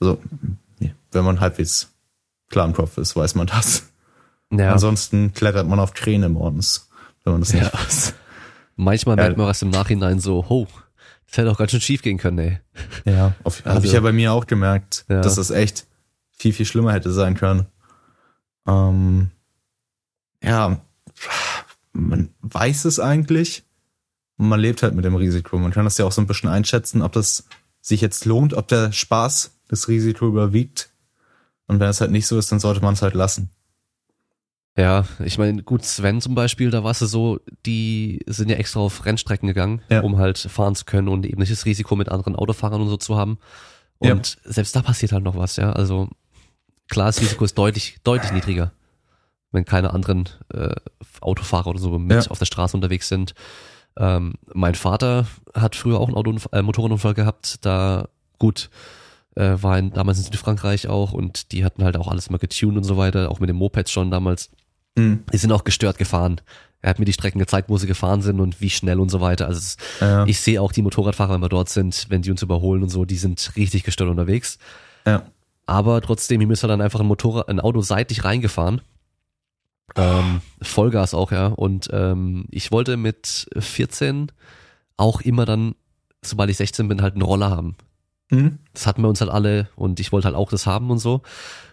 [0.00, 0.20] Also,
[0.80, 1.92] ja, wenn man halbwegs
[2.50, 3.90] klar im Kopf ist, weiß man das.
[4.50, 4.72] ja.
[4.72, 6.88] Ansonsten klettert man auf Kräne morgens,
[7.22, 7.60] wenn man das Ja.
[7.60, 8.14] nicht weiß.
[8.76, 9.22] Manchmal Ja.
[9.24, 10.66] merkt man was im Nachhinein so, ho,
[11.28, 12.60] das hätte auch ganz schön schief gehen können, ey.
[13.04, 15.20] Ja, auf, habe Also- ich ja bei mir auch gemerkt, Ja.
[15.20, 15.86] dass das echt
[16.32, 17.66] viel, viel schlimmer hätte sein können.
[18.66, 19.30] Ähm,
[20.42, 20.80] ja,
[21.92, 23.62] man weiß es eigentlich
[24.36, 25.58] und man lebt halt mit dem Risiko.
[25.58, 27.46] Man kann das ja auch so ein bisschen einschätzen, ob das
[27.80, 30.90] sich jetzt lohnt, ob der Spaß das Risiko überwiegt.
[31.66, 33.50] Und wenn es halt nicht so ist, dann sollte man es halt lassen.
[34.76, 38.56] Ja, ich meine, gut, Sven zum Beispiel, da war es ja so, die sind ja
[38.56, 40.00] extra auf Rennstrecken gegangen, Ja.
[40.00, 42.96] um halt fahren zu können und eben nicht das Risiko mit anderen Autofahrern und so
[42.96, 43.38] zu haben.
[43.98, 45.72] Und selbst da passiert halt noch was, ja.
[45.72, 46.08] Also
[46.88, 48.72] klar, das Risiko ist deutlich, deutlich niedriger,
[49.52, 50.74] wenn keine anderen äh,
[51.20, 52.30] Autofahrer oder so mit Ja.
[52.30, 53.34] auf der Straße unterwegs sind.
[53.96, 58.70] Ähm, mein Vater hat früher auch einen Auto äh, Motorradunfall gehabt, da gut,
[59.36, 62.76] äh, war in, damals in Südfrankreich auch und die hatten halt auch alles mal getuned
[62.76, 64.50] und so weiter, auch mit den Mopeds schon damals.
[64.96, 65.24] Mhm.
[65.32, 66.40] Die sind auch gestört gefahren.
[66.82, 69.20] Er hat mir die Strecken gezeigt, wo sie gefahren sind und wie schnell und so
[69.20, 69.46] weiter.
[69.46, 70.24] Also es, Ja.
[70.26, 73.04] ich sehe auch die Motorradfahrer, wenn wir dort sind, wenn die uns überholen und so,
[73.04, 74.58] die sind richtig gestört unterwegs.
[75.06, 75.22] Ja.
[75.66, 78.82] Aber trotzdem, ihm ist er dann einfach ein Motorrad, ein Auto seitlich reingefahren.
[79.96, 81.46] Ähm, Vollgas auch, ja.
[81.46, 84.32] Und ähm, ich wollte mit 14
[84.96, 85.74] auch immer dann,
[86.22, 87.76] sobald ich 16 bin, halt einen Roller haben.
[88.30, 88.58] Mhm.
[88.72, 91.22] Das hatten wir uns halt alle und ich wollte halt auch das haben und so.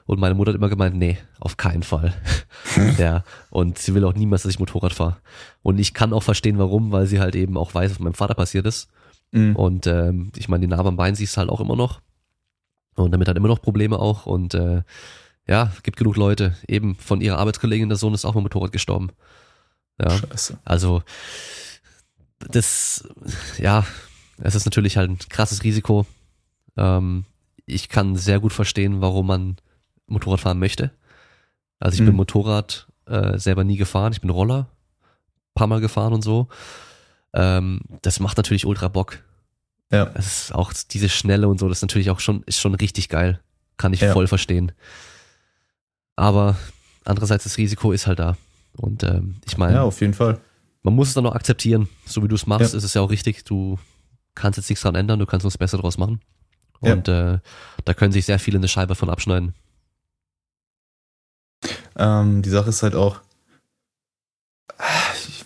[0.06, 2.14] Und meine Mutter hat immer gemeint, nee, auf keinen Fall.
[2.98, 3.23] ja.
[3.49, 5.18] Und sie will auch niemals, dass ich Motorrad fahre.
[5.61, 8.34] Und ich kann auch verstehen, warum, weil sie halt eben auch weiß, was meinem Vater
[8.34, 8.89] passiert ist.
[9.31, 9.56] Mhm.
[9.56, 12.02] Und ähm, ich meine, die Narbe am Bein siehst du halt auch immer noch.
[12.95, 14.26] Und damit hat immer noch Probleme auch.
[14.26, 14.81] Und äh,
[15.47, 16.55] ja, gibt genug Leute.
[16.68, 19.09] Eben von ihrer Arbeitskollegin, der Sohn ist auch mit dem Motorrad gestorben.
[20.01, 20.09] Ja.
[20.09, 20.57] Scheiße.
[20.65, 21.03] Also
[22.39, 23.07] das,
[23.57, 23.85] ja,
[24.41, 26.05] es ist natürlich halt ein krasses Risiko.
[26.77, 27.26] Ähm,
[27.65, 29.57] ich kann sehr gut verstehen, warum man
[30.07, 30.91] Motorrad fahren möchte.
[31.80, 32.18] Also ich bin Mhm.
[32.18, 34.68] Motorrad äh, selber nie gefahren, ich bin Roller,
[35.55, 36.47] paar Mal gefahren und so.
[37.34, 39.19] Ähm, das macht natürlich ultra Bock.
[39.91, 40.09] Ja.
[40.15, 43.09] Es ist auch diese Schnelle und so, das ist natürlich auch schon, ist schon richtig
[43.09, 43.39] geil.
[43.77, 44.13] Kann ich Ja.
[44.13, 44.72] voll verstehen.
[46.22, 46.56] Aber
[47.03, 48.38] andererseits das Risiko ist halt da.
[48.77, 50.39] Und ähm, ich meine, ja, auf jeden Fall.
[50.84, 51.89] man muss es dann auch akzeptieren.
[52.06, 52.77] So wie du es machst, Ja.
[52.77, 53.43] ist es ja auch richtig.
[53.43, 53.80] Du
[54.35, 56.22] kannst jetzt nichts dran ändern, du kannst uns besser draus machen.
[56.81, 56.93] Ja.
[56.93, 57.39] Und äh,
[57.85, 59.56] da können sich sehr viele eine Scheibe von abschneiden.
[61.95, 63.19] Ähm, die Sache ist halt auch,
[65.27, 65.43] ich,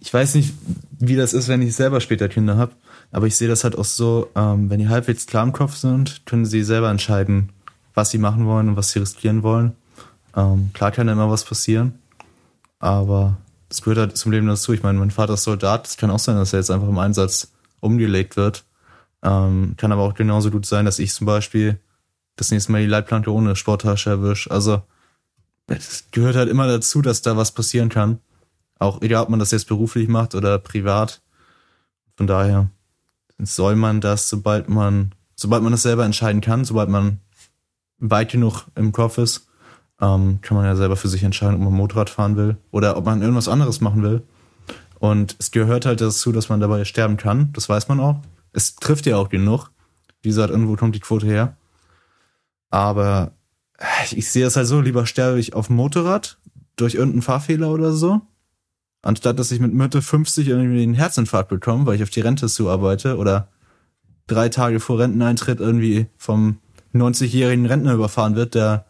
[0.00, 0.52] ich weiß nicht,
[0.98, 2.72] wie das ist, wenn ich selber später Kinder habe,
[3.10, 6.24] aber ich sehe das halt auch so, ähm, wenn die halbwegs klar im Kopf sind,
[6.26, 7.52] können sie selber entscheiden,
[7.94, 9.76] was sie machen wollen und was sie riskieren wollen.
[10.36, 11.98] Ähm, klar kann da immer was passieren,
[12.78, 13.36] aber
[13.68, 14.72] das gehört halt zum Leben dazu.
[14.72, 16.98] Ich meine, mein Vater ist Soldat, es kann auch sein, dass er jetzt einfach im
[16.98, 18.64] Einsatz umgelegt wird.
[19.22, 21.78] Ähm, kann aber auch genauso gut sein, dass ich zum Beispiel
[22.36, 24.50] das nächste Mal die Leitplanke ohne Sporttasche erwische.
[24.50, 24.82] Also
[25.66, 28.18] es gehört halt immer dazu, dass da was passieren kann.
[28.78, 31.20] Auch egal, ob man das jetzt beruflich macht oder privat.
[32.16, 32.70] Von daher
[33.38, 37.20] soll man das, sobald man, sobald man das selber entscheiden kann, sobald man
[38.00, 39.48] weit genug im Kopf ist,
[40.00, 43.04] ähm, kann man ja selber für sich entscheiden, ob man Motorrad fahren will oder ob
[43.04, 44.22] man irgendwas anderes machen will.
[44.98, 47.52] Und es gehört halt dazu, dass man dabei sterben kann.
[47.52, 48.20] Das weiß man auch.
[48.52, 49.70] Es trifft ja auch genug.
[50.22, 51.56] Wie gesagt, irgendwo kommt die Quote her.
[52.70, 53.32] Aber
[54.10, 56.38] ich sehe es halt so, lieber sterbe ich auf Motorrad
[56.76, 58.20] durch irgendeinen Fahrfehler oder so,
[59.02, 62.48] anstatt dass ich mit Mitte 50 irgendwie einen Herzinfarkt bekomme, weil ich auf die Rente
[62.48, 63.48] zuarbeite oder
[64.26, 66.58] drei Tage vor Renteneintritt irgendwie vom
[66.94, 68.86] 90-jährigen Rentner überfahren wird, der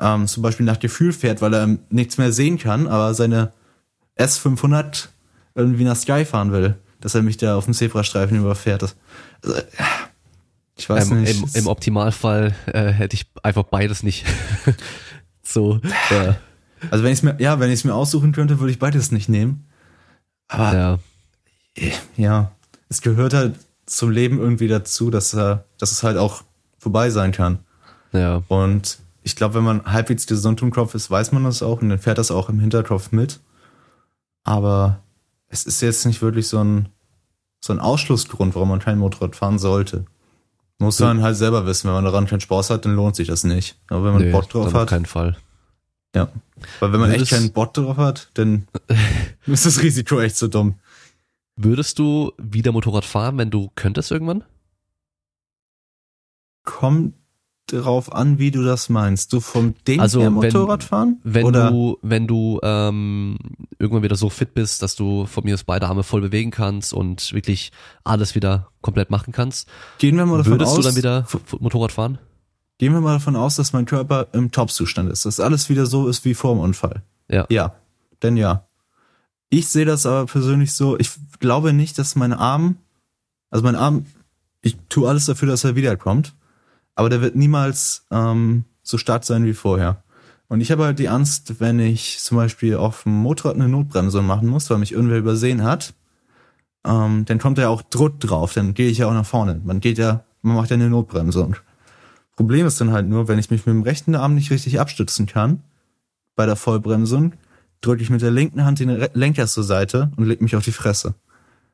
[0.00, 3.52] ähm, zum Beispiel nach Gefühl fährt, weil er nichts mehr sehen kann, aber seine
[4.18, 5.08] S500
[5.54, 8.82] irgendwie nach Sky fahren will, dass er mich da auf dem Zebrastreifen überfährt.
[8.82, 8.96] Das,
[9.42, 9.56] also,
[10.76, 11.42] ich weiß ähm, nicht.
[11.42, 14.26] Im, Im, Optimalfall äh, hätte ich einfach beides nicht.
[15.42, 15.80] so.
[16.10, 16.36] Ja.
[16.90, 19.28] Also wenn ich mir, ja, wenn ich es mir aussuchen könnte, würde ich beides nicht
[19.28, 19.66] nehmen.
[20.48, 21.00] Aber
[21.78, 21.92] ja.
[22.16, 22.52] ja,
[22.88, 23.54] es gehört halt
[23.86, 26.42] zum Leben irgendwie dazu, dass, äh, dass es halt auch
[26.86, 27.58] vorbei sein kann.
[28.12, 28.44] Ja.
[28.46, 31.88] Und ich glaube, wenn man halbwegs gesund im Kopf ist, weiß man das auch und
[31.88, 33.40] dann fährt das auch im Hinterkopf mit.
[34.44, 35.00] Aber
[35.48, 36.88] es ist jetzt nicht wirklich so ein,
[37.60, 40.04] so ein Ausschlussgrund, warum man kein Motorrad fahren sollte.
[40.78, 43.42] Muss man halt selber wissen, wenn man daran keinen Spaß hat, dann lohnt sich das
[43.42, 43.76] nicht.
[43.88, 44.82] Aber wenn man nee, Bock drauf hat.
[44.82, 45.36] Auf keinen Fall.
[46.14, 46.28] Ja.
[46.78, 48.68] Weil wenn man Würdest, echt keinen Bock drauf hat, dann
[49.46, 50.76] ist das Risiko echt so dumm.
[51.56, 54.44] Würdest du wieder Motorrad fahren, wenn du könntest irgendwann?
[56.66, 57.14] Kommt
[57.66, 59.32] drauf an, wie du das meinst.
[59.32, 61.20] Du vom Ding also her Motorrad fahren?
[61.24, 61.70] Wenn oder?
[61.70, 63.38] du, wenn du ähm,
[63.78, 66.92] irgendwann wieder so fit bist, dass du von mir aus beide Arme voll bewegen kannst
[66.92, 67.72] und wirklich
[68.04, 69.68] alles wieder komplett machen kannst.
[69.98, 71.26] Gehen wir mal davon würdest aus, du dann wieder
[71.58, 72.18] Motorrad fahren?
[72.78, 76.08] Gehen wir mal davon aus, dass mein Körper im Top-Zustand ist, dass alles wieder so
[76.08, 77.02] ist wie vor dem Unfall.
[77.28, 77.46] Ja.
[77.48, 77.74] Ja.
[78.22, 78.66] Denn ja.
[79.48, 81.10] Ich sehe das aber persönlich so, ich
[81.40, 82.76] glaube nicht, dass mein Arm,
[83.50, 84.06] also mein Arm,
[84.60, 86.34] ich tue alles dafür, dass er wiederkommt
[86.96, 90.02] aber der wird niemals ähm, so stark sein wie vorher.
[90.48, 94.22] Und ich habe halt die Angst, wenn ich zum Beispiel auf dem Motorrad eine Notbremse
[94.22, 95.94] machen muss, weil mich irgendwer übersehen hat,
[96.84, 99.60] ähm, dann kommt ja auch Druck drauf, dann gehe ich ja auch nach vorne.
[99.64, 101.42] Man geht ja, man macht ja eine Notbremse.
[101.42, 101.62] Und
[102.36, 105.26] Problem ist dann halt nur, wenn ich mich mit dem rechten Arm nicht richtig abstützen
[105.26, 105.62] kann,
[106.36, 107.32] bei der Vollbremsung,
[107.80, 110.72] drücke ich mit der linken Hand den Lenker zur Seite und leg mich auf die
[110.72, 111.14] Fresse.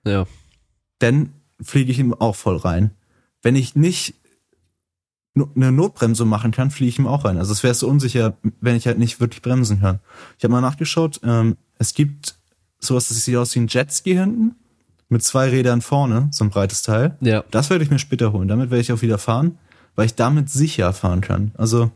[0.06, 0.26] Ja.
[1.00, 2.92] Dann fliege ich ihm auch voll rein.
[3.42, 4.14] Wenn ich nicht
[5.34, 7.38] eine Notbremse machen kann, fliege ich ihm auch rein.
[7.38, 10.00] Also es wäre so unsicher, wenn ich halt nicht wirklich bremsen kann.
[10.38, 12.34] Ich habe mal nachgeschaut, ähm, es gibt
[12.78, 14.56] sowas, das sieht aus wie ein Jetski hinten,
[15.08, 17.16] mit zwei Rädern vorne, so ein breites Teil.
[17.20, 17.44] Ja.
[17.50, 18.48] Das werde ich mir später holen.
[18.48, 19.58] Damit werde ich auch wieder fahren,
[19.94, 21.52] weil ich damit sicher fahren kann.
[21.56, 21.90] Also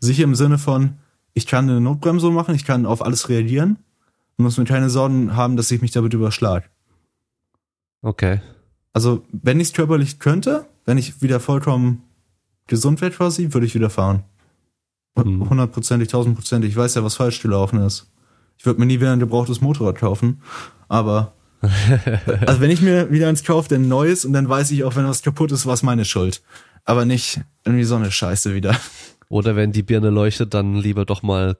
[0.00, 0.94] sicher im Sinne von,
[1.32, 3.78] ich kann eine Notbremse machen, ich kann auf alles reagieren
[4.36, 6.70] und muss mir keine Sorgen haben, dass ich mich damit überschlag.
[8.02, 8.40] Okay.
[8.92, 12.02] Also, wenn ich es körperlich könnte, wenn ich wieder vollkommen
[12.66, 14.24] gesund wäre quasi, würde ich wieder fahren.
[15.16, 15.48] Mhm.
[15.48, 16.70] Hundertprozentig, tausendprozentig.
[16.70, 18.10] Ich weiß ja, was falsch gelaufen ist.
[18.58, 20.40] Ich würde mir nie wieder ein gebrauchtes Motorrad kaufen,
[20.88, 21.32] aber
[22.46, 25.06] also wenn ich mir wieder eins kaufe, dann neues und dann weiß ich auch, wenn
[25.06, 26.42] was kaputt ist, war es meine Schuld.
[26.84, 28.76] Aber nicht irgendwie so eine Scheiße wieder.
[29.28, 31.56] Oder wenn die Birne leuchtet, dann lieber doch mal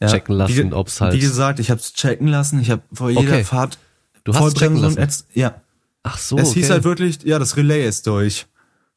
[0.00, 1.14] ja, checken lassen, ob es halt.
[1.14, 2.60] Wie gesagt, ich habe es checken lassen.
[2.60, 3.44] Ich habe vor jeder okay.
[3.44, 3.78] Fahrt
[4.24, 5.06] du hast checken lassen.
[5.34, 5.60] Ja.
[6.02, 6.36] Ach so.
[6.36, 6.60] Es okay.
[6.60, 8.46] hieß halt wirklich, ja, das Relais ist durch.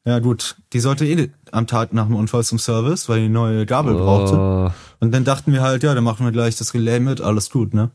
[0.04, 3.66] Ja gut, die sollte eh am Tag nach dem Unfall zum Service, weil die neue
[3.66, 3.98] Gabel oh.
[3.98, 4.74] brauchte.
[5.00, 7.74] Und dann dachten wir halt, ja, dann machen wir gleich das Relais mit, alles gut,
[7.74, 7.90] ne?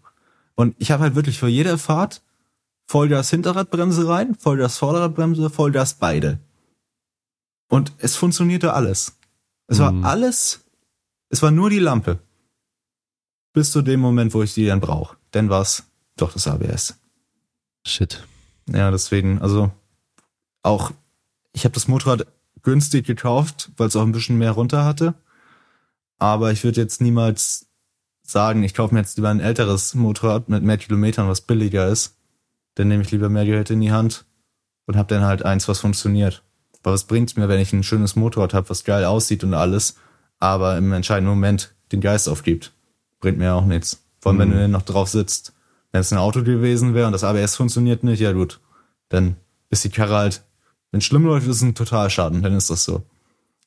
[0.55, 2.21] Und ich habe halt wirklich für jede Fahrt
[2.85, 6.39] Vollgas Hinterradbremse rein, Vollgas Vorderradbremse, Vollgas beide.
[7.69, 9.17] Und es funktionierte alles.
[9.67, 10.05] Es war mhm.
[10.05, 10.65] alles,
[11.29, 12.19] es war nur die Lampe.
[13.53, 15.17] Bis zu dem Moment, wo ich die dann brauche.
[15.31, 15.85] Dann war's
[16.17, 16.99] doch das ABS.
[17.85, 18.23] Shit.
[18.67, 19.71] Ja, deswegen, also
[20.61, 20.91] auch
[21.53, 22.27] ich habe das Motorrad
[22.63, 25.13] günstig gekauft, weil es auch ein bisschen mehr runter hatte.
[26.17, 27.67] Aber ich würde jetzt niemals
[28.23, 32.15] sagen, ich kaufe mir jetzt lieber ein älteres Motorrad mit mehr Kilometern, was billiger ist.
[32.75, 34.25] Dann nehme ich lieber mehr Geld in die Hand
[34.85, 36.43] und habe dann halt eins, was funktioniert.
[36.81, 39.95] Aber was bringt's mir, wenn ich ein schönes Motorrad habe, was geil aussieht und alles,
[40.39, 42.73] aber im entscheidenden Moment den Geist aufgibt.
[43.19, 44.03] Bringt mir auch nichts.
[44.19, 45.53] Vor allem, wenn du noch drauf sitzt.
[45.91, 48.59] Wenn es ein Auto gewesen wäre und das ABS funktioniert nicht, ja gut.
[49.09, 49.35] Dann
[49.69, 50.43] ist die Karre halt,
[50.93, 53.03] wenn es schlimm läuft, ist es ein Totalschaden, dann ist das so.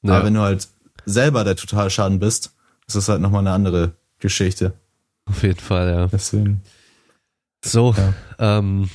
[0.03, 0.15] Ja.
[0.15, 0.69] Aber wenn du halt
[1.05, 2.55] selber der Totalschaden bist,
[2.87, 4.75] ist das halt nochmal eine andere Geschichte.
[5.25, 6.07] Auf jeden Fall, ja.
[6.07, 6.63] Deswegen.
[7.65, 8.15] So, Ja.
[8.39, 8.89] ähm,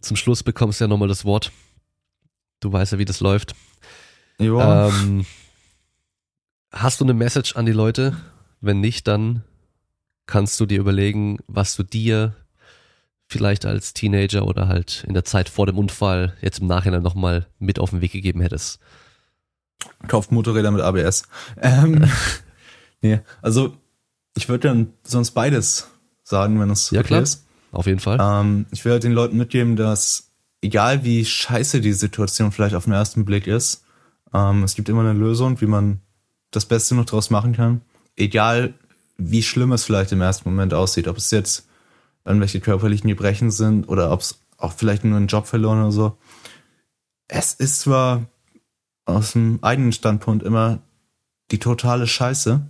[0.00, 1.52] zum Schluss bekommst du ja nochmal das Wort.
[2.60, 3.54] Du weißt ja, wie das läuft.
[4.38, 4.88] Ja.
[4.88, 5.26] Ähm,
[6.72, 8.16] hast du eine Message an die Leute?
[8.62, 9.42] Wenn nicht, dann
[10.24, 12.34] kannst du dir überlegen, was du dir
[13.28, 17.46] vielleicht als Teenager oder halt in der Zeit vor dem Unfall jetzt im Nachhinein nochmal
[17.58, 18.78] mit auf den Weg gegeben hättest.
[20.08, 21.24] kauft Motorräder mit ABS.
[21.60, 22.04] Ähm,
[23.02, 23.76] nee, also
[24.36, 25.88] ich würde dann sonst beides
[26.22, 27.22] sagen, wenn es Ja, okay klar.
[27.22, 27.44] ist.
[27.72, 28.18] Auf jeden Fall.
[28.20, 30.30] Ähm, ich will halt den Leuten mitgeben, dass
[30.62, 33.84] egal wie scheiße die Situation vielleicht auf den ersten Blick ist,
[34.32, 36.00] ähm, es gibt immer eine Lösung, wie man
[36.52, 37.80] das Beste noch draus machen kann.
[38.16, 38.74] Egal
[39.18, 41.65] wie schlimm es vielleicht im ersten Moment aussieht, ob es jetzt
[42.26, 46.18] irgendwelche körperlichen Gebrechen sind oder ob es auch vielleicht nur einen Job verloren oder so.
[47.28, 48.26] Es ist zwar
[49.04, 50.80] aus dem eigenen Standpunkt immer
[51.50, 52.66] die totale Scheiße,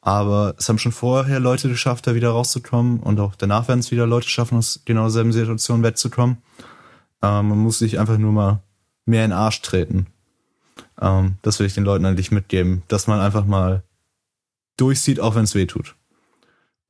[0.00, 3.90] aber es haben schon vorher Leute geschafft, da wieder rauszukommen und auch danach werden es
[3.90, 6.38] wieder Leute schaffen, aus genau derselben Situation wegzukommen.
[7.22, 8.62] Ähm, man muss sich einfach nur mal
[9.04, 10.06] mehr in den Arsch treten.
[11.00, 13.82] Ähm, das will ich den Leuten eigentlich mitgeben, dass man einfach mal
[14.78, 15.94] durchzieht, auch wenn es weh tut.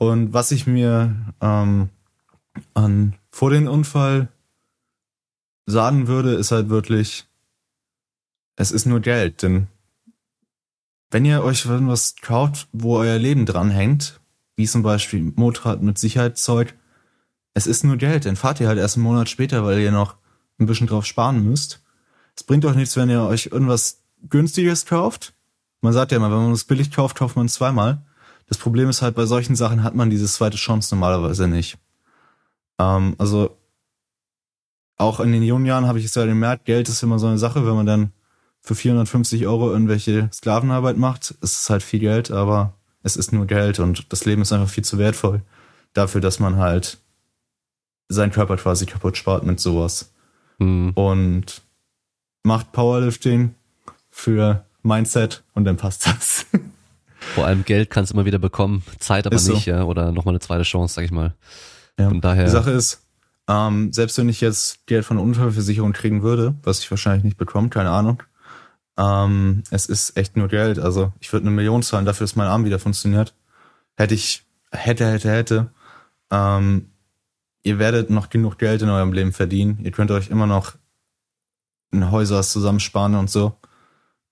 [0.01, 1.91] Und was ich mir ähm,
[2.73, 4.29] an vor dem Unfall
[5.67, 7.27] sagen würde, ist halt wirklich,
[8.57, 9.67] es ist nur Geld, denn
[11.11, 14.21] wenn ihr euch irgendwas kauft, wo euer Leben dranhängt,
[14.57, 16.75] wie zum Beispiel Motorrad mit Sicherheitszeug,
[17.53, 20.17] es ist nur Geld, dann fahrt ihr halt erst einen Monat später, weil ihr noch
[20.59, 21.83] ein bisschen drauf sparen müsst.
[22.35, 24.01] Es bringt euch nichts, wenn ihr euch irgendwas
[24.31, 25.35] günstiges kauft.
[25.83, 28.01] Man sagt ja immer, wenn man es billig kauft, kauft man zweimal.
[28.51, 31.79] Das Problem ist halt, bei solchen Sachen hat man diese zweite Chance normalerweise nicht.
[32.81, 33.57] Ähm, also
[34.97, 37.39] auch in den jungen Jahren habe ich es ja gemerkt, Geld ist immer so eine
[37.39, 38.13] Sache, wenn man dann
[38.61, 42.75] für 450 Euro irgendwelche Sklavenarbeit macht, ist es halt viel Geld, aber
[43.05, 45.43] es ist nur Geld und das Leben ist einfach viel zu wertvoll
[45.95, 46.99] dafür, dass man halt
[48.09, 50.13] seinen Körper quasi kaputt spart mit sowas.
[50.59, 50.91] Hm.
[50.95, 51.63] Und
[52.43, 53.55] macht Powerlifting
[54.11, 56.47] für Mindset und dann passt das.
[57.35, 59.55] Vor allem Geld kannst du immer wieder bekommen, Zeit aber Ist so.
[59.55, 59.85] nicht, ja.
[59.85, 61.35] Oder nochmal eine zweite Chance, sag ich mal.
[61.99, 62.09] Ja.
[62.09, 62.45] Von daher.
[62.45, 63.07] Die Sache ist,
[63.49, 67.37] ähm, selbst wenn ich jetzt Geld von der Unfallversicherung kriegen würde, was ich wahrscheinlich nicht
[67.37, 68.23] bekomme, keine Ahnung,
[68.99, 70.79] ähm, es ist echt nur Geld.
[70.79, 73.35] Also ich würde eine Million zahlen dafür, dass mein Arm wieder funktioniert.
[73.97, 75.71] Hätte ich, hätte, hätte, hätte.
[76.31, 76.91] Ähm,
[77.63, 79.79] ihr werdet noch genug Geld in eurem Leben verdienen.
[79.83, 80.75] Ihr könnt euch immer noch
[81.93, 83.57] ein Häuser zusammensparen und so.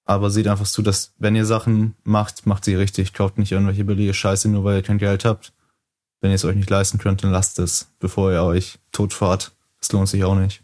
[0.09, 3.13] Aber seht einfach zu, dass wenn ihr Sachen macht, macht sie richtig.
[3.13, 5.53] Kauft nicht irgendwelche billige Scheiße, nur weil ihr kein Geld habt.
[6.23, 9.53] Wenn ihr es euch nicht leisten könnt, dann lasst es, bevor ihr euch totfahrt.
[9.79, 10.63] Das lohnt sich auch nicht.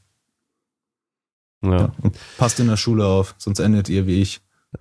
[1.63, 1.71] ja.
[1.77, 1.93] Ja.
[2.01, 4.41] Und passt in der Schule auf, sonst endet ihr wie ich.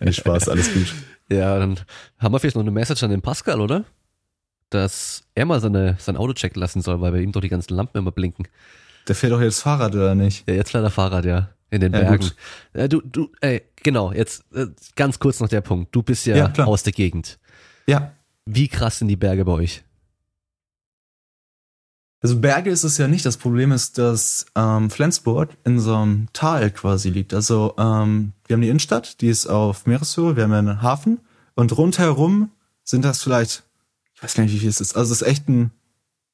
[0.00, 0.92] Nee, Spaß, alles gut.
[1.30, 1.78] Ja, dann
[2.18, 3.84] haben wir vielleicht noch eine Message an den Pascal, oder?
[4.70, 7.74] Dass er mal seine, sein Auto checken lassen soll, weil bei ihm doch die ganzen
[7.74, 8.48] Lampen immer blinken.
[9.06, 10.48] Der fährt doch jetzt Fahrrad, oder nicht?
[10.48, 11.50] Ja, jetzt leider Fahrrad, ja.
[11.74, 12.18] In den Ja, Bergen.
[12.22, 12.36] gut.
[12.72, 15.94] Äh, du, du, ey, genau, jetzt äh, ganz kurz noch der Punkt.
[15.94, 17.38] Du bist ja, Ja, aus der Gegend.
[17.86, 18.12] Ja.
[18.46, 19.82] Wie krass sind die Berge bei euch?
[22.20, 23.26] Also Berge ist es ja nicht.
[23.26, 27.34] Das Problem ist, dass ähm, Flensburg in so einem Tal quasi liegt.
[27.34, 31.20] Also ähm, wir haben die Innenstadt, die ist auf Meereshöhe, wir haben einen Hafen
[31.54, 32.50] und rundherum
[32.82, 33.64] sind das vielleicht,
[34.14, 34.96] ich weiß gar nicht, wie viel es ist.
[34.96, 35.70] Also es ist echt ein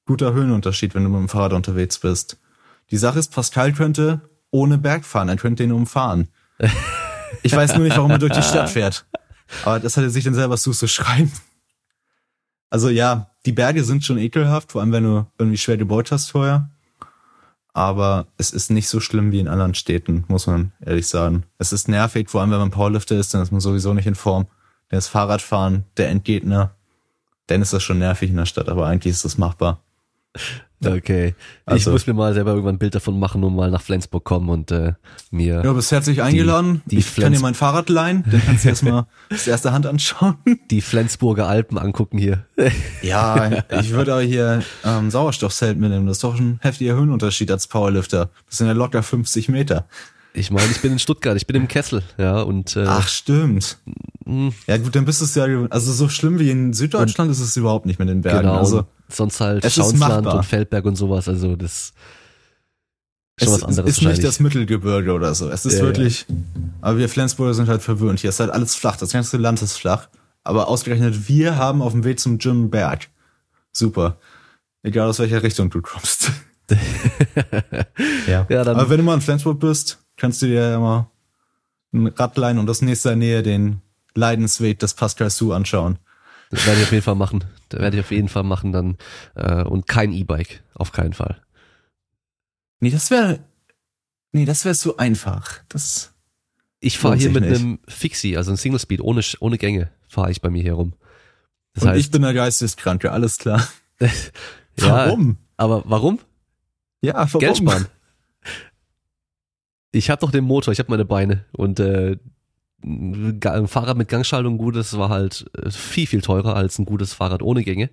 [0.06, 2.38] guter Höhenunterschied, wenn du mit dem Fahrrad unterwegs bist.
[2.90, 4.20] Die Sache ist, Pascal könnte
[4.51, 6.28] ohne Berg fahren, er könnte den umfahren.
[7.43, 9.06] Ich weiß nur nicht, warum er durch die Stadt fährt.
[9.64, 11.31] Aber das hat er sich dann selber zuzuschreiben.
[12.70, 16.31] Also ja, die Berge sind schon ekelhaft, vor allem wenn du irgendwie schwer gebaut hast
[16.31, 16.70] vorher.
[17.72, 21.44] Aber es ist nicht so schlimm wie in anderen Städten, muss man ehrlich sagen.
[21.59, 24.14] Es ist nervig, vor allem wenn man Powerlifter ist, dann ist man sowieso nicht in
[24.16, 24.47] Form.
[24.89, 26.74] Dann ist Fahrradfahren der Endgegner.
[27.47, 29.81] Dann ist das schon nervig in der Stadt, aber eigentlich ist das machbar.
[30.85, 31.35] Okay.
[31.66, 34.24] ich Also- muss mir mal selber irgendwann ein Bild davon machen und mal nach Flensburg
[34.24, 34.94] kommen und äh,
[35.31, 35.62] mir.
[35.65, 36.81] Ja, bist herzlich eingeladen.
[36.86, 39.86] die ich kann dir Flens- mein Fahrrad leihen, dann kannst du erstmal aus erster Hand
[39.86, 40.36] anschauen.
[40.70, 42.44] die Flensburger Alpen angucken hier.
[43.02, 43.51] Ja,
[43.81, 46.07] ich würde aber hier ähm, Sauerstoffzelt mitnehmen.
[46.07, 48.31] Das ist doch ein heftiger Höhenunterschied als Powerlifter.
[48.48, 49.86] Das sind ja locker 50 Meter.
[50.32, 53.78] Ich meine, ich bin in Stuttgart, ich bin im Kessel, ja, und äh, Ach, stimmt.
[54.27, 55.73] mh, Ja gut, dann bist du es ja, gewöhnt.
[55.73, 58.43] also so schlimm wie in Süddeutschland ist es überhaupt nicht mit den Bergen.
[58.43, 60.37] genau, Also sonst halt es machbar.
[60.37, 61.93] und Feldberg und sowas, also das
[63.41, 65.49] ist schon es was anderes ist nicht das Mittelgebirge oder so.
[65.49, 65.85] Es ist Ja, ja.
[65.87, 66.27] wirklich,
[66.81, 68.20] aber wir Flensburger sind halt verwöhnt.
[68.20, 68.97] Hier ist halt alles flach.
[68.97, 70.09] Das ganze Land ist flach.
[70.43, 73.09] Aber ausgerechnet wir haben auf dem Weg zum Gym Berg.
[73.73, 74.19] Super.
[74.82, 76.31] Egal aus welcher Richtung du kommst.
[78.27, 78.47] ja.
[78.49, 81.11] ja dann Aber wenn du mal in Flensburg bist, kannst du dir ja mal
[81.93, 83.82] ein Radlein und das nächste Nähe den
[84.15, 85.99] Leidensweg des Pascal Su anschauen.
[86.51, 87.45] Das werde ich auf jeden Fall machen.
[87.72, 88.98] Werde ich auf jeden Fall machen dann.
[89.34, 90.62] Äh, und kein E-Bike.
[90.74, 91.40] Auf keinen Fall.
[92.80, 93.40] Nee, das wäre.
[94.32, 95.62] Nee, das wäre so einfach.
[95.68, 96.12] Das.
[96.80, 97.60] Ich fahre hier mit nicht.
[97.60, 100.94] einem Fixie, also ein Single Speed, ohne, ohne Gänge, fahre ich bei mir hier rum.
[101.74, 103.68] Das und heißt, ich bin der Geisteskranke, alles klar.
[104.01, 104.09] ja,
[104.76, 105.36] warum?
[105.59, 106.20] Aber warum?
[107.02, 107.40] Ja, warum?
[107.40, 107.86] Geld sparen.
[109.92, 112.16] Ich habe doch den Motor, ich habe meine Beine und äh,
[112.82, 117.12] ein Fahrrad mit Gangschaltung gut, das war halt äh, viel, viel teurer als ein gutes
[117.12, 117.90] Fahrrad ohne Gänge.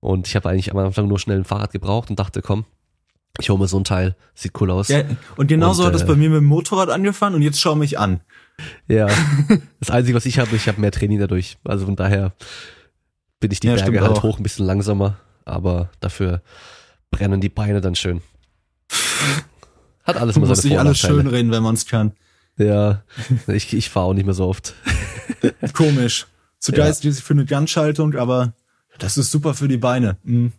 [0.00, 2.64] Und ich habe eigentlich am Anfang nur schnell ein Fahrrad gebraucht und dachte, komm,
[3.40, 4.88] ich hole mir so ein Teil, sieht cool aus.
[4.88, 5.02] Ja,
[5.36, 7.74] und genauso und, hat es äh, bei mir mit dem Motorrad angefangen und jetzt schau
[7.74, 8.20] mich an.
[8.88, 9.08] Ja,
[9.80, 11.56] das Einzige, was ich habe, ich habe mehr Training dadurch.
[11.64, 12.32] Also von daher
[13.40, 14.22] bin ich die ja, Berge halt auch.
[14.22, 16.42] hoch ein bisschen langsamer, aber dafür
[17.10, 18.20] brennen die Beine dann schön.
[20.04, 22.12] Hat alles mal seine Muss sich alles schön reden, wenn man es kann.
[22.56, 23.02] Ja,
[23.46, 24.74] ich, ich fahre auch nicht mehr so oft.
[25.72, 26.26] Komisch.
[26.58, 27.20] Zu geistig ja.
[27.20, 28.52] für eine Ganzschaltung, aber
[28.98, 30.16] das ist super für die Beine.
[30.22, 30.52] Mhm.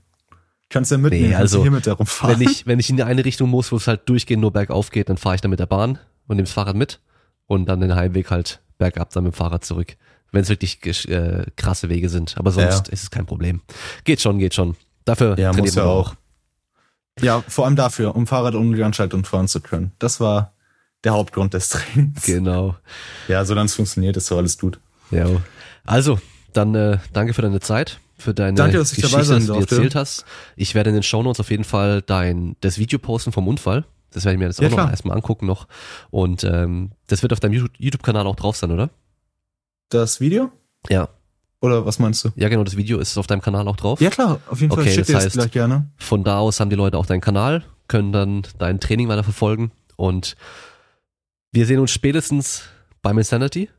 [0.70, 2.40] Kannst ja mitnehmen, nee, also, hier mit der rumfahren.
[2.40, 4.90] Wenn ich, wenn ich in die eine Richtung muss, wo es halt durchgehend nur bergauf
[4.90, 7.00] geht, dann fahre ich dann mit der Bahn und nehme das Fahrrad mit
[7.46, 9.96] und dann den Heimweg halt bergab dann mit dem Fahrrad zurück.
[10.32, 12.38] Wenn es wirklich äh, krasse Wege sind.
[12.38, 12.94] Aber sonst ja.
[12.94, 13.62] ist es kein Problem.
[14.04, 14.76] Geht schon, geht schon.
[15.06, 16.16] Dafür ja, muss ja auch.
[17.22, 19.92] Ja, vor allem dafür, um Fahrrad ohne Ganzschaltung fahren zu können.
[20.00, 20.53] Das war
[21.04, 22.24] der Hauptgrund des Trainings.
[22.24, 22.76] Genau.
[23.28, 24.80] Ja, solange es funktioniert, ist so alles gut.
[25.12, 25.28] Ja.
[25.86, 26.20] Also,
[26.54, 29.48] dann äh, danke für deine Zeit, für deine danke, dass ich Geschichte, dabei sein dass
[29.48, 30.26] du erzählt hast.
[30.56, 33.86] Ich werde in den Shownotes auf jeden Fall dein das Video posten vom Unfall.
[34.12, 34.86] Das werde ich mir jetzt ja, auch klar.
[34.86, 35.68] noch erstmal angucken noch.
[36.12, 38.92] Und ähm, das wird auf deinem YouTube-Kanal auch drauf sein, oder?
[39.90, 40.52] Das Video?
[40.90, 41.10] Ja.
[41.62, 42.30] Oder was meinst du?
[42.36, 44.02] Ja, genau, das Video ist auf deinem Kanal auch drauf.
[44.02, 44.84] Ja, klar, auf jeden Fall.
[44.84, 45.90] Okay, Schick das heißt, gleich gerne.
[45.98, 49.72] Von da aus haben die Leute auch deinen Kanal, können dann dein Training weiter verfolgen
[49.96, 50.36] und
[51.54, 52.64] wir sehen uns spätestens
[53.02, 53.70] beim Insanity.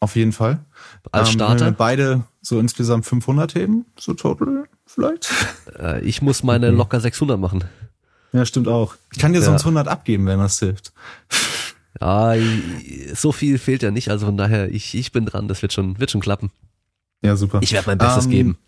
[0.00, 0.64] Auf jeden Fall.
[1.10, 1.66] Als ähm, Starter.
[1.66, 5.30] wir beide so insgesamt 500 heben, so total vielleicht.
[5.78, 7.64] Äh, ich muss meine locker 600 machen.
[8.32, 8.96] Ja, stimmt auch.
[9.12, 9.44] Ich kann dir ja.
[9.44, 10.92] sonst 100 abgeben, wenn das hilft.
[12.00, 12.34] Ja,
[13.14, 16.00] so viel fehlt ja nicht, also von daher, ich, ich bin dran, das wird schon,
[16.00, 16.50] wird schon klappen.
[17.22, 17.60] Ja, super.
[17.62, 18.58] Ich werde mein Bestes ähm, geben.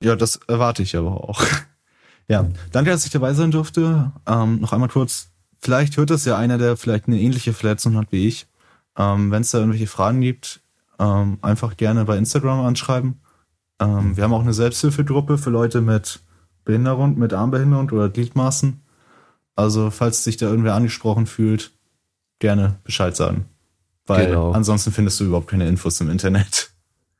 [0.00, 1.42] Ja, das erwarte ich aber auch.
[2.26, 4.10] Ja, danke, dass ich dabei sein durfte.
[4.26, 5.28] Ähm, noch einmal kurz
[5.64, 8.46] Vielleicht hört das ja einer, der vielleicht eine ähnliche Verletzung hat wie ich.
[8.98, 10.60] Ähm, Wenn es da irgendwelche Fragen gibt,
[10.98, 13.22] ähm, einfach gerne bei Instagram anschreiben.
[13.80, 16.20] Ähm, wir haben auch eine Selbsthilfegruppe für Leute mit
[16.66, 18.82] Behinderung, mit Armbehinderung oder Gliedmaßen.
[19.56, 21.72] Also, falls sich da irgendwer angesprochen fühlt,
[22.40, 23.46] gerne Bescheid sagen.
[24.06, 24.52] Weil genau.
[24.52, 26.73] ansonsten findest du überhaupt keine Infos im Internet.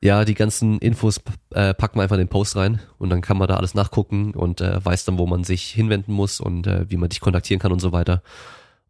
[0.05, 1.19] Ja, die ganzen Infos
[1.55, 4.35] äh, packen wir einfach in den Post rein und dann kann man da alles nachgucken
[4.35, 7.59] und äh, weiß dann, wo man sich hinwenden muss und äh, wie man dich kontaktieren
[7.59, 8.23] kann und so weiter.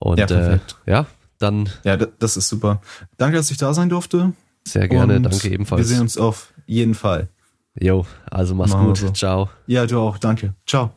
[0.01, 0.75] Und ja, perfekt.
[0.87, 1.07] Äh, ja,
[1.39, 1.69] dann.
[1.85, 2.83] Ja, das ist super.
[3.17, 4.33] Danke, dass ich da sein durfte.
[4.67, 5.83] Sehr gerne, danke ebenfalls.
[5.83, 7.29] Wir sehen uns auf jeden Fall.
[7.79, 8.97] Jo, also mach's Machen gut.
[8.97, 9.11] So.
[9.11, 9.51] Ciao.
[9.69, 10.19] Ja, du auch.
[10.19, 10.55] Danke.
[10.67, 10.91] Ciao.